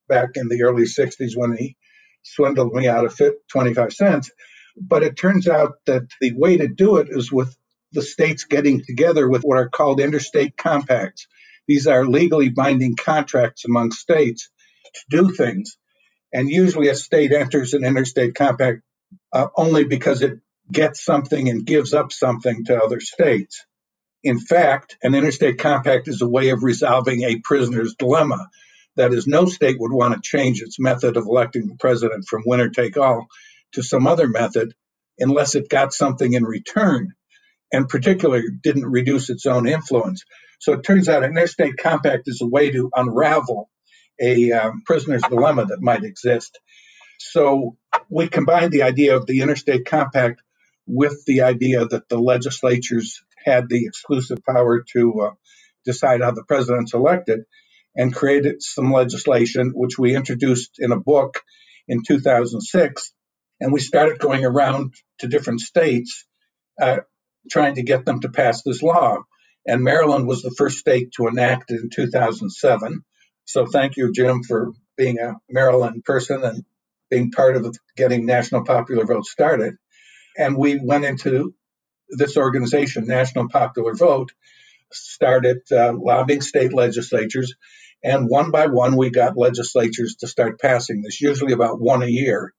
back 0.07 0.29
in 0.35 0.47
the 0.47 0.63
early 0.63 0.83
60s 0.83 1.31
when 1.35 1.55
he 1.57 1.75
swindled 2.23 2.73
me 2.73 2.87
out 2.87 3.05
of 3.05 3.19
25 3.51 3.93
cents, 3.93 4.31
but 4.79 5.03
it 5.03 5.17
turns 5.17 5.47
out 5.47 5.73
that 5.85 6.03
the 6.21 6.33
way 6.33 6.57
to 6.57 6.67
do 6.67 6.97
it 6.97 7.07
is 7.09 7.31
with 7.31 7.55
the 7.91 8.01
states 8.01 8.45
getting 8.45 8.83
together 8.83 9.27
with 9.27 9.41
what 9.41 9.57
are 9.57 9.69
called 9.69 9.99
interstate 9.99 10.55
compacts. 10.55 11.27
These 11.67 11.87
are 11.87 12.05
legally 12.05 12.49
binding 12.49 12.95
contracts 12.95 13.65
among 13.65 13.91
states 13.91 14.49
to 15.09 15.17
do 15.17 15.33
things. 15.33 15.77
And 16.33 16.49
usually 16.49 16.89
a 16.89 16.95
state 16.95 17.31
enters 17.31 17.73
an 17.73 17.83
interstate 17.83 18.35
compact 18.35 18.81
uh, 19.33 19.47
only 19.55 19.85
because 19.85 20.21
it 20.21 20.39
gets 20.71 21.03
something 21.03 21.49
and 21.49 21.65
gives 21.65 21.93
up 21.93 22.11
something 22.11 22.65
to 22.65 22.81
other 22.81 22.99
states. 22.99 23.65
In 24.23 24.39
fact, 24.39 24.97
an 25.01 25.15
interstate 25.15 25.59
compact 25.59 26.07
is 26.07 26.21
a 26.21 26.27
way 26.27 26.49
of 26.49 26.63
resolving 26.63 27.23
a 27.23 27.39
prisoner's 27.39 27.95
dilemma. 27.95 28.49
That 28.95 29.13
is, 29.13 29.27
no 29.27 29.45
state 29.45 29.77
would 29.79 29.93
want 29.93 30.15
to 30.15 30.21
change 30.21 30.61
its 30.61 30.79
method 30.79 31.17
of 31.17 31.25
electing 31.25 31.67
the 31.67 31.75
president 31.79 32.25
from 32.27 32.43
winner 32.45 32.69
take 32.69 32.97
all 32.97 33.27
to 33.73 33.83
some 33.83 34.07
other 34.07 34.27
method 34.27 34.73
unless 35.19 35.55
it 35.55 35.69
got 35.69 35.93
something 35.93 36.33
in 36.33 36.43
return, 36.43 37.13
and 37.71 37.87
particularly 37.87 38.43
didn't 38.61 38.85
reduce 38.85 39.29
its 39.29 39.45
own 39.45 39.67
influence. 39.67 40.23
So 40.59 40.73
it 40.73 40.83
turns 40.83 41.07
out 41.07 41.23
an 41.23 41.31
interstate 41.31 41.77
compact 41.77 42.27
is 42.27 42.41
a 42.41 42.47
way 42.47 42.71
to 42.71 42.89
unravel 42.95 43.69
a 44.19 44.51
um, 44.51 44.83
prisoner's 44.85 45.23
dilemma 45.23 45.65
that 45.65 45.81
might 45.81 46.03
exist. 46.03 46.59
So 47.19 47.77
we 48.09 48.27
combined 48.27 48.71
the 48.71 48.83
idea 48.83 49.15
of 49.15 49.25
the 49.25 49.41
interstate 49.41 49.85
compact 49.85 50.41
with 50.85 51.25
the 51.25 51.41
idea 51.41 51.85
that 51.85 52.09
the 52.09 52.19
legislatures 52.19 53.21
had 53.43 53.69
the 53.69 53.85
exclusive 53.85 54.39
power 54.45 54.83
to 54.93 55.21
uh, 55.21 55.31
decide 55.85 56.21
how 56.21 56.31
the 56.31 56.43
president's 56.43 56.93
elected 56.93 57.45
and 57.95 58.13
created 58.15 58.61
some 58.61 58.91
legislation, 58.91 59.71
which 59.75 59.97
we 59.97 60.15
introduced 60.15 60.75
in 60.79 60.91
a 60.91 60.99
book 60.99 61.43
in 61.87 62.03
2006. 62.07 63.13
And 63.59 63.73
we 63.73 63.79
started 63.79 64.19
going 64.19 64.45
around 64.45 64.93
to 65.19 65.27
different 65.27 65.61
states 65.61 66.25
uh, 66.79 66.97
trying 67.49 67.75
to 67.75 67.83
get 67.83 68.05
them 68.05 68.21
to 68.21 68.29
pass 68.29 68.61
this 68.63 68.83
law. 68.83 69.17
And 69.65 69.83
Maryland 69.83 70.27
was 70.27 70.41
the 70.41 70.53
first 70.57 70.77
state 70.77 71.11
to 71.13 71.27
enact 71.27 71.71
it 71.71 71.81
in 71.81 71.89
2007. 71.89 73.03
So 73.47 73.65
thank 73.65 73.95
you, 73.95 74.11
Jim, 74.11 74.43
for 74.43 74.73
being 74.97 75.19
a 75.19 75.35
Maryland 75.49 76.03
person 76.03 76.43
and 76.43 76.65
being 77.09 77.31
part 77.31 77.55
of 77.55 77.77
getting 77.95 78.25
National 78.25 78.65
Popular 78.65 79.05
Vote 79.05 79.25
started. 79.25 79.77
And 80.37 80.57
we 80.57 80.77
went 80.77 81.05
into 81.05 81.55
this 82.09 82.35
organization, 82.35 83.07
National 83.07 83.47
Popular 83.47 83.95
Vote, 83.95 84.33
started 84.91 85.59
uh, 85.71 85.93
lobbying 85.93 86.41
state 86.41 86.73
legislatures. 86.73 87.55
And 88.03 88.27
one 88.27 88.51
by 88.51 88.67
one, 88.67 88.97
we 88.97 89.11
got 89.11 89.37
legislatures 89.37 90.17
to 90.17 90.27
start 90.27 90.59
passing 90.59 91.01
this, 91.01 91.21
usually 91.21 91.53
about 91.53 91.79
one 91.79 92.03
a 92.03 92.07
year, 92.07 92.53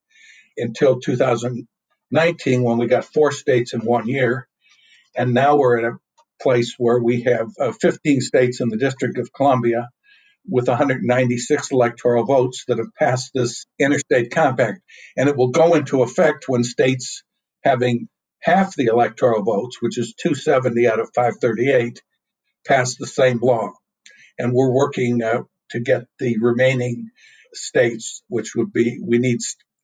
until 0.57 0.99
2019, 0.99 2.63
when 2.63 2.77
we 2.79 2.87
got 2.87 3.05
four 3.05 3.31
states 3.31 3.75
in 3.75 3.81
one 3.81 4.07
year. 4.07 4.47
And 5.15 5.35
now 5.35 5.55
we're 5.55 5.77
at 5.77 5.93
a 5.93 5.97
place 6.41 6.73
where 6.79 6.99
we 6.99 7.21
have 7.23 7.49
uh, 7.59 7.73
15 7.73 8.21
states 8.21 8.59
in 8.59 8.69
the 8.69 8.77
District 8.77 9.19
of 9.19 9.31
Columbia 9.31 9.89
with 10.49 10.67
196 10.67 11.71
electoral 11.71 12.25
votes 12.25 12.63
that 12.67 12.77
have 12.77 12.93
passed 12.97 13.31
this 13.33 13.65
interstate 13.79 14.31
compact. 14.31 14.81
And 15.17 15.29
it 15.29 15.37
will 15.37 15.51
go 15.51 15.75
into 15.75 16.03
effect 16.03 16.45
when 16.47 16.63
states 16.63 17.23
having 17.63 18.07
half 18.41 18.75
the 18.75 18.85
electoral 18.85 19.43
votes, 19.43 19.77
which 19.81 19.97
is 19.97 20.13
270 20.21 20.87
out 20.87 20.99
of 20.99 21.11
538, 21.13 22.01
pass 22.65 22.95
the 22.95 23.07
same 23.07 23.39
law. 23.41 23.73
And 24.37 24.53
we're 24.53 24.71
working 24.71 25.21
uh, 25.21 25.43
to 25.71 25.79
get 25.79 26.05
the 26.19 26.37
remaining 26.39 27.09
states, 27.53 28.23
which 28.27 28.55
would 28.55 28.71
be, 28.71 28.99
we 29.05 29.17
need 29.17 29.39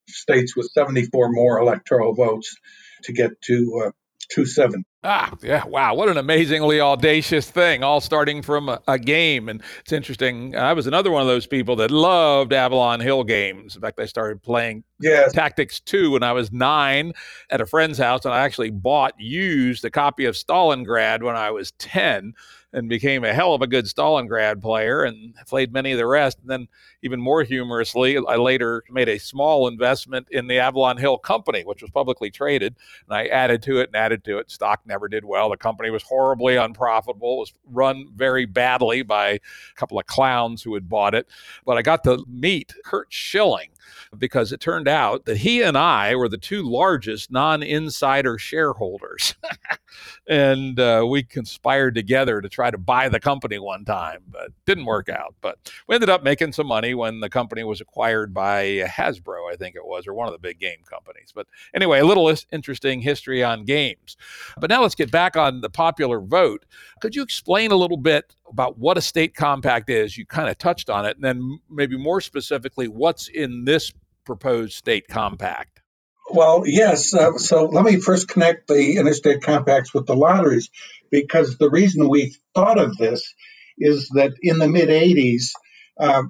states 0.08 0.56
with 0.56 0.70
74 0.72 1.32
more 1.32 1.60
electoral 1.60 2.14
votes 2.14 2.56
to 3.04 3.14
get 3.14 3.42
to 3.42 3.84
uh, 3.88 3.92
270. 4.32 4.84
Ah, 5.08 5.32
yeah, 5.44 5.64
wow. 5.66 5.94
What 5.94 6.10
an 6.10 6.18
amazingly 6.18 6.82
audacious 6.82 7.48
thing, 7.52 7.84
all 7.84 8.02
starting 8.02 8.42
from 8.42 8.70
a, 8.70 8.82
a, 8.88 8.98
game. 8.98 9.50
And 9.50 9.62
it's 9.82 9.92
interesting. 9.92 10.56
I 10.56 10.74
was 10.74 10.88
another 10.88 11.12
one 11.12 11.22
of 11.22 11.28
those 11.28 11.46
people 11.46 11.76
that 11.76 11.92
loved 11.92 12.52
Avalon 12.54 13.00
Hill 13.02 13.24
games. 13.24 13.76
In 13.76 13.84
fact, 13.84 14.00
I 14.00 14.08
started 14.08 14.42
playing 14.42 14.84
yes. 15.00 15.32
Tactics 15.32 15.80
2 15.80 16.10
when 16.10 16.24
I 16.24 16.32
was 16.32 16.52
nine 16.52 17.14
at 17.52 17.62
a 17.62 17.68
friend's 17.68 18.00
house, 18.00 18.26
and 18.26 18.34
I 18.34 18.40
actually 18.40 18.72
bought 18.72 19.14
used 19.20 19.86
a 19.86 19.92
copy 19.92 20.26
of 20.26 20.34
Stalingrad 20.34 21.22
when 21.22 21.36
I 21.36 21.52
was 21.52 21.72
10 21.74 22.34
and 22.76 22.90
became 22.90 23.24
a 23.24 23.34
hell 23.34 23.54
of 23.54 23.62
a 23.62 23.68
good 23.68 23.86
Stalingrad 23.86 24.62
player 24.62 25.04
and 25.04 25.34
played 25.48 25.72
many 25.72 25.94
of 25.94 25.98
the 25.98 26.06
rest. 26.06 26.40
And 26.42 26.50
then, 26.50 26.68
even 27.02 27.22
more 27.22 27.42
humorously, 27.42 28.18
I 28.18 28.36
later 28.36 28.84
made 28.92 29.08
a 29.08 29.18
small 29.18 29.70
investment 29.70 30.28
in 30.30 30.48
the 30.48 30.60
Avalon 30.60 30.98
Hill 30.98 31.18
Company, 31.18 31.64
which 31.64 31.82
was 31.82 31.90
publicly 31.90 32.30
traded. 32.30 32.76
And 33.08 33.18
I 33.18 33.28
added 33.28 33.64
to 33.64 33.80
it 33.80 33.88
and 33.90 33.96
added 33.96 34.26
to 34.26 34.40
it. 34.40 34.52
Stock 34.52 34.82
never 34.86 35.08
did 35.08 35.24
well. 35.24 35.50
The 35.50 35.58
company 35.58 35.90
was 35.90 36.04
horribly 36.04 36.58
unprofitable, 36.58 37.38
it 37.38 37.40
was 37.40 37.54
run 37.72 38.10
very 38.14 38.46
badly 38.46 39.04
by 39.04 39.30
a 39.30 39.40
couple 39.76 39.98
of 39.98 40.06
clowns 40.06 40.62
who 40.62 40.74
had 40.74 40.90
bought 40.90 41.16
it. 41.16 41.28
But 41.66 41.78
I 41.78 41.82
got 41.82 42.04
to 42.04 42.26
meet 42.28 42.76
Curt 42.84 43.08
Schilling 43.10 43.70
because 44.18 44.52
it 44.52 44.60
turned 44.60 44.88
out 44.88 45.26
that 45.26 45.38
he 45.38 45.62
and 45.62 45.78
I 45.78 46.16
were 46.16 46.30
the 46.30 46.38
two 46.38 46.64
largest 46.64 47.32
non 47.32 47.64
insider 47.64 48.38
shareholders. 48.38 49.36
and 50.28 50.80
uh, 50.80 51.06
we 51.08 51.24
conspired 51.24 51.96
together 51.96 52.42
to 52.42 52.50
try 52.50 52.72
to 52.72 52.78
buy 52.78 53.10
the 53.10 53.20
company 53.20 53.60
one 53.60 53.86
time, 53.86 54.22
but 54.30 54.52
didn't 54.66 54.86
work 54.86 55.10
out. 55.10 55.36
But 55.42 55.72
we 55.88 55.96
ended 55.96 56.10
up 56.10 56.24
making 56.24 56.54
some 56.54 56.68
money 56.68 56.94
when 56.94 57.20
the 57.20 57.30
company 57.30 57.64
was 57.64 57.82
acquired 57.82 58.34
by 58.34 58.84
Hasbro, 58.88 59.52
I 59.52 59.56
think 59.56 59.76
it 59.76 59.86
was, 59.86 60.08
or 60.08 60.14
one 60.14 60.28
of 60.28 60.34
the 60.34 60.40
big 60.40 60.60
game 60.60 60.80
companies. 60.90 61.32
But 61.34 61.48
anyway, 61.74 62.00
a 62.00 62.06
little 62.06 62.34
interesting 62.52 63.02
history 63.02 63.44
on 63.44 63.66
games. 63.66 64.18
But 64.58 64.70
now 64.70 64.82
let's 64.82 64.96
get 64.96 65.12
back 65.12 65.38
on 65.38 65.62
the 65.62 65.70
popular 65.70 66.20
vote. 66.20 66.66
Could 67.02 67.16
you 67.16 67.22
explain 67.22 67.72
a 67.72 67.76
little 67.76 67.98
bit 67.98 68.36
about 68.50 68.78
what 68.78 68.98
a 68.98 69.02
state 69.02 69.36
compact 69.36 69.90
is? 69.90 70.18
You 70.18 70.26
kind 70.26 70.50
of 70.50 70.58
touched 70.58 70.90
on 70.90 71.06
it, 71.06 71.16
and 71.16 71.24
then 71.24 71.60
maybe 71.70 71.98
more 71.98 72.22
specifically, 72.22 72.88
what's 72.88 73.28
in 73.28 73.66
this 73.66 73.92
proposed 74.26 74.74
state 74.74 75.08
compact? 75.08 75.82
Well, 76.30 76.64
yes. 76.66 77.14
Uh, 77.14 77.38
so 77.38 77.66
let 77.66 77.86
me 77.86 77.98
first 78.00 78.28
connect 78.28 78.68
the 78.68 78.98
interstate 78.98 79.44
compacts 79.44 79.94
with 79.94 80.08
the 80.08 80.16
lotteries, 80.16 80.70
because 81.12 81.58
the 81.58 81.70
reason 81.70 82.10
we 82.10 82.36
thought 82.54 82.80
of 82.80 82.98
this 82.98 83.34
is 83.78 84.10
that 84.16 84.34
in 84.42 84.58
the 84.58 84.68
mid 84.68 84.90
80s, 84.90 85.52
uh, 86.00 86.24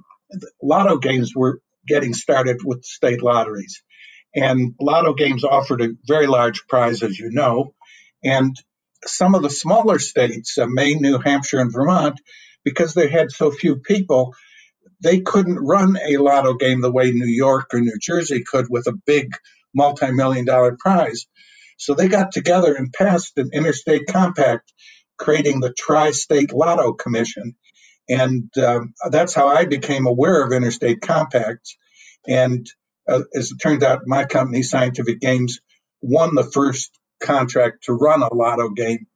lotto 0.62 0.98
games 0.98 1.32
were 1.34 1.60
getting 1.86 2.14
started 2.14 2.58
with 2.64 2.84
state 2.84 3.22
lotteries. 3.22 3.82
And 4.34 4.74
lotto 4.80 5.14
games 5.14 5.44
offered 5.44 5.80
a 5.80 5.94
very 6.06 6.26
large 6.26 6.66
prize, 6.66 7.02
as 7.02 7.18
you 7.18 7.30
know. 7.30 7.74
And 8.22 8.54
some 9.04 9.34
of 9.34 9.42
the 9.42 9.50
smaller 9.50 9.98
states, 9.98 10.58
uh, 10.58 10.66
Maine, 10.66 11.00
New 11.00 11.18
Hampshire, 11.18 11.60
and 11.60 11.72
Vermont, 11.72 12.20
because 12.64 12.94
they 12.94 13.08
had 13.08 13.30
so 13.30 13.50
few 13.50 13.76
people, 13.76 14.34
they 15.02 15.20
couldn't 15.20 15.58
run 15.58 15.96
a 15.96 16.16
lotto 16.16 16.54
game 16.54 16.80
the 16.80 16.92
way 16.92 17.10
New 17.10 17.26
York 17.26 17.72
or 17.72 17.80
New 17.80 17.98
Jersey 18.00 18.42
could 18.44 18.66
with 18.68 18.86
a 18.86 18.98
big 19.06 19.30
multi 19.74 20.10
million 20.10 20.44
dollar 20.44 20.76
prize. 20.78 21.26
So 21.78 21.94
they 21.94 22.08
got 22.08 22.32
together 22.32 22.74
and 22.74 22.92
passed 22.92 23.36
an 23.36 23.50
interstate 23.52 24.06
compact 24.06 24.72
creating 25.18 25.60
the 25.60 25.72
Tri 25.72 26.10
State 26.10 26.52
Lotto 26.52 26.92
Commission. 26.92 27.54
And 28.08 28.50
um, 28.58 28.94
that's 29.10 29.34
how 29.34 29.48
I 29.48 29.64
became 29.64 30.06
aware 30.06 30.44
of 30.44 30.52
interstate 30.52 31.00
compacts. 31.00 31.76
And 32.26 32.66
uh, 33.08 33.22
as 33.34 33.50
it 33.50 33.58
turns 33.58 33.82
out, 33.82 34.02
my 34.06 34.24
company, 34.24 34.62
Scientific 34.62 35.20
Games, 35.20 35.60
won 36.00 36.34
the 36.34 36.44
first 36.44 36.90
contract 37.20 37.84
to 37.84 37.92
run 37.92 38.22
a 38.22 38.32
lotto 38.34 38.70
game 38.70 39.06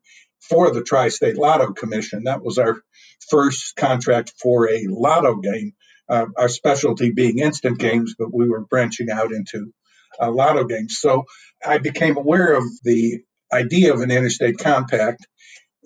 for 0.41 0.73
the 0.73 0.83
Tri 0.83 1.09
State 1.09 1.37
Lotto 1.37 1.73
Commission. 1.73 2.25
That 2.25 2.43
was 2.43 2.59
our 2.59 2.81
first 3.29 3.77
contract 3.77 4.35
for 4.41 4.69
a 4.69 4.87
lotto 4.89 5.37
game, 5.37 5.73
uh, 6.09 6.27
our 6.37 6.49
specialty 6.49 7.13
being 7.13 7.39
instant 7.39 7.79
games, 7.79 8.15
but 8.19 8.35
we 8.35 8.49
were 8.49 8.65
branching 8.65 9.11
out 9.11 9.33
into 9.33 9.73
uh, 10.21 10.31
lotto 10.31 10.65
games. 10.65 10.99
So 10.99 11.25
I 11.65 11.79
became 11.79 12.17
aware 12.17 12.55
of 12.55 12.65
the 12.83 13.21
idea 13.53 13.93
of 13.93 14.01
an 14.01 14.11
interstate 14.11 14.59
compact 14.59 15.27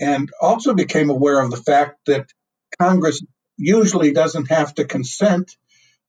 and 0.00 0.28
also 0.40 0.74
became 0.74 1.10
aware 1.10 1.40
of 1.40 1.50
the 1.50 1.56
fact 1.56 1.98
that 2.06 2.26
Congress 2.80 3.22
usually 3.56 4.12
doesn't 4.12 4.50
have 4.50 4.74
to 4.74 4.84
consent 4.84 5.56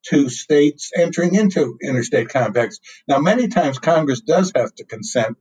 to 0.07 0.29
states 0.29 0.91
entering 0.95 1.35
into 1.35 1.77
interstate 1.81 2.29
compacts. 2.29 2.79
Now, 3.07 3.19
many 3.19 3.47
times 3.47 3.79
Congress 3.79 4.21
does 4.21 4.51
have 4.55 4.73
to 4.75 4.85
consent, 4.85 5.37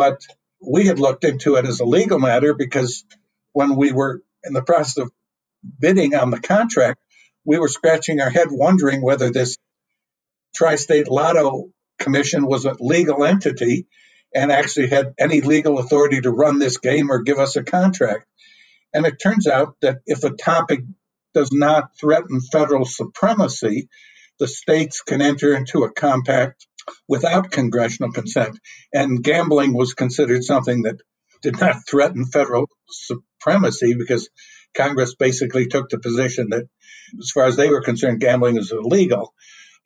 but 0.00 0.22
we 0.66 0.86
had 0.86 0.98
looked 0.98 1.24
into 1.24 1.56
it 1.56 1.66
as 1.66 1.80
a 1.80 1.84
legal 1.84 2.18
matter 2.18 2.54
because 2.54 3.04
when 3.52 3.76
we 3.76 3.92
were 3.92 4.22
in 4.42 4.54
the 4.54 4.62
process 4.62 4.96
of 4.96 5.12
bidding 5.78 6.14
on 6.14 6.30
the 6.30 6.40
contract, 6.40 6.98
we 7.44 7.58
were 7.58 7.68
scratching 7.68 8.18
our 8.18 8.30
head 8.30 8.48
wondering 8.50 9.02
whether 9.02 9.30
this 9.30 9.58
Tri 10.54 10.76
State 10.76 11.06
Lotto 11.06 11.68
Commission 11.98 12.46
was 12.46 12.64
a 12.64 12.76
legal 12.80 13.26
entity 13.26 13.88
and 14.34 14.50
actually 14.50 14.86
had 14.88 15.12
any 15.18 15.42
legal 15.42 15.78
authority 15.78 16.22
to 16.22 16.30
run 16.30 16.58
this 16.58 16.78
game 16.78 17.10
or 17.10 17.20
give 17.20 17.38
us 17.38 17.56
a 17.56 17.62
contract. 17.62 18.24
And 18.94 19.04
it 19.04 19.20
turns 19.22 19.46
out 19.46 19.74
that 19.82 19.98
if 20.06 20.24
a 20.24 20.30
topic 20.30 20.80
does 21.34 21.52
not 21.52 21.90
threaten 22.00 22.40
federal 22.40 22.86
supremacy, 22.86 23.90
the 24.38 24.48
states 24.48 25.02
can 25.02 25.20
enter 25.20 25.54
into 25.54 25.84
a 25.84 25.92
compact 25.92 26.66
without 27.08 27.50
congressional 27.50 28.12
consent. 28.12 28.58
And 28.92 29.22
gambling 29.22 29.74
was 29.74 29.94
considered 29.94 30.44
something 30.44 30.82
that 30.82 31.00
did 31.42 31.60
not 31.60 31.76
threaten 31.88 32.26
federal 32.26 32.68
supremacy 32.88 33.94
because 33.94 34.28
Congress 34.74 35.14
basically 35.14 35.66
took 35.66 35.88
the 35.88 35.98
position 35.98 36.48
that, 36.50 36.66
as 37.18 37.30
far 37.30 37.44
as 37.44 37.56
they 37.56 37.68
were 37.68 37.82
concerned, 37.82 38.20
gambling 38.20 38.56
is 38.56 38.72
illegal. 38.72 39.34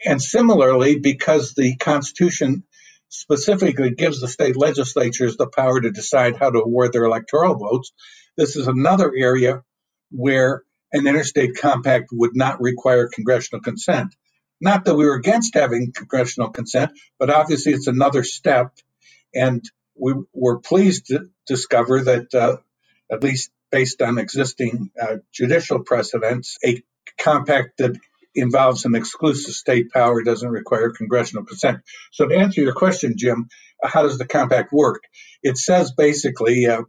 And 0.05 0.20
similarly, 0.20 0.98
because 0.98 1.55
the 1.55 1.76
Constitution 1.76 2.64
specifically 3.09 3.90
gives 3.90 4.20
the 4.20 4.28
state 4.28 4.57
legislatures 4.57 5.36
the 5.36 5.46
power 5.46 5.80
to 5.80 5.90
decide 5.90 6.36
how 6.36 6.50
to 6.50 6.59
award 6.59 6.92
their 6.92 7.05
electoral 7.05 7.55
votes, 7.55 7.92
this 8.36 8.57
is 8.57 8.66
another 8.66 9.12
area 9.16 9.62
where 10.11 10.62
an 10.92 11.07
interstate 11.07 11.57
compact 11.57 12.09
would 12.12 12.34
not 12.34 12.61
require 12.61 13.09
congressional 13.09 13.62
consent. 13.62 14.14
Not 14.64 14.86
that 14.86 14.94
we 14.94 15.04
were 15.04 15.16
against 15.16 15.54
having 15.54 15.92
congressional 15.92 16.48
consent, 16.48 16.92
but 17.18 17.28
obviously 17.28 17.74
it's 17.74 17.86
another 17.86 18.24
step. 18.24 18.72
And 19.34 19.62
we 19.94 20.14
were 20.32 20.58
pleased 20.60 21.08
to 21.08 21.28
discover 21.46 22.00
that, 22.04 22.32
uh, 22.32 22.56
at 23.12 23.22
least 23.22 23.50
based 23.70 24.00
on 24.00 24.16
existing 24.16 24.90
uh, 24.98 25.16
judicial 25.34 25.80
precedents, 25.80 26.56
a 26.64 26.82
compact 27.18 27.76
that 27.76 27.94
involves 28.34 28.86
an 28.86 28.94
exclusive 28.94 29.52
state 29.52 29.90
power 29.90 30.22
doesn't 30.22 30.48
require 30.48 30.92
congressional 30.92 31.44
consent. 31.44 31.80
So, 32.10 32.26
to 32.26 32.34
answer 32.34 32.62
your 32.62 32.72
question, 32.72 33.16
Jim, 33.18 33.48
how 33.82 34.04
does 34.04 34.16
the 34.16 34.24
compact 34.24 34.72
work? 34.72 35.02
It 35.42 35.58
says 35.58 35.92
basically 35.92 36.68
uh, 36.68 36.84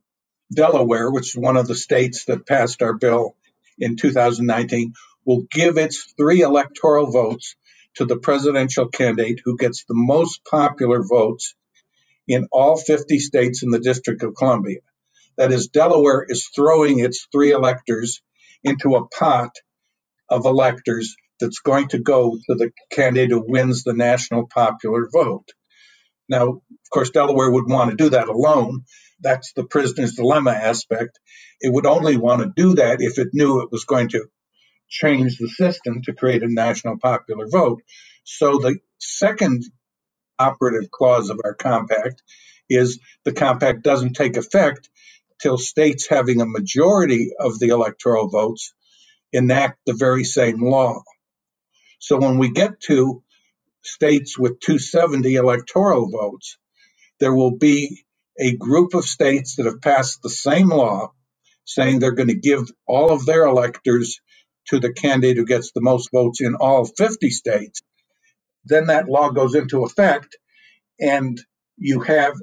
Delaware, 0.50 1.12
which 1.12 1.36
is 1.36 1.36
one 1.36 1.58
of 1.58 1.68
the 1.68 1.76
states 1.76 2.24
that 2.26 2.48
passed 2.48 2.82
our 2.82 2.94
bill 2.94 3.36
in 3.78 3.98
2019, 3.98 4.94
will 5.26 5.44
give 5.52 5.78
its 5.78 6.14
three 6.18 6.40
electoral 6.40 7.12
votes 7.12 7.58
to 7.96 8.06
the 8.06 8.18
presidential 8.18 8.88
candidate 8.88 9.42
who 9.44 9.58
gets 9.58 9.86
the 9.86 9.96
most 9.96 10.42
popular 10.46 11.04
votes 11.04 11.56
in 12.28 12.48
all 12.52 12.78
50 12.78 13.20
states 13.20 13.64
in 13.64 13.70
the 13.70 13.80
District 13.80 14.24
of 14.24 14.36
Columbia. 14.36 14.80
That 15.38 15.52
is, 15.52 15.68
Delaware 15.68 16.26
is 16.28 16.48
throwing 16.48 17.00
its 17.00 17.28
three 17.32 17.52
electors 17.52 18.22
into 18.64 18.96
a 18.96 19.08
pot 19.08 19.52
of 20.30 20.46
electors 20.46 21.16
that's 21.40 21.60
going 21.60 21.90
to 21.90 22.00
go 22.00 22.38
to 22.48 22.56
the 22.56 22.72
candidate 22.92 23.32
who 23.32 23.44
wins 23.46 23.84
the 23.84 23.94
national 23.94 24.48
popular 24.48 25.08
vote. 25.12 25.50
Now, 26.28 26.48
of 26.48 26.90
course, 26.92 27.12
Delaware 27.12 27.52
would 27.52 27.70
want 27.70 27.92
to 27.92 27.98
do 27.98 28.10
that 28.10 28.30
alone. 28.30 28.86
That's 29.20 29.54
the 29.54 29.66
prisoner's 29.66 30.14
dilemma 30.14 30.52
aspect. 30.52 31.20
It 31.60 31.72
would 31.72 31.86
only 31.86 32.18
want 32.18 32.42
to 32.42 32.52
do 32.56 32.76
that 32.76 32.98
if 33.02 33.20
it 33.20 33.30
knew 33.34 33.62
it 33.62 33.72
was 33.72 33.86
going 33.86 34.10
to 34.10 34.26
change 34.90 35.38
the 35.38 35.50
system 35.50 36.02
to 36.04 36.14
create 36.14 36.44
a 36.44 36.54
national 36.54 36.98
popular 36.98 37.48
vote. 37.48 37.82
So 38.24 38.58
the 38.58 38.78
second 39.00 39.64
operative 40.38 40.92
clause 40.92 41.30
of 41.30 41.40
our 41.44 41.54
compact 41.54 42.22
is 42.70 43.00
the 43.24 43.34
compact 43.34 43.84
doesn't 43.84 44.14
take 44.14 44.38
effect 44.38 44.90
till 45.42 45.58
states 45.58 46.08
having 46.08 46.42
a 46.42 46.46
majority 46.46 47.32
of 47.40 47.60
the 47.60 47.70
electoral 47.70 48.30
votes 48.30 48.74
enact 49.34 49.80
the 49.86 49.94
very 49.94 50.24
same 50.24 50.62
law. 50.62 51.04
So 52.00 52.18
when 52.18 52.38
we 52.38 52.52
get 52.52 52.80
to 52.82 53.24
states 53.84 54.38
with 54.38 54.60
270 54.60 55.36
electoral 55.36 56.10
votes, 56.10 56.58
there 57.20 57.34
will 57.34 57.58
be 57.58 58.06
a 58.40 58.56
group 58.56 58.94
of 58.94 59.06
states 59.06 59.56
that 59.56 59.66
have 59.66 59.82
passed 59.82 60.22
the 60.22 60.30
same 60.30 60.70
law 60.70 61.12
saying 61.66 62.00
they're 62.00 62.12
going 62.12 62.30
to 62.30 62.36
give 62.36 62.70
all 62.88 63.12
of 63.12 63.26
their 63.26 63.46
electors 63.46 64.20
to 64.68 64.80
the 64.80 64.94
candidate 64.94 65.38
who 65.38 65.46
gets 65.46 65.72
the 65.72 65.82
most 65.82 66.10
votes 66.12 66.42
in 66.42 66.56
all 66.56 66.86
50 66.86 67.30
states. 67.30 67.82
Then 68.66 68.88
that 68.88 69.08
law 69.08 69.30
goes 69.30 69.56
into 69.56 69.84
effect, 69.84 70.38
and 71.00 71.40
you 71.78 72.02
have 72.02 72.34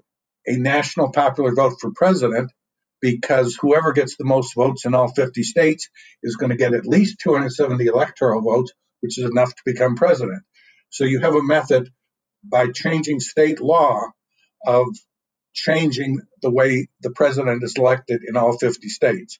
a 0.47 0.57
national 0.57 1.12
popular 1.12 1.55
vote 1.55 1.75
for 1.81 1.91
president 1.95 2.53
because 3.01 3.57
whoever 3.61 3.93
gets 3.93 4.16
the 4.16 4.25
most 4.25 4.55
votes 4.55 4.85
in 4.85 4.95
all 4.95 5.09
50 5.09 5.43
states 5.43 5.89
is 6.23 6.37
going 6.37 6.51
to 6.51 6.57
get 6.57 6.75
at 6.75 6.87
least 6.87 7.18
270 7.20 7.87
electoral 7.87 8.41
votes, 8.41 8.73
which 9.01 9.18
is 9.18 9.29
enough 9.29 9.51
to 9.51 9.62
become 9.64 9.97
president. 9.97 10.43
So 10.91 11.05
you 11.05 11.20
have 11.20 11.35
a 11.35 11.43
method 11.43 11.91
by 12.45 12.68
changing 12.73 13.20
state 13.20 13.61
law 13.61 14.11
of 14.66 14.87
changing 15.53 16.20
the 16.41 16.51
way 16.51 16.89
the 17.01 17.11
president 17.11 17.62
is 17.62 17.77
elected 17.77 18.23
in 18.27 18.37
all 18.37 18.57
50 18.57 18.89
states. 18.89 19.39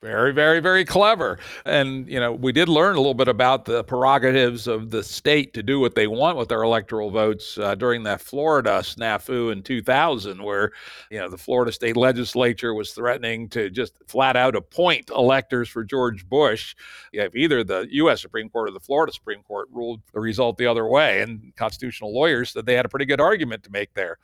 Very, 0.00 0.32
very, 0.32 0.60
very 0.60 0.84
clever. 0.84 1.40
And, 1.64 2.08
you 2.08 2.20
know, 2.20 2.32
we 2.32 2.52
did 2.52 2.68
learn 2.68 2.94
a 2.94 3.00
little 3.00 3.14
bit 3.14 3.26
about 3.26 3.64
the 3.64 3.82
prerogatives 3.82 4.68
of 4.68 4.90
the 4.92 5.02
state 5.02 5.52
to 5.54 5.62
do 5.64 5.80
what 5.80 5.96
they 5.96 6.06
want 6.06 6.38
with 6.38 6.48
their 6.48 6.62
electoral 6.62 7.10
votes 7.10 7.58
uh, 7.58 7.74
during 7.74 8.04
that 8.04 8.20
Florida 8.20 8.78
snafu 8.84 9.50
in 9.50 9.60
2000, 9.60 10.40
where, 10.40 10.70
you 11.10 11.18
know, 11.18 11.28
the 11.28 11.36
Florida 11.36 11.72
state 11.72 11.96
legislature 11.96 12.74
was 12.74 12.92
threatening 12.92 13.48
to 13.48 13.70
just 13.70 13.94
flat 14.06 14.36
out 14.36 14.54
appoint 14.54 15.10
electors 15.10 15.68
for 15.68 15.82
George 15.82 16.28
Bush 16.28 16.76
if 17.12 17.34
either 17.34 17.64
the 17.64 17.88
U.S. 17.90 18.22
Supreme 18.22 18.48
Court 18.48 18.68
or 18.68 18.72
the 18.72 18.78
Florida 18.78 19.12
Supreme 19.12 19.42
Court 19.42 19.66
ruled 19.72 20.00
the 20.12 20.20
result 20.20 20.58
the 20.58 20.66
other 20.66 20.86
way. 20.86 21.22
And 21.22 21.52
constitutional 21.56 22.14
lawyers 22.14 22.52
said 22.52 22.66
they 22.66 22.74
had 22.74 22.86
a 22.86 22.88
pretty 22.88 23.06
good 23.06 23.20
argument 23.20 23.64
to 23.64 23.70
make 23.72 23.94
there. 23.94 24.18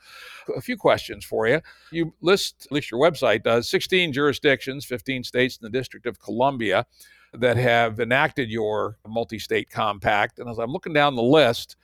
A 0.55 0.61
few 0.61 0.77
questions 0.77 1.25
for 1.25 1.47
you. 1.47 1.61
You 1.91 2.13
list, 2.21 2.65
at 2.65 2.71
least 2.71 2.91
your 2.91 2.99
website 2.99 3.43
does, 3.43 3.69
16 3.69 4.13
jurisdictions, 4.13 4.85
15 4.85 5.23
states 5.23 5.57
and 5.57 5.65
the 5.65 5.77
District 5.77 6.05
of 6.05 6.19
Columbia 6.19 6.85
that 7.33 7.57
have 7.57 7.99
enacted 7.99 8.49
your 8.49 8.97
multi 9.07 9.39
state 9.39 9.69
compact. 9.69 10.39
And 10.39 10.49
as 10.49 10.57
I'm 10.57 10.71
looking 10.71 10.93
down 10.93 11.15
the 11.15 11.23
list, 11.23 11.75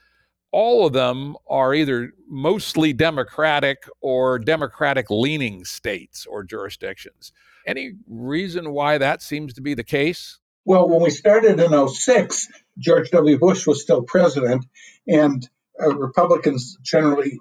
all 0.52 0.86
of 0.86 0.94
them 0.94 1.36
are 1.50 1.74
either 1.74 2.14
mostly 2.28 2.94
Democratic 2.94 3.84
or 4.02 4.38
Democratic 4.38 5.10
leaning 5.10 5.64
states 5.66 6.26
or 6.26 6.44
jurisdictions. 6.44 7.32
Any 7.66 7.94
reason 8.08 8.72
why 8.72 8.98
that 8.98 9.22
seems 9.22 9.54
to 9.54 9.62
be 9.62 9.74
the 9.74 9.84
case? 9.84 10.40
Well, 10.66 10.88
when 10.90 11.02
we 11.02 11.10
started 11.10 11.60
in 11.60 11.88
06, 11.88 12.48
George 12.78 13.10
W. 13.12 13.40
Bush 13.40 13.66
was 13.66 13.82
still 13.82 14.04
president, 14.04 14.66
and 15.08 15.48
uh, 15.82 15.96
Republicans 15.96 16.78
generally 16.84 17.40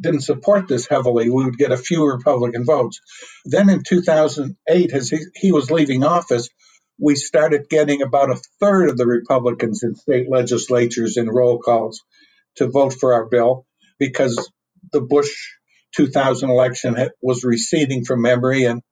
didn't 0.00 0.22
support 0.22 0.68
this 0.68 0.86
heavily, 0.86 1.30
we 1.30 1.44
would 1.44 1.58
get 1.58 1.72
a 1.72 1.76
few 1.76 2.06
Republican 2.06 2.64
votes. 2.64 3.00
Then 3.44 3.68
in 3.68 3.82
2008, 3.82 4.92
as 4.92 5.10
he, 5.10 5.18
he 5.34 5.52
was 5.52 5.70
leaving 5.70 6.04
office, 6.04 6.48
we 7.00 7.14
started 7.14 7.68
getting 7.68 8.02
about 8.02 8.30
a 8.30 8.40
third 8.60 8.90
of 8.90 8.96
the 8.96 9.06
Republicans 9.06 9.82
in 9.82 9.94
state 9.94 10.28
legislatures 10.28 11.16
in 11.16 11.28
roll 11.28 11.58
calls 11.58 12.02
to 12.56 12.68
vote 12.68 12.94
for 12.94 13.14
our 13.14 13.26
bill 13.26 13.66
because 13.98 14.50
the 14.92 15.00
Bush 15.00 15.32
2000 15.96 16.50
election 16.50 16.96
was 17.22 17.44
receding 17.44 18.04
from 18.04 18.22
memory, 18.22 18.64
and 18.64 18.82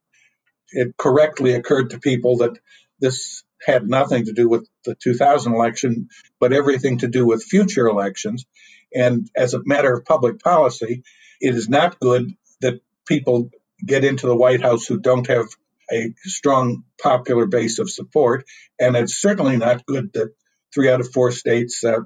it 0.71 0.97
correctly 0.97 1.55
occurred 1.55 1.91
to 1.91 2.01
people 2.01 2.39
that 2.39 2.59
this 3.01 3.43
had 3.65 3.89
nothing 3.89 4.27
to 4.27 4.33
do 4.33 4.49
with 4.49 4.69
the 4.85 4.95
2000 5.03 5.53
election, 5.53 6.09
but 6.41 6.53
everything 6.53 6.99
to 6.99 7.09
do 7.09 7.27
with 7.27 7.43
future 7.43 7.87
elections. 7.87 8.45
And 8.97 9.29
as 9.37 9.55
a 9.55 9.63
matter 9.65 9.93
of 9.93 10.05
public 10.05 10.41
policy, 10.41 11.03
it 11.41 11.55
is 11.55 11.69
not 11.69 12.01
good 12.01 12.33
that 12.63 12.81
people 13.07 13.51
get 13.85 14.05
into 14.05 14.27
the 14.27 14.37
White 14.37 14.63
House 14.63 14.87
who 14.87 14.99
don't 14.99 15.27
have 15.27 15.47
a 15.93 16.13
strong 16.25 16.83
popular 17.01 17.47
base 17.47 17.79
of 17.79 17.91
support. 17.91 18.47
And 18.81 18.97
it's 18.97 19.21
certainly 19.21 19.59
not 19.59 19.87
good 19.87 20.13
that 20.15 20.33
three 20.75 20.91
out 20.91 21.01
of 21.01 21.13
four 21.13 21.31
states 21.31 21.85
uh, 21.85 22.01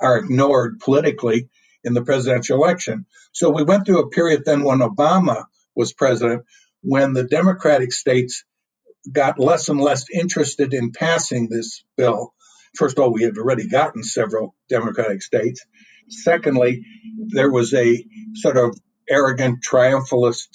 are 0.00 0.18
ignored 0.18 0.78
politically 0.78 1.48
in 1.84 1.94
the 1.94 2.04
presidential 2.04 2.56
election. 2.56 3.06
So 3.32 3.50
we 3.50 3.64
went 3.64 3.84
through 3.84 4.00
a 4.00 4.10
period 4.10 4.44
then 4.44 4.62
when 4.62 4.78
Obama 4.78 5.44
was 5.74 5.92
president, 5.92 6.44
when 6.82 7.12
the 7.12 7.24
Democratic 7.24 7.92
states 7.92 8.44
got 9.10 9.38
less 9.38 9.68
and 9.68 9.80
less 9.80 10.04
interested 10.10 10.74
in 10.74 10.92
passing 10.92 11.48
this 11.48 11.84
bill. 11.96 12.34
First 12.76 12.98
of 12.98 13.04
all, 13.04 13.12
we 13.12 13.22
had 13.22 13.38
already 13.38 13.68
gotten 13.68 14.02
several 14.02 14.54
Democratic 14.68 15.22
states. 15.22 15.64
Secondly, 16.08 16.84
there 17.28 17.50
was 17.50 17.74
a 17.74 18.04
sort 18.34 18.56
of 18.56 18.78
arrogant 19.08 19.64
triumphalist 19.64 20.48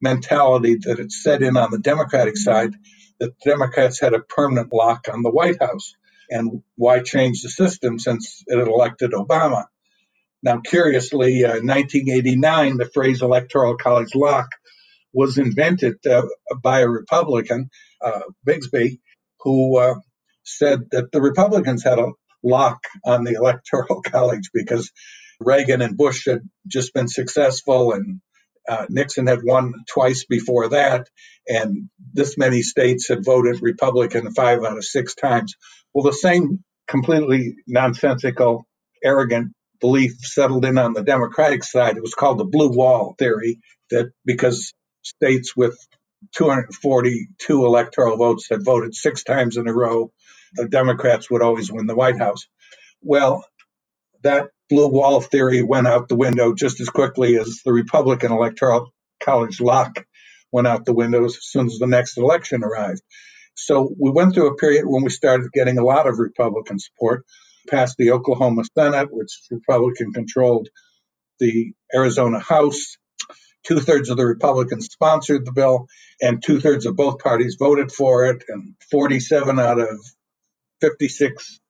mentality 0.00 0.76
that 0.82 0.98
had 0.98 1.12
set 1.12 1.42
in 1.42 1.56
on 1.56 1.70
the 1.70 1.78
Democratic 1.78 2.36
side 2.36 2.74
that 3.18 3.38
Democrats 3.44 4.00
had 4.00 4.14
a 4.14 4.20
permanent 4.20 4.72
lock 4.72 5.06
on 5.12 5.22
the 5.22 5.30
White 5.30 5.60
House. 5.60 5.94
And 6.28 6.62
why 6.74 7.00
change 7.00 7.42
the 7.42 7.48
system 7.48 7.98
since 7.98 8.42
it 8.46 8.58
had 8.58 8.68
elected 8.68 9.12
Obama? 9.12 9.66
Now, 10.42 10.60
curiously, 10.60 11.44
uh, 11.44 11.56
in 11.56 11.66
1989, 11.66 12.76
the 12.76 12.90
phrase 12.92 13.22
electoral 13.22 13.76
college 13.76 14.14
lock 14.14 14.48
was 15.12 15.38
invented 15.38 16.04
uh, 16.06 16.22
by 16.62 16.80
a 16.80 16.88
Republican, 16.88 17.70
uh, 18.02 18.20
Busby, 18.44 19.00
who 19.40 19.78
uh, 19.78 19.94
said 20.44 20.90
that 20.90 21.10
the 21.12 21.22
Republicans 21.22 21.82
had 21.82 21.98
a 21.98 22.12
lock 22.46 22.80
on 23.04 23.24
the 23.24 23.32
electoral 23.36 24.02
college 24.02 24.50
because 24.54 24.90
Reagan 25.40 25.82
and 25.82 25.96
Bush 25.96 26.26
had 26.26 26.40
just 26.66 26.94
been 26.94 27.08
successful 27.08 27.92
and 27.92 28.20
uh, 28.68 28.86
Nixon 28.88 29.26
had 29.26 29.44
won 29.44 29.72
twice 29.88 30.24
before 30.24 30.70
that, 30.70 31.08
and 31.46 31.88
this 32.12 32.36
many 32.36 32.62
states 32.62 33.08
had 33.08 33.24
voted 33.24 33.62
Republican 33.62 34.32
five 34.32 34.64
out 34.64 34.76
of 34.76 34.84
six 34.84 35.14
times. 35.14 35.54
Well, 35.94 36.04
the 36.04 36.12
same 36.12 36.64
completely 36.88 37.56
nonsensical, 37.66 38.66
arrogant 39.04 39.52
belief 39.80 40.16
settled 40.20 40.64
in 40.64 40.78
on 40.78 40.94
the 40.94 41.02
Democratic 41.04 41.62
side. 41.64 41.96
It 41.96 42.02
was 42.02 42.14
called 42.14 42.38
the 42.38 42.44
blue 42.44 42.70
wall 42.70 43.14
theory 43.18 43.60
that 43.90 44.10
because 44.24 44.72
states 45.02 45.54
with 45.56 45.76
242 46.36 47.64
electoral 47.64 48.16
votes 48.16 48.48
had 48.50 48.64
voted 48.64 48.94
six 48.94 49.22
times 49.22 49.56
in 49.56 49.68
a 49.68 49.72
row, 49.72 50.10
the 50.54 50.68
Democrats 50.68 51.30
would 51.30 51.42
always 51.42 51.70
win 51.70 51.86
the 51.86 51.96
White 51.96 52.18
House. 52.18 52.46
Well, 53.02 53.44
that 54.22 54.50
blue 54.68 54.88
wall 54.88 55.20
theory 55.20 55.62
went 55.62 55.86
out 55.86 56.08
the 56.08 56.16
window 56.16 56.54
just 56.54 56.80
as 56.80 56.88
quickly 56.88 57.36
as 57.36 57.60
the 57.64 57.72
Republican 57.72 58.32
Electoral 58.32 58.90
College 59.20 59.60
lock 59.60 60.04
went 60.52 60.66
out 60.66 60.84
the 60.84 60.94
window 60.94 61.24
as 61.24 61.38
soon 61.40 61.66
as 61.66 61.78
the 61.78 61.86
next 61.86 62.18
election 62.18 62.64
arrived. 62.64 63.02
So 63.54 63.94
we 63.98 64.10
went 64.10 64.34
through 64.34 64.48
a 64.48 64.56
period 64.56 64.84
when 64.86 65.02
we 65.02 65.10
started 65.10 65.52
getting 65.52 65.78
a 65.78 65.84
lot 65.84 66.06
of 66.06 66.18
Republican 66.18 66.78
support, 66.78 67.24
passed 67.68 67.96
the 67.98 68.12
Oklahoma 68.12 68.64
Senate, 68.76 69.08
which 69.10 69.40
Republican 69.50 70.12
controlled 70.12 70.68
the 71.40 71.72
Arizona 71.94 72.38
House. 72.38 72.96
Two 73.64 73.80
thirds 73.80 74.10
of 74.10 74.16
the 74.16 74.26
Republicans 74.26 74.86
sponsored 74.86 75.44
the 75.44 75.52
bill, 75.52 75.86
and 76.20 76.42
two 76.42 76.60
thirds 76.60 76.86
of 76.86 76.96
both 76.96 77.18
parties 77.18 77.56
voted 77.58 77.90
for 77.90 78.26
it. 78.26 78.44
And 78.48 78.74
47 78.90 79.58
out 79.58 79.80
of 79.80 79.98
56 80.86 81.60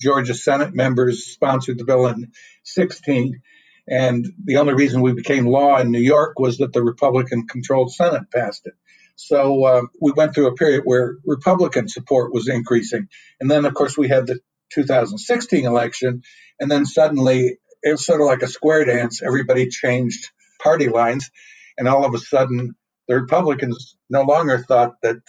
Georgia 0.00 0.34
Senate 0.34 0.74
members 0.74 1.26
sponsored 1.26 1.78
the 1.78 1.84
bill 1.84 2.06
in 2.06 2.32
16. 2.64 3.40
And 3.86 4.26
the 4.44 4.56
only 4.56 4.74
reason 4.74 5.02
we 5.02 5.12
became 5.12 5.46
law 5.46 5.78
in 5.78 5.90
New 5.90 6.00
York 6.00 6.38
was 6.38 6.58
that 6.58 6.72
the 6.72 6.82
Republican 6.82 7.46
controlled 7.46 7.92
Senate 7.92 8.30
passed 8.32 8.66
it. 8.66 8.74
So 9.16 9.64
uh, 9.64 9.82
we 10.00 10.12
went 10.16 10.34
through 10.34 10.48
a 10.48 10.54
period 10.54 10.82
where 10.84 11.16
Republican 11.26 11.88
support 11.88 12.32
was 12.32 12.48
increasing. 12.48 13.08
And 13.40 13.50
then, 13.50 13.64
of 13.64 13.74
course, 13.74 13.96
we 13.98 14.08
had 14.08 14.26
the 14.26 14.40
2016 14.72 15.66
election. 15.66 16.22
And 16.58 16.70
then 16.70 16.86
suddenly, 16.86 17.58
it 17.82 17.90
was 17.90 18.06
sort 18.06 18.20
of 18.20 18.26
like 18.26 18.42
a 18.42 18.48
square 18.48 18.84
dance. 18.84 19.22
Everybody 19.22 19.68
changed 19.68 20.30
party 20.62 20.88
lines. 20.88 21.30
And 21.76 21.88
all 21.88 22.04
of 22.06 22.14
a 22.14 22.18
sudden, 22.18 22.74
the 23.08 23.20
Republicans 23.20 23.96
no 24.08 24.22
longer 24.22 24.58
thought 24.58 24.94
that 25.02 25.20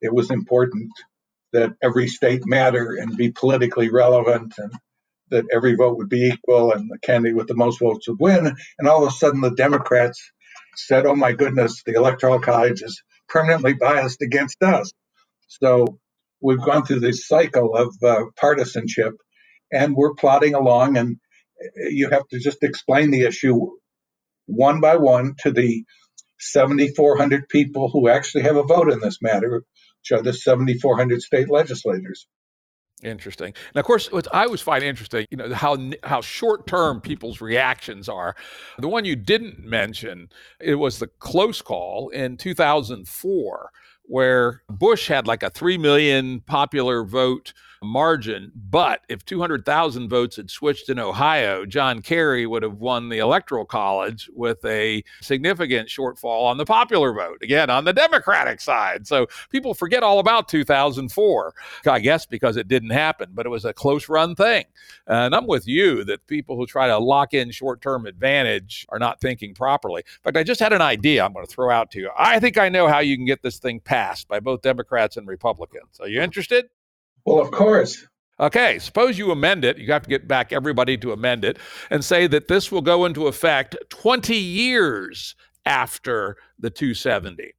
it 0.00 0.12
was 0.12 0.30
important 0.30 0.90
that 1.52 1.72
every 1.82 2.08
state 2.08 2.42
matter 2.46 2.96
and 3.00 3.16
be 3.16 3.32
politically 3.32 3.90
relevant 3.90 4.54
and 4.58 4.72
that 5.30 5.46
every 5.52 5.74
vote 5.76 5.98
would 5.98 6.08
be 6.10 6.28
equal 6.28 6.72
and 6.72 6.90
the 6.90 6.98
candidate 7.00 7.36
with 7.36 7.48
the 7.48 7.56
most 7.56 7.80
votes 7.80 8.08
would 8.08 8.20
win. 8.20 8.54
And 8.78 8.88
all 8.88 9.04
of 9.06 9.12
a 9.12 9.16
sudden, 9.16 9.40
the 9.42 9.50
Democrats 9.52 10.22
said, 10.76 11.06
oh 11.06 11.16
my 11.16 11.32
goodness, 11.32 11.82
the 11.84 11.94
Electoral 11.94 12.40
College 12.40 12.82
is 12.82 13.02
permanently 13.28 13.74
biased 13.74 14.22
against 14.22 14.62
us. 14.62 14.92
So 15.48 15.98
we've 16.42 16.62
gone 16.64 16.84
through 16.86 17.00
this 17.00 17.26
cycle 17.28 17.76
of 17.76 17.94
uh, 18.04 18.26
partisanship 18.40 19.14
and 19.72 19.94
we're 19.96 20.14
plodding 20.14 20.54
along. 20.54 20.98
And 20.98 21.18
you 21.76 22.10
have 22.10 22.28
to 22.28 22.40
just 22.40 22.62
explain 22.62 23.10
the 23.10 23.24
issue 23.24 23.58
one 24.46 24.80
by 24.80 24.96
one 24.96 25.34
to 25.40 25.52
the 25.52 25.84
7,400 26.40 27.48
people 27.48 27.90
who 27.90 28.08
actually 28.08 28.44
have 28.44 28.56
a 28.56 28.64
vote 28.64 28.92
in 28.92 29.00
this 29.00 29.18
matter, 29.22 29.64
which 30.02 30.18
are 30.18 30.22
the 30.22 30.32
7,400 30.32 31.22
state 31.22 31.50
legislators. 31.50 32.26
Interesting. 33.02 33.54
And 33.72 33.80
of 33.80 33.86
course, 33.86 34.12
what 34.12 34.26
I 34.34 34.44
always 34.44 34.60
find 34.60 34.84
interesting, 34.84 35.26
you 35.30 35.36
know, 35.38 35.54
how 35.54 35.78
how 36.02 36.20
short 36.20 36.66
term 36.66 37.00
people's 37.00 37.40
reactions 37.40 38.10
are. 38.10 38.36
The 38.78 38.88
one 38.88 39.06
you 39.06 39.16
didn't 39.16 39.58
mention, 39.64 40.28
it 40.60 40.74
was 40.74 40.98
the 40.98 41.06
close 41.06 41.62
call 41.62 42.10
in 42.10 42.36
2004, 42.36 43.70
where 44.10 44.62
mm. 44.70 44.78
Bush 44.78 45.06
had 45.06 45.26
like 45.26 45.42
a 45.42 45.50
three 45.50 45.78
million 45.78 46.40
popular 46.40 47.04
vote 47.04 47.54
margin. 47.82 48.52
But 48.54 49.00
if 49.08 49.24
200,000 49.24 50.08
votes 50.08 50.36
had 50.36 50.50
switched 50.50 50.88
in 50.90 50.98
Ohio, 50.98 51.64
John 51.64 52.02
Kerry 52.02 52.46
would 52.46 52.62
have 52.62 52.74
won 52.74 53.08
the 53.08 53.18
Electoral 53.18 53.64
College 53.64 54.28
with 54.34 54.62
a 54.64 55.02
significant 55.22 55.88
shortfall 55.88 56.44
on 56.44 56.58
the 56.58 56.66
popular 56.66 57.14
vote, 57.14 57.38
again, 57.42 57.70
on 57.70 57.84
the 57.84 57.92
Democratic 57.92 58.60
side. 58.60 59.06
So 59.06 59.26
people 59.50 59.72
forget 59.72 60.02
all 60.02 60.18
about 60.18 60.48
2004, 60.48 61.54
I 61.86 62.00
guess 62.00 62.26
because 62.26 62.56
it 62.56 62.68
didn't 62.68 62.90
happen, 62.90 63.30
but 63.32 63.46
it 63.46 63.50
was 63.50 63.64
a 63.64 63.72
close 63.72 64.08
run 64.08 64.34
thing. 64.34 64.64
And 65.06 65.34
I'm 65.34 65.46
with 65.46 65.66
you 65.66 66.04
that 66.04 66.26
people 66.26 66.56
who 66.56 66.66
try 66.66 66.86
to 66.86 66.98
lock 66.98 67.32
in 67.32 67.50
short 67.50 67.80
term 67.80 68.06
advantage 68.06 68.86
are 68.90 68.98
not 68.98 69.20
thinking 69.20 69.54
properly. 69.54 70.02
In 70.06 70.22
fact, 70.24 70.36
I 70.36 70.42
just 70.42 70.60
had 70.60 70.72
an 70.72 70.82
idea 70.82 71.24
I'm 71.24 71.32
going 71.32 71.46
to 71.46 71.50
throw 71.50 71.70
out 71.70 71.90
to 71.92 71.98
you. 72.00 72.10
I 72.18 72.40
think 72.40 72.58
I 72.58 72.68
know 72.68 72.88
how 72.88 72.98
you 72.98 73.16
can 73.16 73.24
get 73.24 73.42
this 73.42 73.58
thing 73.58 73.80
passed 73.80 73.99
by 74.28 74.40
both 74.40 74.62
Democrats 74.62 75.16
and 75.16 75.26
Republicans. 75.26 75.98
Are 76.00 76.08
you 76.08 76.20
interested? 76.20 76.66
Well, 77.24 77.40
of 77.40 77.50
course. 77.50 78.06
Okay, 78.38 78.78
suppose 78.78 79.18
you 79.18 79.30
amend 79.30 79.64
it. 79.64 79.76
You 79.76 79.92
have 79.92 80.02
to 80.02 80.08
get 80.08 80.26
back 80.26 80.52
everybody 80.52 80.96
to 80.98 81.12
amend 81.12 81.44
it 81.44 81.58
and 81.90 82.02
say 82.02 82.26
that 82.26 82.48
this 82.48 82.72
will 82.72 82.80
go 82.80 83.04
into 83.04 83.26
effect 83.26 83.76
20 83.90 84.34
years 84.34 85.34
after 85.66 86.36
the 86.58 86.70
270. 86.70 87.52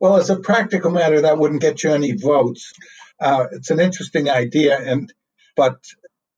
Well, 0.00 0.16
as 0.16 0.30
a 0.30 0.36
practical 0.36 0.90
matter, 0.90 1.20
that 1.20 1.38
wouldn't 1.38 1.62
get 1.62 1.84
you 1.84 1.92
any 1.92 2.12
votes. 2.12 2.72
Uh, 3.20 3.46
it's 3.52 3.70
an 3.70 3.78
interesting 3.78 4.28
idea, 4.28 4.76
and 4.76 5.12
but 5.54 5.76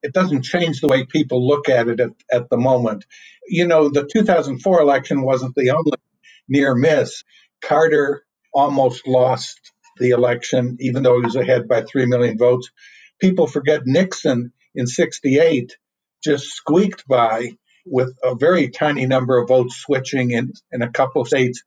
it 0.02 0.12
doesn't 0.12 0.42
change 0.42 0.80
the 0.80 0.88
way 0.88 1.06
people 1.06 1.46
look 1.46 1.70
at 1.70 1.88
it 1.88 1.98
at, 1.98 2.10
at 2.30 2.50
the 2.50 2.58
moment. 2.58 3.06
You 3.48 3.66
know, 3.66 3.88
the 3.88 4.06
2004 4.06 4.80
election 4.82 5.22
wasn't 5.22 5.54
the 5.54 5.70
only 5.70 5.92
near 6.48 6.74
miss. 6.74 7.24
Carter 7.62 8.25
almost 8.56 9.06
lost 9.06 9.72
the 9.98 10.10
election, 10.10 10.78
even 10.80 11.02
though 11.02 11.18
he 11.18 11.26
was 11.26 11.36
ahead 11.36 11.68
by 11.68 11.82
3 11.82 12.06
million 12.06 12.38
votes. 12.38 12.70
People 13.20 13.46
forget 13.46 13.82
Nixon 13.84 14.52
in 14.74 14.86
68 14.86 15.76
just 16.24 16.46
squeaked 16.46 17.06
by 17.06 17.50
with 17.84 18.16
a 18.24 18.34
very 18.34 18.68
tiny 18.70 19.06
number 19.06 19.38
of 19.38 19.48
votes 19.48 19.76
switching 19.76 20.30
in, 20.30 20.52
in 20.72 20.82
a 20.82 20.90
couple 20.90 21.22
of 21.22 21.28
states 21.28 21.62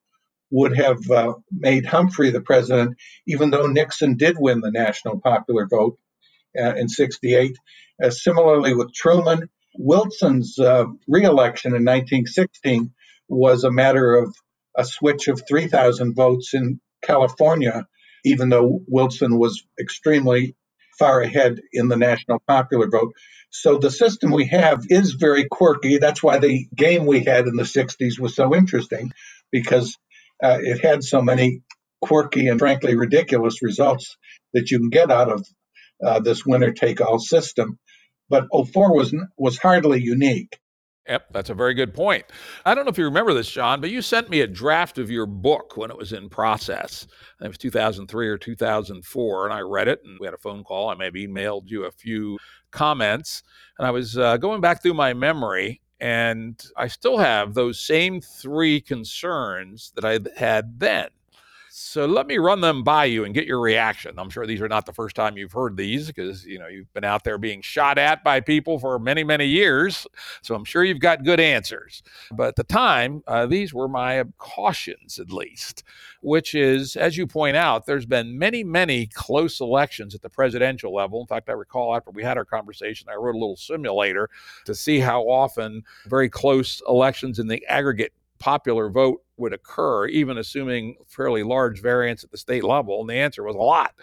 would 0.52 0.76
have 0.76 1.00
uh, 1.12 1.36
made 1.52 1.86
Humphrey 1.86 2.32
the 2.32 2.42
president, 2.42 2.98
even 3.28 3.52
though 3.52 3.68
Nixon 3.68 4.18
did 4.18 4.38
win 4.40 4.62
the 4.62 4.72
national 4.72 5.22
popular 5.22 5.68
vote 5.68 6.00
uh, 6.60 6.74
in 6.76 6.90
68. 6.90 7.56
Uh, 8.04 8.10
similarly 8.10 8.74
with 8.74 8.94
Truman, 8.94 9.48
Wilson's 9.78 10.58
uh, 10.58 10.86
reelection 11.08 11.70
in 11.70 11.86
1916 11.86 12.92
was 13.28 13.64
a 13.64 13.72
matter 13.72 14.16
of 14.16 14.36
a 14.80 14.86
switch 14.86 15.28
of 15.28 15.44
3,000 15.48 16.16
votes 16.16 16.54
in 16.54 16.80
California 17.04 17.86
even 18.26 18.50
though 18.50 18.82
Wilson 18.88 19.38
was 19.38 19.64
extremely 19.80 20.56
far 20.98 21.22
ahead 21.22 21.60
in 21.72 21.88
the 21.88 21.96
national 21.96 22.42
popular 22.48 22.90
vote. 22.90 23.14
So 23.52 23.78
the 23.78 23.92
system 23.92 24.32
we 24.32 24.48
have 24.48 24.84
is 24.90 25.14
very 25.14 25.46
quirky. 25.50 25.98
That's 25.98 26.22
why 26.22 26.40
the 26.40 26.68
game 26.76 27.06
we 27.06 27.24
had 27.24 27.48
in 27.48 27.56
the 27.56 27.64
60s 27.64 28.20
was 28.20 28.36
so 28.36 28.54
interesting 28.56 29.12
because 29.52 29.98
uh, 30.44 30.60
it 30.62 30.84
had 30.84 31.04
so 31.04 31.22
many 31.22 31.62
quirky 32.02 32.48
and 32.48 32.60
frankly 32.60 32.96
ridiculous 32.96 33.64
results 33.64 34.18
that 34.54 34.70
you 34.72 34.80
can 34.80 34.90
get 34.90 35.12
out 35.12 35.32
of 35.32 35.46
uh, 36.06 36.20
this 36.20 36.46
winner 36.46 36.72
take 36.72 37.02
all 37.02 37.20
system. 37.20 37.80
But 38.30 38.48
04 38.54 38.96
was 38.96 39.14
was 39.38 39.58
hardly 39.58 40.02
unique. 40.02 40.60
Yep, 41.10 41.34
that's 41.34 41.50
a 41.50 41.56
very 41.56 41.74
good 41.74 41.96
point. 41.96 42.24
I 42.66 42.76
don't 42.76 42.86
know 42.86 42.92
if 42.92 42.98
you 43.00 43.06
remember 43.06 43.34
this, 43.34 43.50
John, 43.50 43.82
but 43.82 43.90
you 43.90 44.00
sent 44.00 44.30
me 44.30 44.42
a 44.42 44.48
draft 44.48 45.00
of 45.00 45.10
your 45.10 45.26
book 45.26 45.76
when 45.76 45.90
it 45.90 45.98
was 45.98 46.14
in 46.14 46.30
process. 46.30 47.08
It 47.42 47.48
was 47.48 47.58
2003 47.58 48.28
or 48.28 48.38
2004, 48.38 49.46
and 49.46 49.54
I 49.54 49.62
read 49.62 49.88
it, 49.88 50.02
and 50.06 50.20
we 50.20 50.28
had 50.28 50.36
a 50.36 50.38
phone 50.38 50.64
call. 50.64 50.90
I 50.90 50.94
maybe 50.94 51.28
emailed 51.28 51.64
you 51.66 51.86
a 51.86 51.92
few 51.92 52.38
comments, 52.70 53.42
and 53.80 53.88
I 53.88 53.92
was 53.92 54.20
uh, 54.20 54.38
going 54.38 54.62
back 54.62 54.84
through 54.84 54.94
my 54.94 55.16
memory, 55.16 55.82
and 56.00 56.64
I 56.78 56.88
still 56.88 57.18
have 57.18 57.56
those 57.56 57.80
same 57.80 58.22
three 58.22 58.80
concerns 58.80 59.92
that 59.96 60.06
I 60.06 60.20
had 60.40 60.80
then. 60.80 61.10
So 61.82 62.06
let 62.06 62.28
me 62.28 62.38
run 62.38 62.60
them 62.60 62.84
by 62.84 63.06
you 63.06 63.24
and 63.24 63.34
get 63.34 63.48
your 63.48 63.62
reaction. 63.62 64.20
I'm 64.20 64.30
sure 64.30 64.46
these 64.46 64.60
are 64.60 64.68
not 64.68 64.86
the 64.86 64.92
first 64.92 65.16
time 65.16 65.38
you've 65.38 65.54
heard 65.54 65.78
these 65.78 66.08
because 66.08 66.46
you 66.46 66.60
know 66.60 66.68
you've 66.68 66.94
been 66.94 67.06
out 67.06 67.24
there 67.24 67.38
being 67.38 67.62
shot 67.62 67.98
at 67.98 68.22
by 68.22 68.42
people 68.42 68.80
for 68.80 69.00
many 69.00 69.24
many 69.24 69.46
years. 69.46 70.06
So 70.42 70.56
I'm 70.56 70.66
sure 70.66 70.84
you've 70.84 71.00
got 71.00 71.24
good 71.24 71.40
answers. 71.40 72.04
But 72.34 72.50
at 72.50 72.56
the 72.58 72.66
time, 72.66 73.24
uh, 73.28 73.46
these 73.46 73.74
were 73.74 73.88
my 73.88 74.26
cautions 74.38 75.20
at 75.20 75.32
least, 75.32 75.84
which 76.22 76.54
is 76.54 76.98
as 76.98 77.16
you 77.16 77.26
point 77.26 77.56
out, 77.56 77.86
there's 77.86 78.06
been 78.06 78.38
many 78.38 78.62
many 78.66 79.08
close 79.08 79.62
elections 79.62 80.14
at 80.14 80.22
the 80.22 80.30
presidential 80.30 80.94
level. 80.94 81.22
In 81.22 81.28
fact, 81.28 81.50
I 81.50 81.54
recall 81.54 81.96
after 81.96 82.12
we 82.12 82.24
had 82.24 82.38
our 82.38 82.46
conversation, 82.46 83.08
I 83.10 83.16
wrote 83.16 83.36
a 83.36 83.40
little 83.40 83.56
simulator 83.56 84.30
to 84.66 84.76
see 84.76 85.00
how 85.00 85.22
often 85.22 85.84
very 86.08 86.30
close 86.30 86.82
elections 86.90 87.40
in 87.40 87.48
the 87.48 87.66
aggregate 87.68 88.12
popular 88.38 88.90
vote 88.90 89.22
would 89.40 89.54
occur, 89.54 90.08
even 90.08 90.38
assuming 90.38 90.96
fairly 91.08 91.44
large 91.44 91.82
variance 91.82 92.24
at 92.24 92.32
the 92.32 92.38
state 92.38 92.64
level? 92.64 93.02
And 93.02 93.10
the 93.10 93.16
answer 93.16 93.44
was 93.44 93.56
a 93.56 93.60
lot. 93.60 93.94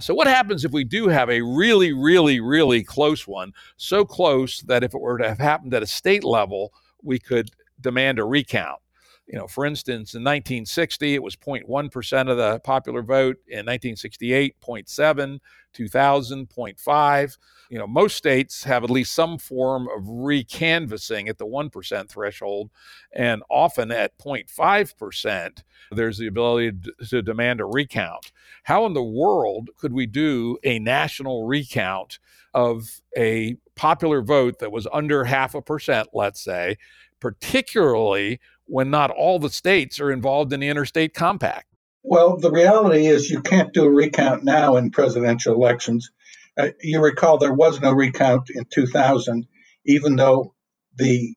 So, 0.00 0.14
what 0.14 0.26
happens 0.26 0.64
if 0.64 0.72
we 0.72 0.84
do 0.84 1.08
have 1.08 1.30
a 1.30 1.42
really, 1.42 1.92
really, 1.92 2.40
really 2.40 2.82
close 2.82 3.26
one? 3.26 3.52
So 3.76 4.04
close 4.04 4.60
that 4.62 4.84
if 4.84 4.94
it 4.94 5.00
were 5.00 5.18
to 5.18 5.28
have 5.28 5.38
happened 5.38 5.74
at 5.74 5.82
a 5.82 5.86
state 5.86 6.24
level, 6.24 6.72
we 7.02 7.18
could 7.18 7.50
demand 7.80 8.18
a 8.18 8.24
recount. 8.24 8.80
You 9.26 9.38
know, 9.38 9.46
for 9.46 9.64
instance, 9.64 10.14
in 10.14 10.22
1960, 10.22 11.14
it 11.14 11.22
was 11.22 11.34
0.1% 11.36 12.30
of 12.30 12.36
the 12.36 12.60
popular 12.60 13.02
vote. 13.02 13.36
In 13.48 13.64
1968, 13.64 14.56
0.7, 14.60 15.38
2000, 15.74 16.48
0.5. 16.48 17.38
You 17.68 17.78
know, 17.78 17.86
most 17.86 18.16
states 18.16 18.64
have 18.64 18.84
at 18.84 18.90
least 18.90 19.12
some 19.12 19.38
form 19.38 19.88
of 19.88 20.04
recanvassing 20.04 21.28
at 21.28 21.38
the 21.38 21.46
1% 21.46 22.08
threshold, 22.08 22.70
and 23.12 23.42
often 23.50 23.90
at 23.90 24.16
0.5%, 24.18 25.62
there's 25.90 26.18
the 26.18 26.26
ability 26.26 26.72
to 27.08 27.22
demand 27.22 27.60
a 27.60 27.64
recount. 27.64 28.32
How 28.62 28.86
in 28.86 28.94
the 28.94 29.02
world 29.02 29.70
could 29.76 29.92
we 29.92 30.06
do 30.06 30.58
a 30.64 30.78
national 30.78 31.46
recount 31.46 32.18
of 32.54 33.00
a 33.16 33.56
popular 33.74 34.22
vote 34.22 34.60
that 34.60 34.72
was 34.72 34.86
under 34.92 35.24
half 35.24 35.54
a 35.54 35.62
percent, 35.62 36.08
let's 36.14 36.40
say, 36.40 36.76
particularly 37.20 38.40
when 38.66 38.90
not 38.90 39.10
all 39.10 39.38
the 39.38 39.50
states 39.50 40.00
are 40.00 40.12
involved 40.12 40.52
in 40.52 40.60
the 40.60 40.68
interstate 40.68 41.12
compact? 41.14 41.73
Well, 42.06 42.36
the 42.36 42.50
reality 42.50 43.06
is 43.06 43.30
you 43.30 43.40
can't 43.40 43.72
do 43.72 43.84
a 43.84 43.90
recount 43.90 44.44
now 44.44 44.76
in 44.76 44.90
presidential 44.90 45.54
elections. 45.54 46.10
Uh, 46.56 46.68
you 46.82 47.00
recall 47.00 47.38
there 47.38 47.54
was 47.54 47.80
no 47.80 47.92
recount 47.92 48.50
in 48.50 48.66
2000, 48.66 49.46
even 49.86 50.16
though 50.16 50.54
the 50.96 51.34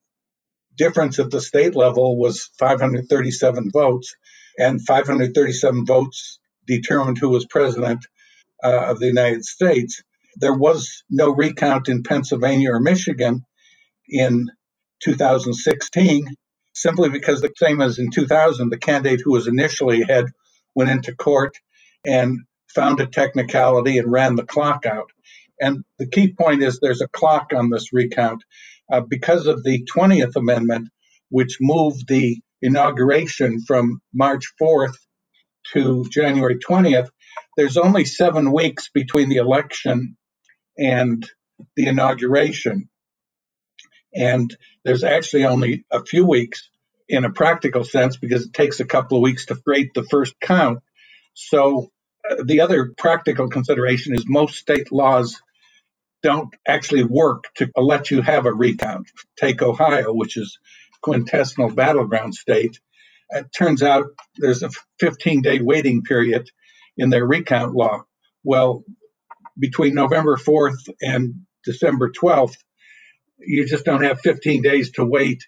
difference 0.76 1.20
at 1.20 1.32
the 1.32 1.40
state 1.40 1.74
level 1.74 2.18
was 2.20 2.50
537 2.60 3.72
votes, 3.72 4.14
and 4.60 4.86
537 4.86 5.86
votes 5.86 6.38
determined 6.68 7.18
who 7.18 7.30
was 7.30 7.46
president 7.46 8.06
uh, 8.62 8.88
of 8.92 9.00
the 9.00 9.08
United 9.08 9.46
States. 9.46 10.04
There 10.36 10.54
was 10.54 11.04
no 11.10 11.30
recount 11.34 11.88
in 11.88 12.04
Pennsylvania 12.04 12.74
or 12.74 12.82
Michigan 12.82 13.46
in 14.10 14.52
2016 15.02 16.28
simply 16.74 17.10
because 17.10 17.42
the 17.42 17.52
same 17.56 17.82
as 17.82 18.00
in 18.00 18.12
2000, 18.12 18.70
the 18.70 18.78
candidate 18.78 19.22
who 19.24 19.32
was 19.32 19.48
initially 19.48 20.02
ahead 20.02 20.26
went 20.78 20.92
into 20.92 21.16
court 21.16 21.58
and 22.06 22.42
found 22.74 23.00
a 23.00 23.08
technicality 23.08 23.98
and 23.98 24.12
ran 24.12 24.36
the 24.36 24.46
clock 24.46 24.86
out. 24.86 25.10
And 25.60 25.84
the 25.98 26.08
key 26.08 26.34
point 26.40 26.62
is 26.62 26.80
there's 26.80 27.02
a 27.02 27.08
clock 27.08 27.52
on 27.54 27.72
this 27.72 27.92
recount 27.92 28.44
uh, 28.92 29.02
because 29.02 29.48
of 29.48 29.64
the 29.64 29.84
20th 29.92 30.36
Amendment, 30.36 30.90
which 31.30 31.58
moved 31.60 32.08
the 32.08 32.40
inauguration 32.62 33.60
from 33.66 34.02
March 34.14 34.54
4th 34.62 34.98
to 35.74 36.06
January 36.12 36.60
20th. 36.60 37.10
There's 37.58 37.78
only 37.78 38.06
seven 38.06 38.52
weeks 38.52 38.90
between 38.94 39.30
the 39.30 39.38
election 39.38 40.16
and 40.78 41.28
the 41.76 41.88
inauguration. 41.88 42.88
And 44.14 44.56
there's 44.86 45.04
actually 45.04 45.46
only 45.46 45.86
a 45.92 46.06
few 46.06 46.28
weeks 46.28 46.70
in 47.10 47.26
a 47.26 47.32
practical 47.32 47.84
sense 47.84 48.18
because 48.18 48.46
it 48.46 48.54
takes 48.54 48.80
a 48.80 48.86
couple 48.86 49.18
of 49.18 49.24
weeks 49.24 49.46
to 49.48 49.56
create 49.56 49.94
the 49.94 50.04
first 50.04 50.40
count. 50.40 50.80
So 51.34 51.92
uh, 52.30 52.44
the 52.44 52.62
other 52.62 52.94
practical 52.98 53.50
consideration 53.50 54.14
is 54.14 54.26
most 54.28 54.56
state 54.56 54.92
laws 54.92 55.42
don't 56.24 56.54
actually 56.68 57.04
work 57.04 57.46
to 57.56 57.70
let 57.78 58.12
you 58.12 58.22
have 58.22 58.46
a 58.46 58.54
recount. 58.54 59.08
Take 59.38 59.62
Ohio, 59.62 60.12
which 60.14 60.36
is 60.36 60.60
quintessential 61.02 61.70
battleground 61.70 62.36
state. 62.36 62.80
It 63.30 63.48
turns 63.58 63.84
out 63.84 64.08
there's 64.38 64.64
a 64.64 64.72
15 65.00 65.42
day 65.42 65.60
waiting 65.62 66.04
period 66.04 66.50
in 66.98 67.10
their 67.10 67.26
recount 67.26 67.74
law. 67.76 68.04
Well, 68.44 68.84
between 69.58 69.94
November 69.94 70.38
4th 70.38 70.90
and 71.02 71.46
December 71.64 72.12
12th, 72.12 72.58
you 73.40 73.66
just 73.68 73.86
don't 73.86 74.04
have 74.04 74.22
15 74.22 74.62
days 74.62 74.92
to 74.92 75.06
wait 75.06 75.46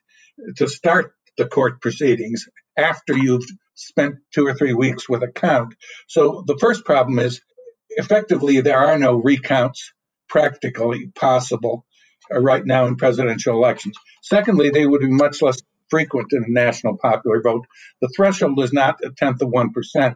to 0.57 0.68
start 0.68 1.14
the 1.40 1.48
court 1.48 1.82
proceedings 1.82 2.48
after 2.78 3.18
you've 3.18 3.46
spent 3.74 4.18
two 4.34 4.46
or 4.46 4.54
three 4.54 4.74
weeks 4.74 5.10
with 5.10 5.24
a 5.24 5.32
count. 5.32 5.74
So 6.08 6.44
the 6.46 6.58
first 6.60 6.86
problem 6.86 7.18
is 7.18 7.42
effectively 7.90 8.62
there 8.62 8.78
are 8.78 9.00
no 9.00 9.16
recounts 9.16 9.92
practically 10.28 11.08
possible 11.08 11.86
uh, 12.34 12.40
right 12.40 12.66
now 12.66 12.86
in 12.86 12.98
presidential 12.98 13.56
elections. 13.56 13.96
Secondly, 14.22 14.70
they 14.70 14.86
would 14.86 15.02
be 15.02 15.10
much 15.10 15.42
less 15.42 15.62
frequent 15.90 16.34
in 16.34 16.44
a 16.44 16.52
national 16.52 16.98
popular 16.98 17.42
vote. 17.42 17.66
The 18.02 18.12
threshold 18.16 18.62
is 18.62 18.74
not 18.74 19.00
a 19.04 19.10
tenth 19.10 19.42
of 19.42 19.50
1%. 19.50 20.16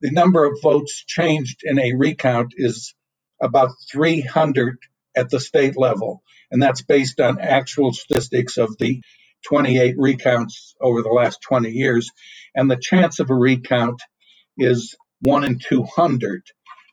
The 0.00 0.10
number 0.12 0.44
of 0.44 0.60
votes 0.62 1.02
changed 1.06 1.62
in 1.64 1.80
a 1.80 1.94
recount 1.94 2.52
is 2.56 2.94
about 3.40 3.70
300 3.90 4.78
at 5.16 5.30
the 5.30 5.40
state 5.40 5.76
level 5.76 6.22
and 6.50 6.62
that's 6.62 6.82
based 6.82 7.20
on 7.20 7.40
actual 7.40 7.92
statistics 7.92 8.56
of 8.56 8.76
the 8.78 9.02
28 9.46 9.94
recounts 9.98 10.74
over 10.80 11.02
the 11.02 11.08
last 11.10 11.40
20 11.42 11.70
years. 11.70 12.10
And 12.54 12.70
the 12.70 12.78
chance 12.80 13.20
of 13.20 13.30
a 13.30 13.34
recount 13.34 14.00
is 14.56 14.96
1 15.22 15.44
in 15.44 15.58
200. 15.58 16.42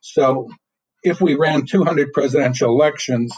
So 0.02 0.50
if 1.04 1.22
we 1.22 1.36
ran 1.36 1.66
200 1.66 2.14
presidential 2.14 2.70
elections, 2.70 3.34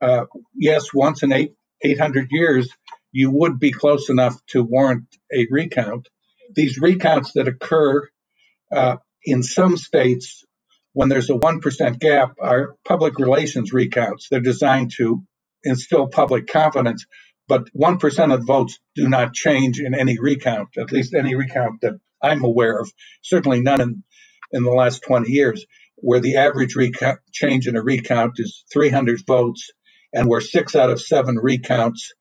uh, 0.00 0.24
yes, 0.54 0.92
once 0.94 1.22
in 1.22 1.32
eight, 1.32 1.54
800 1.82 2.28
years, 2.30 2.70
you 3.12 3.30
would 3.30 3.58
be 3.58 3.72
close 3.72 4.08
enough 4.08 4.34
to 4.48 4.62
warrant 4.62 5.04
a 5.32 5.46
recount. 5.50 6.08
These 6.54 6.78
recounts 6.78 7.32
that 7.34 7.48
occur 7.48 8.08
uh, 8.72 8.96
in 9.24 9.42
some 9.42 9.76
states 9.76 10.44
when 10.92 11.08
there's 11.08 11.30
a 11.30 11.34
1% 11.34 11.98
gap 11.98 12.32
are 12.40 12.74
public 12.86 13.18
relations 13.18 13.72
recounts. 13.72 14.28
They're 14.28 14.40
designed 14.40 14.92
to 14.96 15.22
instill 15.64 16.08
public 16.08 16.46
confidence. 16.46 17.06
But 17.52 17.70
1% 17.74 18.34
of 18.34 18.46
votes 18.46 18.78
do 18.94 19.10
not 19.10 19.34
change 19.34 19.78
in 19.78 19.94
any 19.94 20.18
recount, 20.18 20.70
at 20.78 20.90
least 20.90 21.12
any 21.12 21.34
recount 21.34 21.82
that 21.82 22.00
I'm 22.22 22.44
aware 22.44 22.80
of, 22.80 22.90
certainly 23.20 23.60
none 23.60 23.82
in, 23.82 24.04
in 24.52 24.62
the 24.62 24.70
last 24.70 25.02
20 25.06 25.30
years, 25.30 25.66
where 25.96 26.20
the 26.20 26.38
average 26.38 26.76
recount, 26.76 27.18
change 27.30 27.68
in 27.68 27.76
a 27.76 27.82
recount 27.82 28.36
is 28.38 28.64
300 28.72 29.20
votes, 29.26 29.70
and 30.14 30.30
where 30.30 30.40
six 30.40 30.74
out 30.74 30.88
of 30.88 31.02
seven 31.02 31.36
recounts 31.36 32.14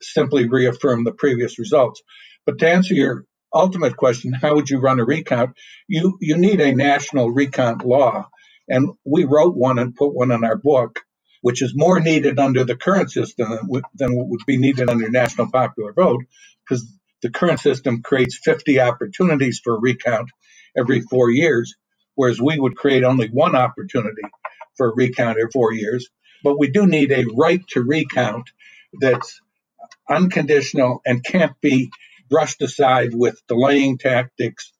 simply 0.00 0.48
reaffirm 0.48 1.04
the 1.04 1.12
previous 1.12 1.60
results. 1.60 2.02
But 2.44 2.58
to 2.58 2.68
answer 2.68 2.94
your 2.94 3.24
ultimate 3.54 3.96
question, 3.96 4.32
how 4.32 4.56
would 4.56 4.68
you 4.68 4.80
run 4.80 4.98
a 4.98 5.04
recount? 5.04 5.56
You, 5.86 6.18
you 6.20 6.36
need 6.36 6.60
a 6.60 6.74
national 6.74 7.30
recount 7.30 7.84
law. 7.84 8.28
And 8.68 8.90
we 9.04 9.26
wrote 9.26 9.54
one 9.54 9.78
and 9.78 9.94
put 9.94 10.12
one 10.12 10.32
in 10.32 10.42
our 10.42 10.56
book 10.56 10.98
which 11.42 11.60
is 11.60 11.74
more 11.76 12.00
needed 12.00 12.38
under 12.38 12.64
the 12.64 12.76
current 12.76 13.10
system 13.10 13.68
than 13.94 14.16
what 14.16 14.28
would 14.28 14.40
be 14.46 14.56
needed 14.56 14.88
under 14.88 15.10
national 15.10 15.50
popular 15.50 15.92
vote, 15.92 16.22
because 16.64 16.86
the 17.20 17.30
current 17.30 17.60
system 17.60 18.02
creates 18.02 18.38
50 18.42 18.80
opportunities 18.80 19.60
for 19.62 19.78
recount 19.78 20.30
every 20.76 21.00
four 21.00 21.30
years, 21.30 21.74
whereas 22.14 22.40
we 22.40 22.58
would 22.58 22.76
create 22.76 23.04
only 23.04 23.28
one 23.28 23.54
opportunity 23.54 24.22
for 24.76 24.88
a 24.90 24.94
recount 24.94 25.36
every 25.38 25.50
four 25.52 25.72
years. 25.72 26.08
But 26.42 26.58
we 26.58 26.70
do 26.70 26.86
need 26.86 27.12
a 27.12 27.26
right 27.36 27.62
to 27.70 27.82
recount 27.82 28.48
that's 29.00 29.40
unconditional 30.08 31.02
and 31.04 31.24
can't 31.24 31.60
be 31.60 31.90
brushed 32.28 32.62
aside 32.62 33.10
with 33.14 33.40
delaying 33.46 33.98
tactics 33.98 34.72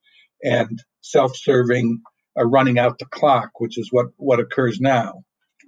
and 0.42 0.82
self-serving 1.00 2.02
uh, 2.38 2.44
running 2.44 2.78
out 2.78 2.98
the 2.98 3.06
clock, 3.06 3.60
which 3.60 3.78
is 3.78 3.88
what, 3.90 4.06
what 4.16 4.40
occurs 4.40 4.80
now. 4.80 5.22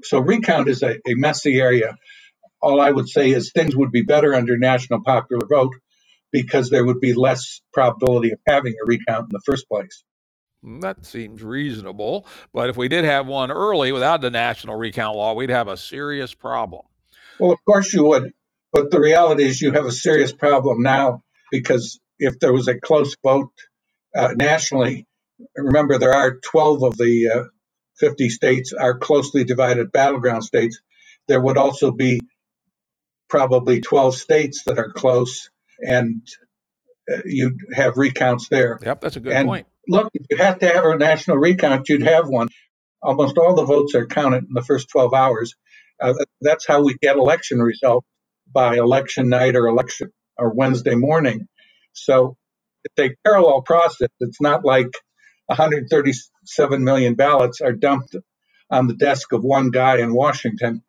So 0.05 0.21
recount 0.21 0.69
is 0.69 0.83
a, 0.83 0.95
a 1.07 1.15
messy 1.15 1.59
area. 1.59 1.97
All 2.61 2.81
I 2.81 2.91
would 2.91 3.09
say 3.09 3.31
is 3.31 3.53
things 3.53 3.77
would 3.77 3.91
be 3.91 4.03
better 4.03 4.35
under 4.35 4.57
national 4.57 5.03
popular 5.05 5.47
vote 5.47 5.75
because 6.33 6.71
there 6.71 6.85
would 6.85 7.01
be 7.01 7.15
less 7.15 7.61
probability 7.73 8.33
of 8.33 8.39
having 8.47 8.75
a 8.75 8.87
recount 8.87 9.25
in 9.25 9.33
the 9.33 9.43
first 9.45 9.69
place. 9.69 10.03
That 10.81 11.05
seems 11.05 11.43
reasonable. 11.43 12.27
But 12.53 12.71
if 12.71 12.77
we 12.77 12.89
did 12.89 13.05
have 13.05 13.27
one 13.27 13.51
early 13.51 13.93
without 13.93 14.21
the 14.21 14.31
national 14.31 14.77
recount 14.77 15.17
law, 15.17 15.35
we'd 15.35 15.51
have 15.51 15.69
a 15.69 15.77
serious 15.77 16.33
problem. 16.33 16.83
Well, 17.39 17.53
of 17.53 17.59
course 17.65 17.93
you 17.93 18.05
would. 18.05 18.33
But 18.73 18.91
the 18.91 19.01
reality 19.01 19.45
is 19.45 19.61
you 19.61 19.73
have 19.73 19.87
a 19.87 19.93
serious 19.93 20.33
problem 20.33 20.83
now 20.83 21.23
because 21.51 22.01
if 22.19 22.39
there 22.41 22.53
was 22.53 22.67
a 22.67 22.81
close 22.81 23.15
vote 23.23 23.53
uh, 24.17 24.33
nationally, 24.37 25.07
remember 25.57 25.99
there 25.99 26.15
are 26.15 26.39
12 26.43 26.83
of 26.83 26.97
the 26.97 27.29
uh, 27.29 27.45
50 27.99 28.29
states 28.29 28.73
are 28.73 28.99
closely 28.99 29.45
divided 29.45 29.93
battleground 29.93 30.45
states. 30.45 30.81
There 31.29 31.41
would 31.41 31.57
also 31.57 31.91
be 31.91 32.21
probably 33.29 33.81
12 33.81 34.17
states 34.17 34.65
that 34.65 34.79
are 34.79 34.93
close, 34.93 35.51
and 35.79 36.27
uh, 37.11 37.19
you'd 37.25 37.59
have 37.73 37.97
recounts 37.97 38.49
there. 38.49 38.79
Yep, 38.83 39.01
that's 39.01 39.17
a 39.17 39.21
good 39.21 39.33
and 39.33 39.49
point. 39.49 39.67
Look, 39.89 40.11
if 40.15 40.27
you 40.31 40.37
had 40.37 40.61
to 40.61 40.69
have 40.69 40.85
a 40.85 40.97
national 40.97 41.37
recount, 41.39 41.89
you'd 41.89 42.03
have 42.03 42.29
one. 42.29 42.49
Almost 43.03 43.37
all 43.37 43.55
the 43.55 43.65
votes 43.65 43.95
are 43.95 44.07
counted 44.07 44.45
in 44.45 44.55
the 44.55 44.63
first 44.63 44.89
12 44.91 45.13
hours. 45.13 45.55
Uh, 46.01 46.15
that's 46.41 46.67
how 46.67 46.83
we 46.83 46.97
get 47.01 47.17
election 47.17 47.61
results 47.61 48.07
by 48.53 48.77
election 48.77 49.29
night 49.29 49.57
or 49.57 49.67
election 49.67 50.11
or 50.37 50.55
Wednesday 50.55 50.95
morning. 50.95 51.47
So 51.93 52.37
it's 52.85 53.13
a 53.13 53.17
parallel 53.25 53.63
process. 53.63 54.09
It's 54.21 54.41
not 54.41 54.65
like 54.65 54.91
137 56.45 56.85
million 56.85 57.15
ballots 57.15 57.61
are 57.61 57.73
dumped 57.73 58.17
on 58.71 58.87
the 58.87 58.95
desk 58.95 59.33
of 59.33 59.45
one 59.45 59.71
guy 59.71 59.99
in 59.99 60.15
Washington, 60.15 60.83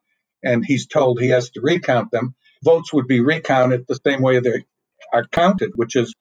and 0.43 0.65
he's 0.65 0.87
told 0.87 1.19
he 1.19 1.29
has 1.29 1.49
to 1.51 1.61
recount 1.61 2.11
them. 2.11 2.35
Votes 2.63 2.93
would 2.93 3.07
be 3.07 3.21
recounted 3.21 3.85
the 3.87 3.99
same 4.05 4.21
way 4.21 4.39
they 4.39 4.65
are 5.13 5.25
counted, 5.27 5.71
which 5.75 5.95
is 5.95 6.13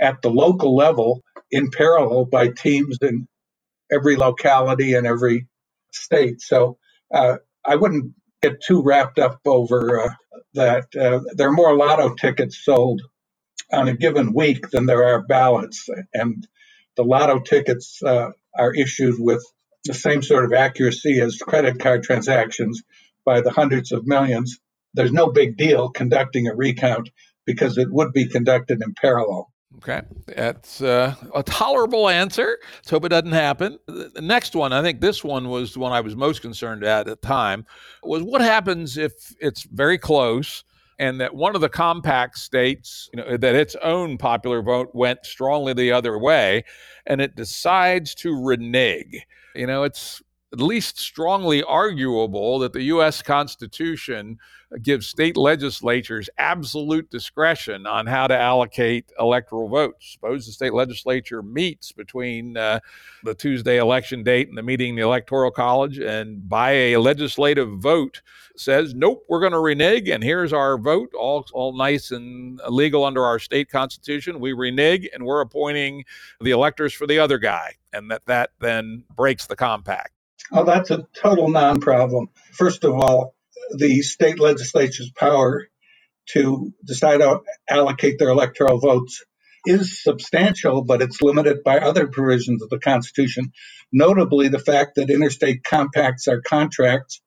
at 0.00 0.22
the 0.22 0.30
local 0.30 0.76
level 0.76 1.22
in 1.50 1.70
parallel 1.70 2.26
by 2.26 2.48
teams 2.48 2.98
in 3.02 3.28
every 3.92 4.16
locality 4.16 4.94
and 4.94 5.06
every 5.06 5.46
state. 5.92 6.40
So 6.40 6.78
uh, 7.14 7.36
I 7.66 7.76
wouldn't 7.76 8.14
get 8.42 8.62
too 8.62 8.82
wrapped 8.82 9.18
up 9.18 9.40
over 9.46 10.02
uh, 10.02 10.14
that. 10.54 10.86
Uh, 10.96 11.20
there 11.34 11.48
are 11.48 11.52
more 11.52 11.76
lotto 11.76 12.14
tickets 12.14 12.64
sold 12.64 13.02
on 13.72 13.88
a 13.88 13.96
given 13.96 14.34
week 14.34 14.70
than 14.70 14.86
there 14.86 15.04
are 15.04 15.22
ballots, 15.26 15.88
and 16.14 16.46
the 16.96 17.04
lotto 17.04 17.40
tickets 17.40 18.02
uh, 18.04 18.30
are 18.58 18.74
issued 18.74 19.16
with 19.18 19.42
the 19.84 19.94
same 19.94 20.22
sort 20.22 20.44
of 20.44 20.52
accuracy 20.52 21.20
as 21.20 21.36
credit 21.38 21.78
card 21.78 22.02
transactions 22.02 22.82
by 23.24 23.40
the 23.40 23.50
hundreds 23.50 23.92
of 23.92 24.06
millions. 24.06 24.58
There's 24.94 25.12
no 25.12 25.30
big 25.30 25.56
deal 25.56 25.90
conducting 25.90 26.46
a 26.48 26.54
recount 26.54 27.10
because 27.46 27.78
it 27.78 27.88
would 27.90 28.12
be 28.12 28.26
conducted 28.26 28.82
in 28.82 28.94
parallel. 28.94 29.52
Okay, 29.78 30.02
that's 30.26 30.82
uh, 30.82 31.14
a 31.34 31.42
tolerable 31.42 32.08
answer. 32.08 32.58
Let's 32.76 32.90
hope 32.90 33.06
it 33.06 33.08
doesn't 33.08 33.32
happen. 33.32 33.78
The 33.86 34.20
next 34.20 34.54
one, 34.54 34.72
I 34.72 34.82
think 34.82 35.00
this 35.00 35.24
one 35.24 35.48
was 35.48 35.72
the 35.72 35.80
one 35.80 35.92
I 35.92 36.00
was 36.00 36.14
most 36.14 36.42
concerned 36.42 36.84
at 36.84 37.08
at 37.08 37.20
the 37.22 37.26
time, 37.26 37.64
was 38.02 38.22
what 38.22 38.42
happens 38.42 38.98
if 38.98 39.12
it's 39.40 39.62
very 39.62 39.96
close 39.96 40.62
and 41.02 41.20
that 41.20 41.34
one 41.34 41.56
of 41.56 41.60
the 41.60 41.68
compact 41.68 42.38
states, 42.38 43.10
you 43.12 43.20
know, 43.20 43.36
that 43.36 43.56
its 43.56 43.74
own 43.82 44.16
popular 44.16 44.62
vote 44.62 44.90
went 44.94 45.26
strongly 45.26 45.72
the 45.72 45.90
other 45.90 46.16
way, 46.16 46.62
and 47.06 47.20
it 47.20 47.34
decides 47.34 48.14
to 48.14 48.40
renege. 48.40 49.26
You 49.56 49.66
know, 49.66 49.82
it's 49.82 50.22
at 50.52 50.60
least 50.60 50.98
strongly 50.98 51.62
arguable 51.62 52.58
that 52.58 52.72
the 52.72 52.82
U.S. 52.82 53.22
Constitution 53.22 54.38
gives 54.82 55.06
state 55.06 55.36
legislatures 55.36 56.28
absolute 56.38 57.10
discretion 57.10 57.86
on 57.86 58.06
how 58.06 58.26
to 58.26 58.38
allocate 58.38 59.12
electoral 59.18 59.68
votes. 59.68 60.12
Suppose 60.12 60.46
the 60.46 60.52
state 60.52 60.72
legislature 60.72 61.42
meets 61.42 61.92
between 61.92 62.56
uh, 62.56 62.80
the 63.24 63.34
Tuesday 63.34 63.78
election 63.78 64.22
date 64.22 64.48
and 64.48 64.56
the 64.56 64.62
meeting 64.62 64.90
in 64.90 64.96
the 64.96 65.02
Electoral 65.02 65.50
College, 65.50 65.98
and 65.98 66.48
by 66.48 66.70
a 66.70 66.96
legislative 66.96 67.70
vote 67.78 68.22
says, 68.56 68.94
"Nope, 68.94 69.24
we're 69.28 69.40
going 69.40 69.52
to 69.52 69.58
renege, 69.58 70.08
and 70.08 70.22
here's 70.22 70.52
our 70.52 70.78
vote, 70.78 71.12
all 71.14 71.46
all 71.52 71.76
nice 71.76 72.10
and 72.10 72.60
legal 72.68 73.04
under 73.04 73.24
our 73.24 73.38
state 73.38 73.70
constitution. 73.70 74.40
We 74.40 74.52
renege, 74.52 75.08
and 75.12 75.24
we're 75.24 75.40
appointing 75.40 76.04
the 76.40 76.50
electors 76.50 76.92
for 76.92 77.06
the 77.06 77.18
other 77.18 77.38
guy." 77.38 77.76
And 77.92 78.10
that 78.10 78.24
that 78.26 78.50
then 78.60 79.04
breaks 79.14 79.46
the 79.46 79.56
compact. 79.56 80.11
Oh, 80.50 80.64
that's 80.64 80.90
a 80.90 81.06
total 81.14 81.48
non 81.48 81.80
problem. 81.80 82.28
First 82.52 82.84
of 82.84 82.94
all, 82.94 83.34
the 83.76 84.02
state 84.02 84.40
legislature's 84.40 85.10
power 85.14 85.68
to 86.30 86.72
decide 86.84 87.20
how 87.20 87.38
to 87.38 87.42
allocate 87.68 88.18
their 88.18 88.28
electoral 88.30 88.78
votes 88.78 89.24
is 89.66 90.02
substantial, 90.02 90.82
but 90.82 91.02
it's 91.02 91.22
limited 91.22 91.62
by 91.64 91.78
other 91.78 92.08
provisions 92.08 92.62
of 92.62 92.70
the 92.70 92.78
Constitution, 92.78 93.52
notably 93.92 94.48
the 94.48 94.58
fact 94.58 94.96
that 94.96 95.10
interstate 95.10 95.62
compacts 95.62 96.28
are 96.28 96.40
contracts 96.40 97.20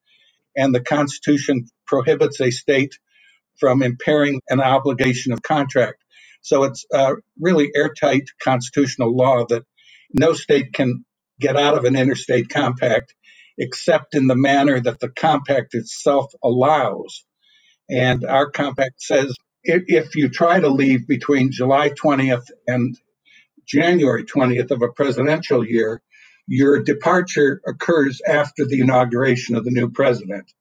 and 0.55 0.73
the 0.73 0.81
Constitution 0.81 1.67
prohibits 1.87 2.41
a 2.41 2.51
state 2.51 2.95
from 3.59 3.81
impairing 3.81 4.41
an 4.49 4.61
obligation 4.61 5.31
of 5.31 5.41
contract. 5.41 6.03
So 6.41 6.63
it's 6.63 6.85
a 6.91 7.13
really 7.39 7.71
airtight 7.75 8.23
constitutional 8.43 9.15
law 9.15 9.45
that 9.47 9.63
no 10.13 10.33
state 10.33 10.73
can 10.73 11.05
get 11.39 11.57
out 11.57 11.77
of 11.77 11.85
an 11.85 11.95
interstate 11.95 12.49
compact 12.49 13.13
except 13.57 14.15
in 14.15 14.27
the 14.27 14.35
manner 14.35 14.79
that 14.79 14.99
the 14.99 15.09
compact 15.09 15.73
itself 15.73 16.31
allows. 16.43 17.23
And 17.89 18.25
our 18.25 18.49
compact 18.49 19.01
says 19.01 19.33
if 19.63 20.15
you 20.15 20.29
try 20.29 20.59
to 20.59 20.69
leave 20.69 21.07
between 21.07 21.51
July 21.51 21.89
20th 21.89 22.45
and 22.67 22.97
January 23.65 24.23
20th 24.23 24.71
of 24.71 24.81
a 24.81 24.91
presidential 24.91 25.65
year, 25.65 26.01
your 26.47 26.83
departure 26.83 27.61
occurs 27.65 28.21
after 28.27 28.65
the 28.65 28.81
inauguration 28.81 29.55
of 29.55 29.63
the 29.65 29.71
new 29.71 29.89
president. 29.89 30.51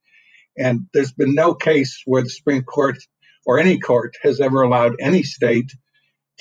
And 0.57 0.87
there's 0.95 1.13
been 1.13 1.35
no 1.35 1.55
case 1.55 2.03
where 2.07 2.23
the 2.23 2.31
Supreme 2.31 2.63
Court 2.63 2.97
or 3.45 3.59
any 3.59 3.79
court 3.79 4.17
has 4.23 4.41
ever 4.41 4.63
allowed 4.63 4.97
any 5.01 5.23
state 5.23 5.73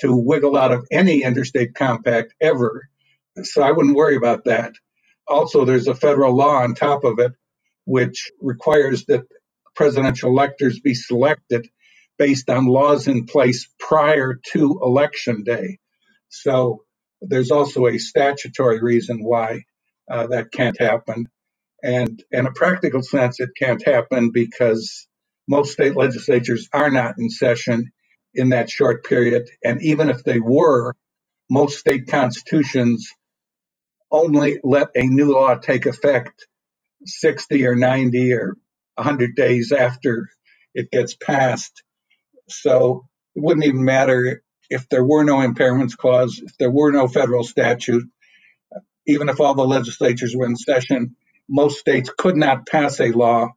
to 0.00 0.16
wiggle 0.16 0.56
out 0.56 0.72
of 0.72 0.86
any 0.90 1.22
interstate 1.22 1.74
compact 1.74 2.34
ever. 2.40 2.88
So 3.42 3.62
I 3.62 3.72
wouldn't 3.72 3.96
worry 3.96 4.16
about 4.16 4.44
that. 4.44 4.74
Also, 5.26 5.64
there's 5.64 5.88
a 5.88 5.94
federal 5.94 6.36
law 6.36 6.62
on 6.62 6.74
top 6.74 7.04
of 7.04 7.18
it, 7.18 7.32
which 7.84 8.30
requires 8.40 9.04
that 9.06 9.24
presidential 9.74 10.30
electors 10.30 10.80
be 10.80 10.94
selected 10.94 11.66
based 12.18 12.48
on 12.48 12.66
laws 12.66 13.08
in 13.08 13.26
place 13.26 13.68
prior 13.78 14.38
to 14.52 14.78
election 14.82 15.42
day. 15.44 15.78
So 16.28 16.84
there's 17.20 17.50
also 17.50 17.86
a 17.86 17.98
statutory 17.98 18.80
reason 18.80 19.24
why 19.24 19.64
uh, 20.10 20.28
that 20.28 20.52
can't 20.52 20.78
happen. 20.78 21.28
And 21.82 22.22
in 22.30 22.46
a 22.46 22.52
practical 22.52 23.02
sense, 23.02 23.40
it 23.40 23.50
can't 23.58 23.84
happen 23.84 24.30
because 24.32 25.06
most 25.48 25.72
state 25.72 25.96
legislatures 25.96 26.68
are 26.72 26.90
not 26.90 27.16
in 27.18 27.30
session 27.30 27.90
in 28.34 28.50
that 28.50 28.70
short 28.70 29.04
period. 29.04 29.48
And 29.64 29.82
even 29.82 30.08
if 30.08 30.24
they 30.24 30.40
were, 30.40 30.94
most 31.50 31.78
state 31.78 32.06
constitutions 32.08 33.10
only 34.14 34.60
let 34.62 34.88
a 34.94 35.02
new 35.02 35.32
law 35.32 35.56
take 35.56 35.86
effect 35.86 36.46
60 37.04 37.66
or 37.66 37.74
90 37.74 38.32
or 38.32 38.56
100 38.94 39.34
days 39.34 39.72
after 39.72 40.30
it 40.72 40.90
gets 40.90 41.14
passed. 41.14 41.82
So 42.48 43.06
it 43.34 43.42
wouldn't 43.42 43.66
even 43.66 43.84
matter 43.84 44.42
if 44.70 44.88
there 44.88 45.04
were 45.04 45.24
no 45.24 45.36
impairments 45.36 45.96
clause, 45.96 46.40
if 46.42 46.56
there 46.58 46.70
were 46.70 46.92
no 46.92 47.08
federal 47.08 47.42
statute, 47.42 48.04
even 49.06 49.28
if 49.28 49.40
all 49.40 49.54
the 49.54 49.66
legislatures 49.66 50.34
were 50.36 50.46
in 50.46 50.56
session, 50.56 51.16
most 51.48 51.78
states 51.78 52.10
could 52.16 52.36
not 52.36 52.66
pass 52.66 53.00
a 53.00 53.10
law 53.10 53.48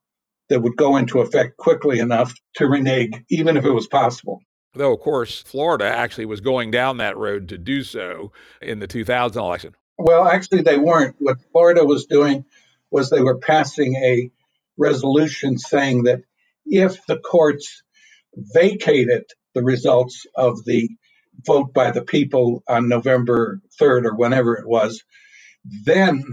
that 0.49 0.61
would 0.61 0.75
go 0.75 0.97
into 0.97 1.19
effect 1.19 1.55
quickly 1.57 1.99
enough 1.99 2.33
to 2.55 2.65
renege, 2.65 3.13
even 3.29 3.57
if 3.57 3.65
it 3.65 3.71
was 3.71 3.87
possible. 3.87 4.41
Though, 4.73 4.93
of 4.93 4.99
course, 4.99 5.41
Florida 5.41 5.85
actually 5.85 6.25
was 6.25 6.41
going 6.41 6.71
down 6.71 6.97
that 6.97 7.17
road 7.17 7.49
to 7.49 7.57
do 7.57 7.83
so 7.83 8.31
in 8.61 8.79
the 8.79 8.87
2000 8.87 9.41
election. 9.41 9.75
Well, 9.97 10.27
actually, 10.27 10.61
they 10.63 10.77
weren't. 10.77 11.15
What 11.19 11.39
Florida 11.51 11.85
was 11.85 12.05
doing 12.05 12.45
was 12.91 13.09
they 13.09 13.21
were 13.21 13.39
passing 13.39 13.95
a 13.95 14.31
resolution 14.77 15.57
saying 15.57 16.03
that 16.03 16.21
if 16.65 17.05
the 17.07 17.17
courts 17.17 17.83
vacated 18.35 19.25
the 19.55 19.63
results 19.63 20.25
of 20.35 20.63
the 20.65 20.89
vote 21.45 21.73
by 21.73 21.91
the 21.91 22.03
people 22.03 22.63
on 22.67 22.89
November 22.89 23.61
3rd 23.81 24.05
or 24.05 24.15
whenever 24.15 24.55
it 24.55 24.67
was, 24.67 25.03
then 25.85 26.23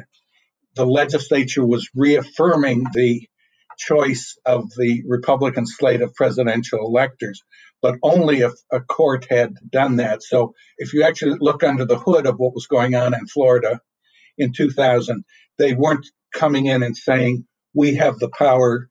the 0.77 0.87
legislature 0.87 1.65
was 1.65 1.89
reaffirming 1.95 2.85
the 2.95 3.29
choice 3.79 4.39
of 4.45 4.71
the 4.77 5.03
Republican 5.07 5.67
slate 5.67 6.03
of 6.03 6.15
presidential 6.15 6.81
electors, 6.81 7.43
but 7.85 7.97
only 8.03 8.39
if 8.39 8.53
a 8.73 8.81
court 8.81 9.27
had 9.29 9.57
done 9.71 9.97
that. 9.97 10.23
So 10.23 10.55
if 10.79 10.95
you 10.95 11.03
actually 11.03 11.37
look 11.39 11.63
under 11.63 11.85
the 11.85 11.99
hood 11.99 12.25
of 12.25 12.37
what 12.39 12.55
was 12.55 12.67
going 12.67 12.95
on 12.95 13.13
in 13.13 13.27
Florida 13.27 13.79
in 14.39 14.55
2000, 14.55 15.23
they 15.59 15.75
weren't 15.75 16.07
coming 16.35 16.65
in 16.65 16.83
and 16.83 16.97
saying, 16.97 17.47
we 17.75 17.97
have 17.97 18.19
the 18.19 18.31
power 18.31 18.89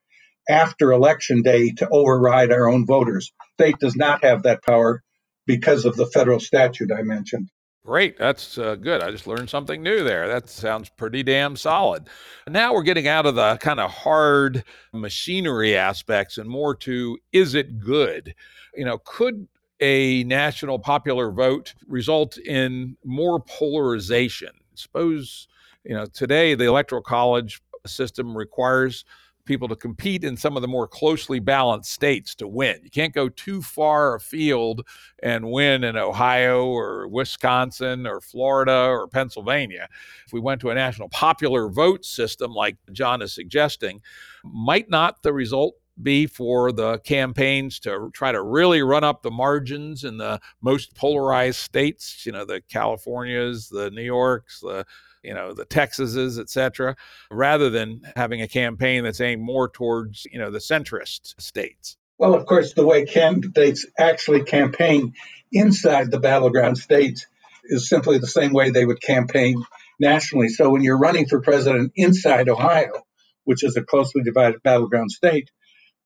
after 0.47 0.91
election 0.91 1.41
day 1.41 1.71
to 1.71 1.89
override 1.89 2.51
our 2.51 2.69
own 2.69 2.85
voters. 2.85 3.33
State 3.53 3.79
does 3.79 3.95
not 3.95 4.23
have 4.23 4.43
that 4.43 4.61
power 4.63 5.01
because 5.47 5.85
of 5.85 5.95
the 5.95 6.05
federal 6.05 6.39
statute 6.39 6.91
I 6.91 7.01
mentioned. 7.01 7.49
Great. 7.85 8.17
That's 8.17 8.57
uh, 8.57 8.75
good. 8.75 9.01
I 9.03 9.11
just 9.11 9.27
learned 9.27 9.49
something 9.49 9.83
new 9.83 10.05
there. 10.05 10.25
That 10.25 10.49
sounds 10.49 10.87
pretty 10.87 11.21
damn 11.21 11.57
solid. 11.57 12.07
Now 12.47 12.73
we're 12.73 12.81
getting 12.83 13.09
out 13.09 13.25
of 13.25 13.35
the 13.35 13.57
kind 13.57 13.81
of 13.81 13.91
hard 13.91 14.63
machinery 14.93 15.75
aspects 15.75 16.37
and 16.37 16.49
more 16.49 16.75
to 16.75 17.17
is 17.33 17.55
it 17.55 17.81
good? 17.81 18.33
You 18.73 18.85
know, 18.85 18.99
could 18.99 19.49
a 19.81 20.23
national 20.23 20.79
popular 20.79 21.29
vote 21.29 21.73
result 21.85 22.37
in 22.37 22.95
more 23.03 23.41
polarization? 23.41 24.51
Suppose, 24.75 25.49
you 25.83 25.93
know, 25.93 26.05
today 26.05 26.55
the 26.55 26.65
Electoral 26.65 27.01
College 27.01 27.61
system 27.85 28.37
requires 28.37 29.03
people 29.45 29.67
to 29.67 29.75
compete 29.75 30.23
in 30.23 30.37
some 30.37 30.55
of 30.55 30.61
the 30.61 30.67
more 30.67 30.87
closely 30.87 31.39
balanced 31.39 31.91
states 31.91 32.35
to 32.35 32.47
win. 32.47 32.79
You 32.83 32.89
can't 32.89 33.13
go 33.13 33.29
too 33.29 33.61
far 33.61 34.15
afield 34.15 34.85
and 35.21 35.51
win 35.51 35.83
in 35.83 35.97
Ohio 35.97 36.67
or 36.67 37.07
Wisconsin 37.07 38.07
or 38.07 38.21
Florida 38.21 38.87
or 38.89 39.07
Pennsylvania. 39.07 39.87
If 40.25 40.33
we 40.33 40.39
went 40.39 40.61
to 40.61 40.69
a 40.69 40.75
national 40.75 41.09
popular 41.09 41.69
vote 41.69 42.05
system 42.05 42.53
like 42.53 42.77
John 42.91 43.21
is 43.21 43.33
suggesting, 43.33 44.01
might 44.43 44.89
not 44.89 45.23
the 45.23 45.33
result 45.33 45.75
be 46.01 46.25
for 46.25 46.71
the 46.71 46.97
campaigns 46.99 47.79
to 47.79 48.09
try 48.13 48.31
to 48.31 48.41
really 48.41 48.81
run 48.81 49.03
up 49.03 49.21
the 49.21 49.29
margins 49.29 50.03
in 50.03 50.17
the 50.17 50.39
most 50.61 50.95
polarized 50.95 51.59
states, 51.59 52.25
you 52.25 52.31
know, 52.31 52.45
the 52.45 52.61
Californias, 52.61 53.69
the 53.69 53.91
New 53.91 54.01
Yorks, 54.01 54.59
the 54.61 54.85
you 55.23 55.33
know 55.33 55.53
the 55.53 55.65
Texases, 55.65 56.39
et 56.39 56.49
cetera, 56.49 56.95
rather 57.31 57.69
than 57.69 58.01
having 58.15 58.41
a 58.41 58.47
campaign 58.47 59.03
that's 59.03 59.21
aimed 59.21 59.41
more 59.41 59.69
towards 59.69 60.25
you 60.31 60.39
know 60.39 60.51
the 60.51 60.59
centrist 60.59 61.39
states. 61.39 61.97
Well, 62.17 62.35
of 62.35 62.45
course, 62.45 62.73
the 62.73 62.85
way 62.85 63.05
candidates 63.05 63.85
actually 63.97 64.43
campaign 64.43 65.13
inside 65.51 66.11
the 66.11 66.19
battleground 66.19 66.77
states 66.77 67.25
is 67.65 67.89
simply 67.89 68.17
the 68.17 68.27
same 68.27 68.53
way 68.53 68.69
they 68.69 68.85
would 68.85 69.01
campaign 69.01 69.63
nationally. 69.99 70.49
So 70.49 70.69
when 70.69 70.83
you're 70.83 70.97
running 70.97 71.27
for 71.27 71.41
president 71.41 71.93
inside 71.95 72.49
Ohio, 72.49 73.03
which 73.45 73.63
is 73.63 73.77
a 73.77 73.83
closely 73.83 74.21
divided 74.23 74.61
battleground 74.63 75.11
state, 75.11 75.49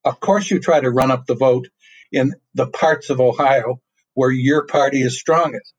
of 0.06 0.20
course 0.20 0.50
you 0.50 0.60
try 0.60 0.80
to 0.80 0.90
run 0.90 1.12
up 1.12 1.26
the 1.26 1.36
vote 1.36 1.68
in 2.12 2.34
the 2.54 2.68
parts 2.68 3.10
of 3.10 3.20
Ohio 3.20 3.82
where 4.14 4.32
your 4.32 4.66
party 4.66 5.02
is 5.02 5.20
strongest. 5.20 5.74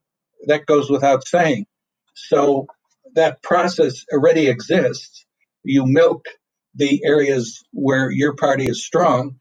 That 0.46 0.66
goes 0.66 0.88
without 0.88 1.26
saying. 1.26 1.66
So 2.14 2.66
that 3.14 3.42
process 3.42 4.04
already 4.12 4.48
exists. 4.48 5.26
You 5.64 5.86
milk 5.86 6.26
the 6.74 7.02
areas 7.04 7.64
where 7.72 8.10
your 8.10 8.34
party 8.36 8.66
is 8.66 8.84
strong, 8.84 9.36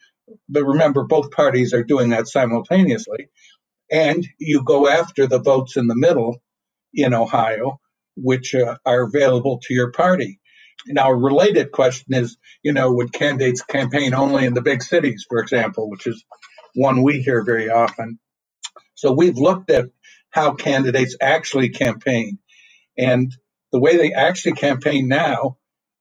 but 0.50 0.66
remember, 0.66 1.06
both 1.06 1.32
parties 1.32 1.74
are 1.74 1.84
doing 1.84 2.10
that 2.12 2.28
simultaneously. 2.28 3.30
And 3.92 4.28
you 4.40 4.64
go 4.64 4.88
after 4.88 5.28
the 5.28 5.40
votes 5.42 5.78
in 5.78 5.88
the 5.88 5.96
middle 5.96 6.38
in 6.94 7.16
Ohio, 7.16 7.80
which 8.18 8.56
uh, 8.56 8.78
are 8.86 9.04
available 9.04 9.60
to 9.64 9.76
your 9.76 9.92
party. 9.94 10.40
Now, 10.88 11.12
a 11.12 11.16
related 11.16 11.72
question 11.74 12.16
is, 12.16 12.38
you 12.64 12.74
know, 12.74 12.94
would 12.94 13.14
candidates 13.14 13.64
campaign 13.64 14.16
only 14.16 14.46
in 14.46 14.56
the 14.56 14.64
big 14.64 14.84
cities, 14.84 15.26
for 15.30 15.40
example, 15.40 15.90
which 15.90 16.08
is 16.08 16.26
one 16.76 17.04
we 17.04 17.22
hear 17.22 17.44
very 17.46 17.70
often. 17.70 18.20
So 18.96 19.12
we've 19.14 19.38
looked 19.38 19.72
at 19.72 19.88
how 20.32 20.54
candidates 20.56 21.18
actually 21.22 21.70
campaign. 21.70 22.40
And 22.98 23.34
the 23.78 23.82
way 23.84 23.98
they 23.98 24.12
actually 24.14 24.54
campaign 24.54 25.08
now 25.08 25.58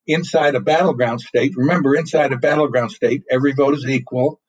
inside 0.07 0.55
a 0.55 0.61
battleground 0.61 1.21
state, 1.21 1.53
remember, 1.57 1.95
inside 1.95 2.33
a 2.33 2.39
battleground 2.39 2.91
state, 2.91 3.23
every 3.31 3.53
vote 3.53 3.75
is 3.75 3.87
equal. 3.87 4.41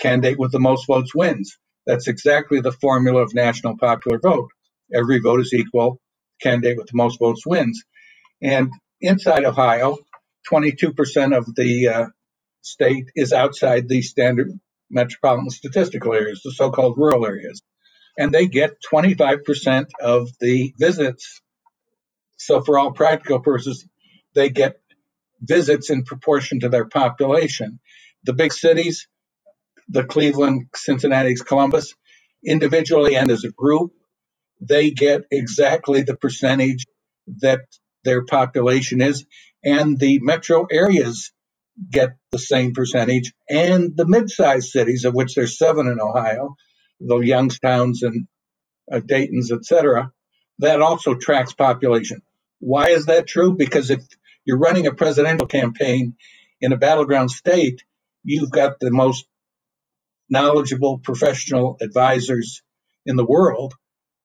Candidate 0.00 0.38
with 0.38 0.52
the 0.52 0.60
most 0.60 0.86
votes 0.86 1.14
wins. 1.14 1.58
That's 1.86 2.08
exactly 2.08 2.60
the 2.60 2.72
formula 2.72 3.22
of 3.22 3.34
national 3.34 3.76
popular 3.78 4.18
vote. 4.18 4.48
Every 4.94 5.20
vote 5.20 5.40
is 5.40 5.52
equal. 5.54 6.00
Candidate 6.40 6.78
with 6.78 6.86
the 6.88 6.96
most 6.96 7.18
votes 7.18 7.46
wins. 7.46 7.84
And 8.42 8.72
inside 9.02 9.44
Ohio, 9.44 9.98
22% 10.50 11.36
of 11.36 11.46
the 11.54 11.88
uh, 11.88 12.06
state 12.62 13.06
is 13.16 13.32
outside 13.34 13.88
the 13.88 14.02
standard 14.02 14.50
metropolitan 14.90 15.50
statistical 15.50 16.14
areas, 16.14 16.42
the 16.44 16.52
so 16.52 16.70
called 16.72 16.98
rural 16.98 17.26
areas. 17.26 17.62
And 18.18 18.32
they 18.32 18.48
get 18.48 18.72
25% 18.92 19.86
of 20.02 20.30
the 20.40 20.74
visits. 20.78 21.41
So, 22.44 22.60
for 22.62 22.78
all 22.78 22.92
practical 22.92 23.40
purposes, 23.40 23.86
they 24.34 24.50
get 24.50 24.80
visits 25.40 25.90
in 25.90 26.04
proportion 26.04 26.60
to 26.60 26.68
their 26.68 26.86
population. 26.86 27.78
The 28.24 28.32
big 28.32 28.52
cities, 28.52 29.06
the 29.88 30.04
Cleveland, 30.04 30.66
Cincinnati, 30.74 31.34
Columbus, 31.36 31.94
individually 32.44 33.16
and 33.16 33.30
as 33.30 33.44
a 33.44 33.50
group, 33.50 33.92
they 34.60 34.90
get 34.90 35.22
exactly 35.30 36.02
the 36.02 36.16
percentage 36.16 36.84
that 37.40 37.60
their 38.04 38.24
population 38.24 39.00
is, 39.00 39.24
and 39.64 39.98
the 39.98 40.18
metro 40.20 40.66
areas 40.70 41.32
get 41.90 42.16
the 42.32 42.38
same 42.38 42.72
percentage, 42.72 43.32
and 43.48 43.96
the 43.96 44.06
mid-sized 44.06 44.70
cities, 44.70 45.04
of 45.04 45.14
which 45.14 45.34
there's 45.34 45.58
seven 45.58 45.86
in 45.86 46.00
Ohio, 46.00 46.56
the 47.00 47.16
Youngstowns 47.16 48.02
and 48.02 48.26
uh, 48.90 49.00
Dayton's, 49.00 49.52
etc., 49.52 50.10
that 50.58 50.82
also 50.82 51.14
tracks 51.14 51.52
population. 51.52 52.20
Why 52.62 52.90
is 52.90 53.06
that 53.06 53.26
true? 53.26 53.56
Because 53.56 53.90
if 53.90 54.04
you're 54.44 54.58
running 54.58 54.86
a 54.86 54.94
presidential 54.94 55.48
campaign 55.48 56.14
in 56.60 56.72
a 56.72 56.76
battleground 56.76 57.32
state, 57.32 57.82
you've 58.22 58.52
got 58.52 58.78
the 58.78 58.92
most 58.92 59.26
knowledgeable 60.30 60.98
professional 60.98 61.76
advisors 61.80 62.62
in 63.04 63.16
the 63.16 63.26
world 63.26 63.74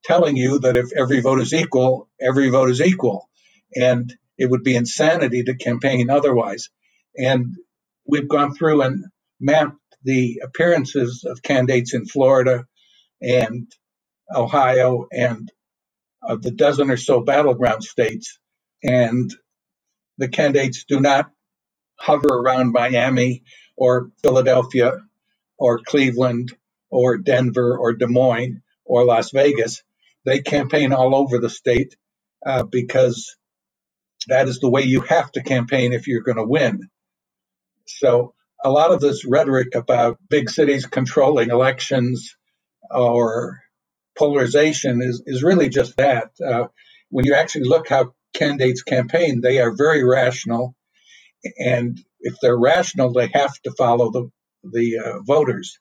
telling 0.03 0.37
you 0.37 0.59
that 0.59 0.77
if 0.77 0.91
every 0.95 1.19
vote 1.19 1.41
is 1.41 1.51
equal, 1.51 2.09
every 2.21 2.49
vote 2.49 2.69
is 2.69 2.79
equal. 2.79 3.27
And 3.75 4.15
it 4.37 4.51
would 4.51 4.63
be 4.63 4.75
insanity 4.75 5.41
to 5.45 5.55
campaign 5.55 6.11
otherwise. 6.11 6.69
And 7.15 7.55
we've 8.05 8.29
gone 8.29 8.53
through 8.53 8.83
and 8.83 9.05
mapped 9.39 9.79
the 10.03 10.41
appearances 10.43 11.25
of 11.27 11.41
candidates 11.41 11.95
in 11.95 12.05
Florida 12.05 12.67
and 13.19 13.65
Ohio 14.31 15.07
and 15.11 15.51
of 16.27 16.43
the 16.43 16.51
dozen 16.51 16.91
or 16.91 16.97
so 16.97 17.21
battleground 17.21 17.83
states. 17.83 18.39
And 18.83 19.33
the 20.19 20.29
candidates 20.29 20.85
do 20.87 20.99
not 21.01 21.31
hover 21.99 22.27
around 22.29 22.73
Miami 22.73 23.43
or 23.77 24.11
Philadelphia 24.23 24.93
or 25.59 25.79
Cleveland 25.85 26.53
or 26.91 27.17
Denver 27.17 27.77
or 27.77 27.93
Des 27.93 28.07
Moines 28.07 28.61
or 28.85 29.05
Las 29.05 29.31
Vegas. 29.31 29.83
They 30.25 30.41
campaign 30.41 30.93
all 30.93 31.15
over 31.15 31.39
the 31.39 31.49
state 31.49 31.95
uh, 32.45 32.63
because 32.63 33.35
that 34.27 34.47
is 34.47 34.59
the 34.59 34.69
way 34.69 34.83
you 34.83 35.01
have 35.01 35.31
to 35.33 35.43
campaign 35.43 35.93
if 35.93 36.07
you're 36.07 36.23
going 36.23 36.37
to 36.37 36.45
win. 36.45 36.89
So, 37.87 38.33
a 38.63 38.69
lot 38.71 38.91
of 38.91 39.01
this 39.01 39.25
rhetoric 39.25 39.75
about 39.75 40.19
big 40.29 40.49
cities 40.49 40.85
controlling 40.87 41.51
elections 41.51 42.35
or 42.91 43.59
polarization 44.17 45.01
is, 45.01 45.23
is 45.25 45.43
really 45.43 45.69
just 45.69 45.95
that. 45.97 46.31
Uh, 46.45 46.65
when 47.09 47.25
you 47.25 47.33
actually 47.33 47.67
look 47.67 47.87
how 47.89 48.13
candidates 48.33 48.83
campaign, 48.83 49.41
they 49.41 49.59
are 49.59 49.75
very 49.75 50.03
rational. 50.03 50.75
And 51.59 51.99
if 52.19 52.35
they're 52.41 52.57
rational, 52.57 53.13
they 53.13 53.29
have 53.33 53.53
to 53.63 53.71
follow 53.77 54.11
the, 54.11 54.29
the 54.63 54.99
uh, 54.99 55.19
voters. 55.21 55.79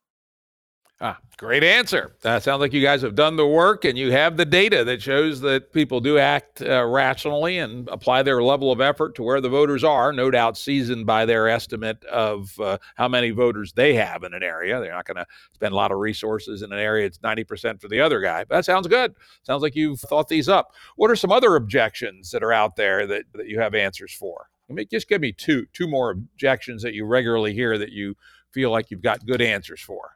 Ah, 0.98 1.18
great 1.36 1.62
answer. 1.62 2.16
That 2.22 2.42
sounds 2.42 2.60
like 2.60 2.72
you 2.72 2.80
guys 2.80 3.02
have 3.02 3.14
done 3.14 3.36
the 3.36 3.46
work 3.46 3.84
and 3.84 3.98
you 3.98 4.12
have 4.12 4.38
the 4.38 4.46
data 4.46 4.82
that 4.84 5.02
shows 5.02 5.42
that 5.42 5.70
people 5.70 6.00
do 6.00 6.16
act 6.16 6.62
uh, 6.62 6.86
rationally 6.86 7.58
and 7.58 7.86
apply 7.90 8.22
their 8.22 8.42
level 8.42 8.72
of 8.72 8.80
effort 8.80 9.14
to 9.16 9.22
where 9.22 9.42
the 9.42 9.50
voters 9.50 9.84
are, 9.84 10.10
no 10.10 10.30
doubt 10.30 10.56
seasoned 10.56 11.04
by 11.04 11.26
their 11.26 11.48
estimate 11.48 12.02
of 12.06 12.58
uh, 12.60 12.78
how 12.94 13.08
many 13.08 13.28
voters 13.28 13.74
they 13.74 13.92
have 13.92 14.22
in 14.22 14.32
an 14.32 14.42
area. 14.42 14.80
They're 14.80 14.94
not 14.94 15.04
going 15.04 15.18
to 15.18 15.26
spend 15.52 15.74
a 15.74 15.76
lot 15.76 15.92
of 15.92 15.98
resources 15.98 16.62
in 16.62 16.72
an 16.72 16.78
area 16.78 17.04
it's 17.04 17.18
90% 17.18 17.78
for 17.78 17.88
the 17.88 18.00
other 18.00 18.22
guy. 18.22 18.44
But 18.44 18.56
that 18.56 18.64
sounds 18.64 18.86
good. 18.86 19.14
Sounds 19.42 19.60
like 19.60 19.76
you've 19.76 20.00
thought 20.00 20.28
these 20.28 20.48
up. 20.48 20.72
What 20.96 21.10
are 21.10 21.16
some 21.16 21.30
other 21.30 21.56
objections 21.56 22.30
that 22.30 22.42
are 22.42 22.54
out 22.54 22.74
there 22.74 23.06
that, 23.06 23.24
that 23.34 23.48
you 23.48 23.60
have 23.60 23.74
answers 23.74 24.14
for? 24.14 24.48
Let 24.70 24.76
me 24.76 24.86
just 24.86 25.10
give 25.10 25.20
me 25.20 25.32
two 25.32 25.66
two 25.74 25.86
more 25.86 26.10
objections 26.10 26.82
that 26.82 26.94
you 26.94 27.04
regularly 27.04 27.52
hear 27.52 27.76
that 27.78 27.92
you 27.92 28.16
feel 28.50 28.70
like 28.70 28.90
you've 28.90 29.02
got 29.02 29.24
good 29.26 29.40
answers 29.42 29.80
for 29.80 30.15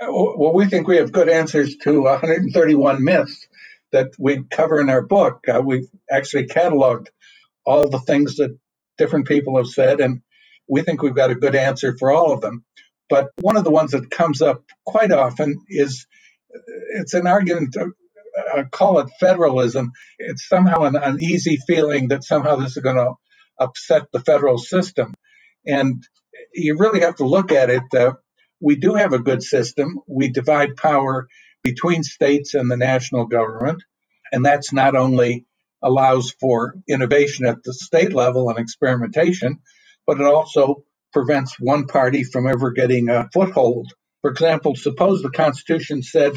well, 0.00 0.54
we 0.54 0.66
think 0.66 0.86
we 0.86 0.96
have 0.96 1.12
good 1.12 1.28
answers 1.28 1.76
to 1.82 2.02
131 2.02 3.02
myths 3.04 3.48
that 3.92 4.12
we 4.18 4.44
cover 4.50 4.80
in 4.80 4.90
our 4.90 5.02
book. 5.02 5.44
Uh, 5.48 5.60
we've 5.64 5.88
actually 6.10 6.46
cataloged 6.46 7.08
all 7.64 7.88
the 7.88 7.98
things 7.98 8.36
that 8.36 8.56
different 8.96 9.26
people 9.26 9.56
have 9.56 9.66
said, 9.66 10.00
and 10.00 10.22
we 10.68 10.82
think 10.82 11.02
we've 11.02 11.14
got 11.14 11.30
a 11.30 11.36
good 11.36 11.54
answer 11.54 11.96
for 11.96 12.10
all 12.10 12.32
of 12.32 12.40
them. 12.40 12.64
But 13.08 13.28
one 13.40 13.56
of 13.56 13.64
the 13.64 13.70
ones 13.70 13.92
that 13.92 14.10
comes 14.10 14.42
up 14.42 14.64
quite 14.84 15.12
often 15.12 15.62
is 15.68 16.06
it's 16.94 17.14
an 17.14 17.26
argument, 17.26 17.76
uh, 17.76 18.64
call 18.70 18.98
it 19.00 19.10
federalism. 19.18 19.92
It's 20.18 20.46
somehow 20.46 20.82
an 20.82 20.96
uneasy 20.96 21.58
feeling 21.66 22.08
that 22.08 22.24
somehow 22.24 22.56
this 22.56 22.76
is 22.76 22.82
going 22.82 22.96
to 22.96 23.14
upset 23.58 24.04
the 24.12 24.20
federal 24.20 24.58
system. 24.58 25.14
And 25.66 26.02
you 26.52 26.76
really 26.78 27.00
have 27.00 27.16
to 27.16 27.26
look 27.26 27.52
at 27.52 27.70
it. 27.70 27.82
Uh, 27.94 28.12
we 28.60 28.76
do 28.76 28.94
have 28.94 29.12
a 29.12 29.18
good 29.18 29.42
system. 29.42 30.00
We 30.06 30.30
divide 30.30 30.76
power 30.76 31.28
between 31.62 32.02
states 32.02 32.54
and 32.54 32.70
the 32.70 32.76
national 32.76 33.26
government. 33.26 33.82
And 34.32 34.44
that's 34.44 34.72
not 34.72 34.94
only 34.96 35.46
allows 35.82 36.32
for 36.40 36.74
innovation 36.88 37.46
at 37.46 37.62
the 37.62 37.72
state 37.72 38.12
level 38.12 38.50
and 38.50 38.58
experimentation, 38.58 39.60
but 40.06 40.20
it 40.20 40.26
also 40.26 40.84
prevents 41.12 41.58
one 41.58 41.86
party 41.86 42.24
from 42.24 42.46
ever 42.46 42.72
getting 42.72 43.08
a 43.08 43.28
foothold. 43.32 43.92
For 44.22 44.30
example, 44.30 44.74
suppose 44.74 45.22
the 45.22 45.30
Constitution 45.30 46.02
said 46.02 46.32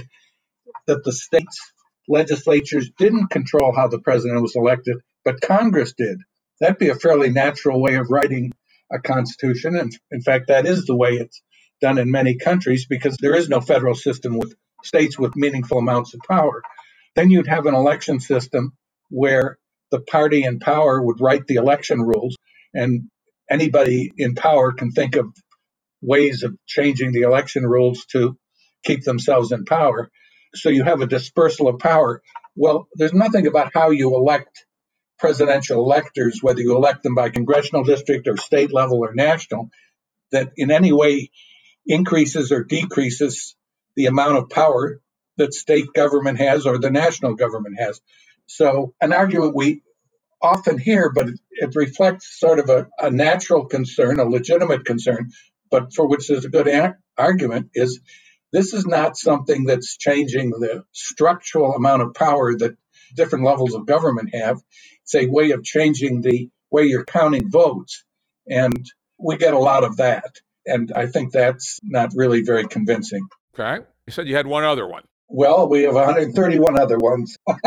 that 0.87 1.03
the 1.03 1.11
states' 1.11 1.73
legislatures 2.07 2.91
didn't 2.97 3.29
control 3.29 3.73
how 3.75 3.87
the 3.87 3.99
president 3.99 4.41
was 4.41 4.55
elected, 4.55 4.97
but 5.25 5.41
Congress 5.41 5.93
did. 5.93 6.19
That'd 6.59 6.77
be 6.77 6.89
a 6.89 6.95
fairly 6.95 7.31
natural 7.31 7.81
way 7.81 7.95
of 7.95 8.09
writing 8.09 8.51
a 8.91 8.99
constitution. 8.99 9.75
And 9.75 9.91
in 10.11 10.21
fact, 10.21 10.47
that 10.47 10.65
is 10.65 10.85
the 10.85 10.95
way 10.95 11.13
it's 11.13 11.41
done 11.81 11.97
in 11.97 12.11
many 12.11 12.37
countries 12.37 12.85
because 12.87 13.17
there 13.17 13.35
is 13.35 13.49
no 13.49 13.61
federal 13.61 13.95
system 13.95 14.37
with 14.37 14.53
states 14.83 15.17
with 15.17 15.35
meaningful 15.35 15.79
amounts 15.79 16.13
of 16.13 16.21
power. 16.27 16.61
Then 17.15 17.29
you'd 17.29 17.47
have 17.47 17.65
an 17.65 17.75
election 17.75 18.19
system 18.19 18.73
where 19.09 19.57
the 19.91 19.99
party 19.99 20.43
in 20.43 20.59
power 20.59 21.01
would 21.01 21.19
write 21.19 21.45
the 21.47 21.55
election 21.55 22.01
rules, 22.01 22.37
and 22.73 23.09
anybody 23.49 24.11
in 24.17 24.35
power 24.35 24.71
can 24.71 24.91
think 24.91 25.15
of 25.17 25.27
ways 26.01 26.43
of 26.43 26.55
changing 26.65 27.11
the 27.11 27.21
election 27.21 27.63
rules 27.63 28.05
to 28.05 28.37
keep 28.83 29.03
themselves 29.03 29.51
in 29.51 29.65
power. 29.65 30.09
So 30.55 30.69
you 30.69 30.83
have 30.83 31.01
a 31.01 31.07
dispersal 31.07 31.67
of 31.67 31.79
power. 31.79 32.21
Well, 32.55 32.87
there's 32.95 33.13
nothing 33.13 33.47
about 33.47 33.71
how 33.73 33.91
you 33.91 34.15
elect 34.15 34.65
presidential 35.19 35.83
electors, 35.83 36.39
whether 36.41 36.61
you 36.61 36.75
elect 36.75 37.03
them 37.03 37.13
by 37.13 37.29
congressional 37.29 37.83
district 37.83 38.27
or 38.27 38.37
state 38.37 38.73
level 38.73 38.99
or 38.99 39.13
national, 39.13 39.69
that 40.31 40.51
in 40.57 40.71
any 40.71 40.91
way 40.91 41.29
increases 41.87 42.51
or 42.51 42.63
decreases 42.63 43.55
the 43.95 44.07
amount 44.07 44.37
of 44.37 44.49
power 44.49 45.01
that 45.37 45.53
state 45.53 45.87
government 45.95 46.39
has 46.39 46.65
or 46.65 46.79
the 46.79 46.91
national 46.91 47.35
government 47.35 47.77
has. 47.79 48.01
So, 48.47 48.93
an 49.01 49.13
argument 49.13 49.55
we 49.55 49.81
often 50.41 50.79
hear, 50.79 51.11
but 51.13 51.29
it, 51.29 51.75
reflects 51.75 52.39
sort 52.39 52.59
of 52.59 52.69
a, 52.69 52.89
a, 52.99 53.11
natural 53.11 53.67
concern, 53.67 54.19
a 54.21 54.25
legitimate 54.25 54.85
concern, 54.85 55.31
but 55.71 55.93
for 55.93 56.07
which 56.07 56.29
there's 56.29 56.45
a 56.45 56.49
good 56.49 56.69
a- 56.69 56.97
argument, 57.17 57.71
is 57.75 58.01
this 58.53 58.73
is 58.73 58.87
not 58.87 59.17
something 59.17 59.65
that's 59.65 59.97
changing 59.97 60.51
the 60.51 60.85
structural 60.93 61.75
amount 61.75 62.03
of 62.03 62.15
power 62.15 62.57
that 62.57 62.77
different 63.15 63.45
levels 63.45 63.75
of 63.75 63.87
government 63.87 64.31
have. 64.35 64.59
It's 65.03 65.15
a 65.15 65.27
way 65.27 65.51
of 65.51 65.63
changing 65.65 66.21
the 66.21 66.49
way 66.71 66.85
you're 66.85 67.05
counting 67.05 67.51
votes. 67.51 68.05
And 68.49 68.89
we 69.19 69.37
get 69.37 69.55
a 69.55 69.59
lot 69.59 69.85
of 69.85 69.97
that. 69.99 70.37
And 70.65 70.91
I 70.95 71.07
think 71.07 71.31
that's 71.31 71.79
not 71.83 72.11
really 72.15 72.43
very 72.43 72.67
convincing. 72.67 73.27
Okay. 73.57 73.83
You 74.07 74.11
said 74.13 74.27
you 74.27 74.35
had 74.35 74.47
one 74.47 74.63
other 74.63 74.87
one. 74.87 75.03
Well, 75.33 75.69
we 75.69 75.83
have 75.83 75.95
131 75.95 76.77
other 76.77 76.97
ones. 76.97 77.37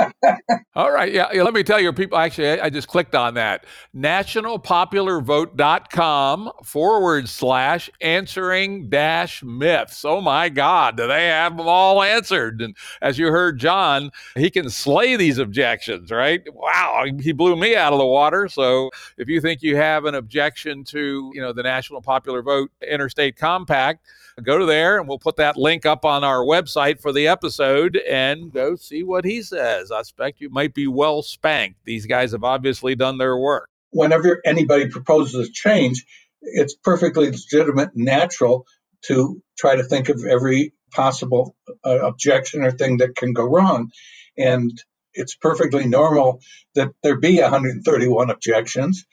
All 0.74 0.92
right. 0.92 1.10
Yeah, 1.10 1.28
yeah, 1.32 1.42
Let 1.42 1.54
me 1.54 1.62
tell 1.62 1.80
you, 1.80 1.90
people, 1.94 2.18
actually, 2.18 2.60
I, 2.60 2.66
I 2.66 2.70
just 2.70 2.88
clicked 2.88 3.14
on 3.14 3.32
that. 3.34 3.64
Nationalpopularvote.com 3.96 6.50
forward 6.62 7.26
slash 7.28 7.88
answering 8.02 8.90
dash 8.90 9.42
myths. 9.42 10.04
Oh 10.04 10.20
my 10.20 10.50
God, 10.50 10.98
do 10.98 11.06
they 11.06 11.28
have 11.28 11.56
them 11.56 11.66
all 11.66 12.02
answered? 12.02 12.60
And 12.60 12.76
as 13.00 13.18
you 13.18 13.28
heard 13.28 13.58
John, 13.58 14.10
he 14.36 14.50
can 14.50 14.68
slay 14.68 15.16
these 15.16 15.38
objections, 15.38 16.10
right? 16.10 16.42
Wow. 16.52 17.06
He 17.18 17.32
blew 17.32 17.56
me 17.56 17.76
out 17.76 17.94
of 17.94 17.98
the 17.98 18.06
water. 18.06 18.46
So 18.48 18.90
if 19.16 19.28
you 19.28 19.40
think 19.40 19.62
you 19.62 19.76
have 19.76 20.04
an 20.04 20.14
objection 20.14 20.84
to, 20.84 21.30
you 21.32 21.40
know, 21.40 21.54
the 21.54 21.62
National 21.62 22.02
Popular 22.02 22.42
Vote 22.42 22.70
Interstate 22.86 23.36
Compact, 23.36 24.04
go 24.42 24.58
to 24.58 24.66
there 24.66 24.98
and 24.98 25.08
we'll 25.08 25.18
put 25.18 25.36
that 25.36 25.56
link 25.56 25.86
up 25.86 26.04
on 26.04 26.24
our 26.24 26.44
website 26.44 27.00
for 27.00 27.12
the 27.12 27.28
episode 27.28 27.96
and 27.96 28.52
go 28.52 28.74
see 28.76 29.02
what 29.02 29.24
he 29.24 29.42
says. 29.42 29.90
I 29.90 30.00
expect 30.00 30.40
you 30.40 30.50
might 30.50 30.74
be 30.74 30.86
well 30.86 31.22
spanked. 31.22 31.84
These 31.84 32.06
guys 32.06 32.32
have 32.32 32.44
obviously 32.44 32.94
done 32.94 33.18
their 33.18 33.36
work. 33.36 33.68
Whenever 33.90 34.40
anybody 34.44 34.88
proposes 34.88 35.48
a 35.48 35.52
change, 35.52 36.04
it's 36.42 36.74
perfectly 36.74 37.30
legitimate 37.30 37.90
and 37.94 38.04
natural 38.04 38.66
to 39.02 39.40
try 39.56 39.76
to 39.76 39.84
think 39.84 40.08
of 40.08 40.24
every 40.24 40.72
possible 40.92 41.54
uh, 41.84 41.98
objection 42.06 42.62
or 42.62 42.70
thing 42.70 42.98
that 42.98 43.14
can 43.14 43.32
go 43.32 43.44
wrong. 43.44 43.90
And 44.36 44.72
it's 45.12 45.36
perfectly 45.36 45.86
normal 45.86 46.40
that 46.74 46.90
there 47.02 47.18
be 47.18 47.40
131 47.40 48.30
objections. 48.30 49.04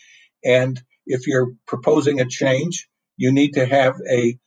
And 0.43 0.81
if 1.05 1.27
you're 1.27 1.53
proposing 1.67 2.19
a 2.19 2.25
change, 2.25 2.87
you 3.17 3.31
need 3.31 3.53
to 3.53 3.65
have 3.65 3.95
a 4.09 4.37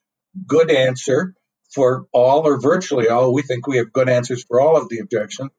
good 0.47 0.71
answer 0.71 1.35
for 1.75 2.07
all 2.13 2.47
or 2.47 2.61
virtually 2.61 3.09
all. 3.09 3.35
We 3.35 3.43
think 3.43 3.67
we 3.67 3.79
have 3.79 3.93
good 3.93 4.09
answers 4.09 4.45
for 4.45 4.61
all 4.61 4.77
of 4.77 4.89
the 4.89 4.99
objections. 4.99 5.51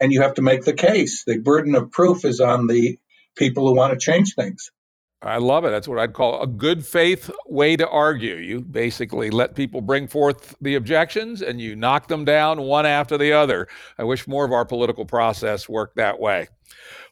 And 0.00 0.12
you 0.12 0.22
have 0.22 0.34
to 0.34 0.42
make 0.42 0.64
the 0.64 0.72
case. 0.72 1.24
The 1.24 1.38
burden 1.38 1.74
of 1.74 1.90
proof 1.90 2.24
is 2.24 2.40
on 2.40 2.66
the 2.66 2.98
people 3.36 3.68
who 3.68 3.74
want 3.74 3.92
to 3.92 3.98
change 3.98 4.34
things. 4.34 4.70
I 5.24 5.38
love 5.38 5.64
it. 5.64 5.70
That's 5.70 5.86
what 5.86 6.00
I'd 6.00 6.14
call 6.14 6.42
a 6.42 6.48
good 6.48 6.84
faith 6.84 7.30
way 7.46 7.76
to 7.76 7.88
argue. 7.88 8.34
You 8.34 8.60
basically 8.60 9.30
let 9.30 9.54
people 9.54 9.80
bring 9.80 10.08
forth 10.08 10.56
the 10.60 10.74
objections 10.74 11.42
and 11.42 11.60
you 11.60 11.76
knock 11.76 12.08
them 12.08 12.24
down 12.24 12.62
one 12.62 12.86
after 12.86 13.16
the 13.16 13.32
other. 13.32 13.68
I 13.98 14.04
wish 14.04 14.26
more 14.26 14.44
of 14.44 14.50
our 14.50 14.64
political 14.64 15.04
process 15.04 15.68
worked 15.68 15.96
that 15.96 16.18
way. 16.18 16.48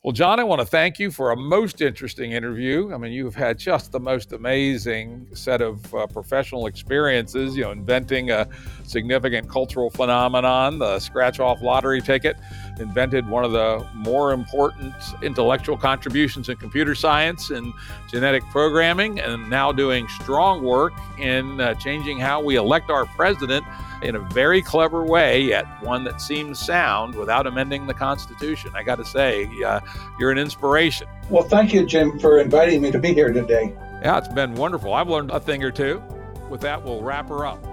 Well, 0.03 0.13
John, 0.13 0.41
I 0.41 0.45
want 0.45 0.61
to 0.61 0.67
thank 0.67 0.99
you 0.99 1.11
for 1.11 1.31
a 1.31 1.37
most 1.37 1.83
interesting 1.83 2.33
interview. 2.33 2.91
I 2.95 2.97
mean, 2.97 3.13
you've 3.13 3.35
had 3.35 3.59
just 3.59 3.93
the 3.93 4.01
most 4.01 4.33
amazing 4.33 5.27
set 5.35 5.61
of 5.61 5.95
uh, 5.95 6.07
professional 6.07 6.65
experiences, 6.65 7.55
you 7.55 7.65
know, 7.65 7.71
inventing 7.71 8.31
a 8.31 8.49
significant 8.83 9.51
cultural 9.51 9.91
phenomenon, 9.91 10.79
the 10.79 10.99
scratch 11.01 11.39
off 11.39 11.61
lottery 11.61 12.01
ticket, 12.01 12.39
invented 12.79 13.29
one 13.29 13.45
of 13.45 13.53
the 13.53 13.87
more 13.95 14.33
important 14.33 14.95
intellectual 15.23 15.77
contributions 15.77 16.49
in 16.49 16.57
computer 16.57 16.95
science 16.95 17.51
and 17.51 17.71
genetic 18.11 18.43
programming, 18.45 19.21
and 19.21 19.51
now 19.51 19.71
doing 19.71 20.09
strong 20.09 20.65
work 20.65 20.95
in 21.19 21.61
uh, 21.61 21.75
changing 21.75 22.19
how 22.19 22.43
we 22.43 22.57
elect 22.57 22.89
our 22.89 23.05
president 23.05 23.67
in 24.03 24.17
a 24.17 24.21
very 24.31 24.63
clever 24.63 25.05
way, 25.05 25.43
yet 25.43 25.65
one 25.83 26.05
that 26.05 26.21
seems 26.21 26.59
sound 26.59 27.15
without 27.15 27.47
amending 27.47 27.87
the 27.87 27.95
Constitution. 27.95 28.71
I 28.75 28.83
got 28.83 28.97
to 28.97 29.05
say, 29.05 29.49
uh, 29.65 29.81
you're 30.19 30.31
an 30.31 30.39
inspiration. 30.39 31.07
Well, 31.29 31.45
thank 31.45 31.73
you, 31.73 31.87
Jim, 31.87 32.19
for 32.19 32.39
inviting 32.39 32.83
me 32.83 32.91
to 32.91 32.99
be 32.99 33.13
here 33.13 33.33
today. 33.33 33.75
Yeah, 34.03 34.19
it's 34.19 34.29
been 34.29 34.55
wonderful. 34.55 34.95
I've 34.95 35.09
learned 35.09 35.31
a 35.31 35.41
thing 35.41 35.63
or 35.63 35.71
two. 35.71 36.03
With 36.49 36.61
that, 36.63 36.83
we'll 36.83 37.03
wrap 37.03 37.29
her 37.29 37.47
up. 37.47 37.65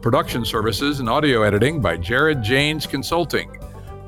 Production 0.00 0.44
services 0.44 1.00
and 1.00 1.08
audio 1.08 1.42
editing 1.42 1.80
by 1.80 1.96
Jared 1.96 2.42
Janes 2.42 2.86
Consulting. 2.86 3.50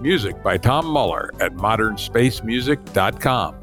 Music 0.00 0.42
by 0.42 0.56
Tom 0.56 0.86
Muller 0.86 1.30
at 1.40 1.54
modernspacemusic.com. 1.54 3.59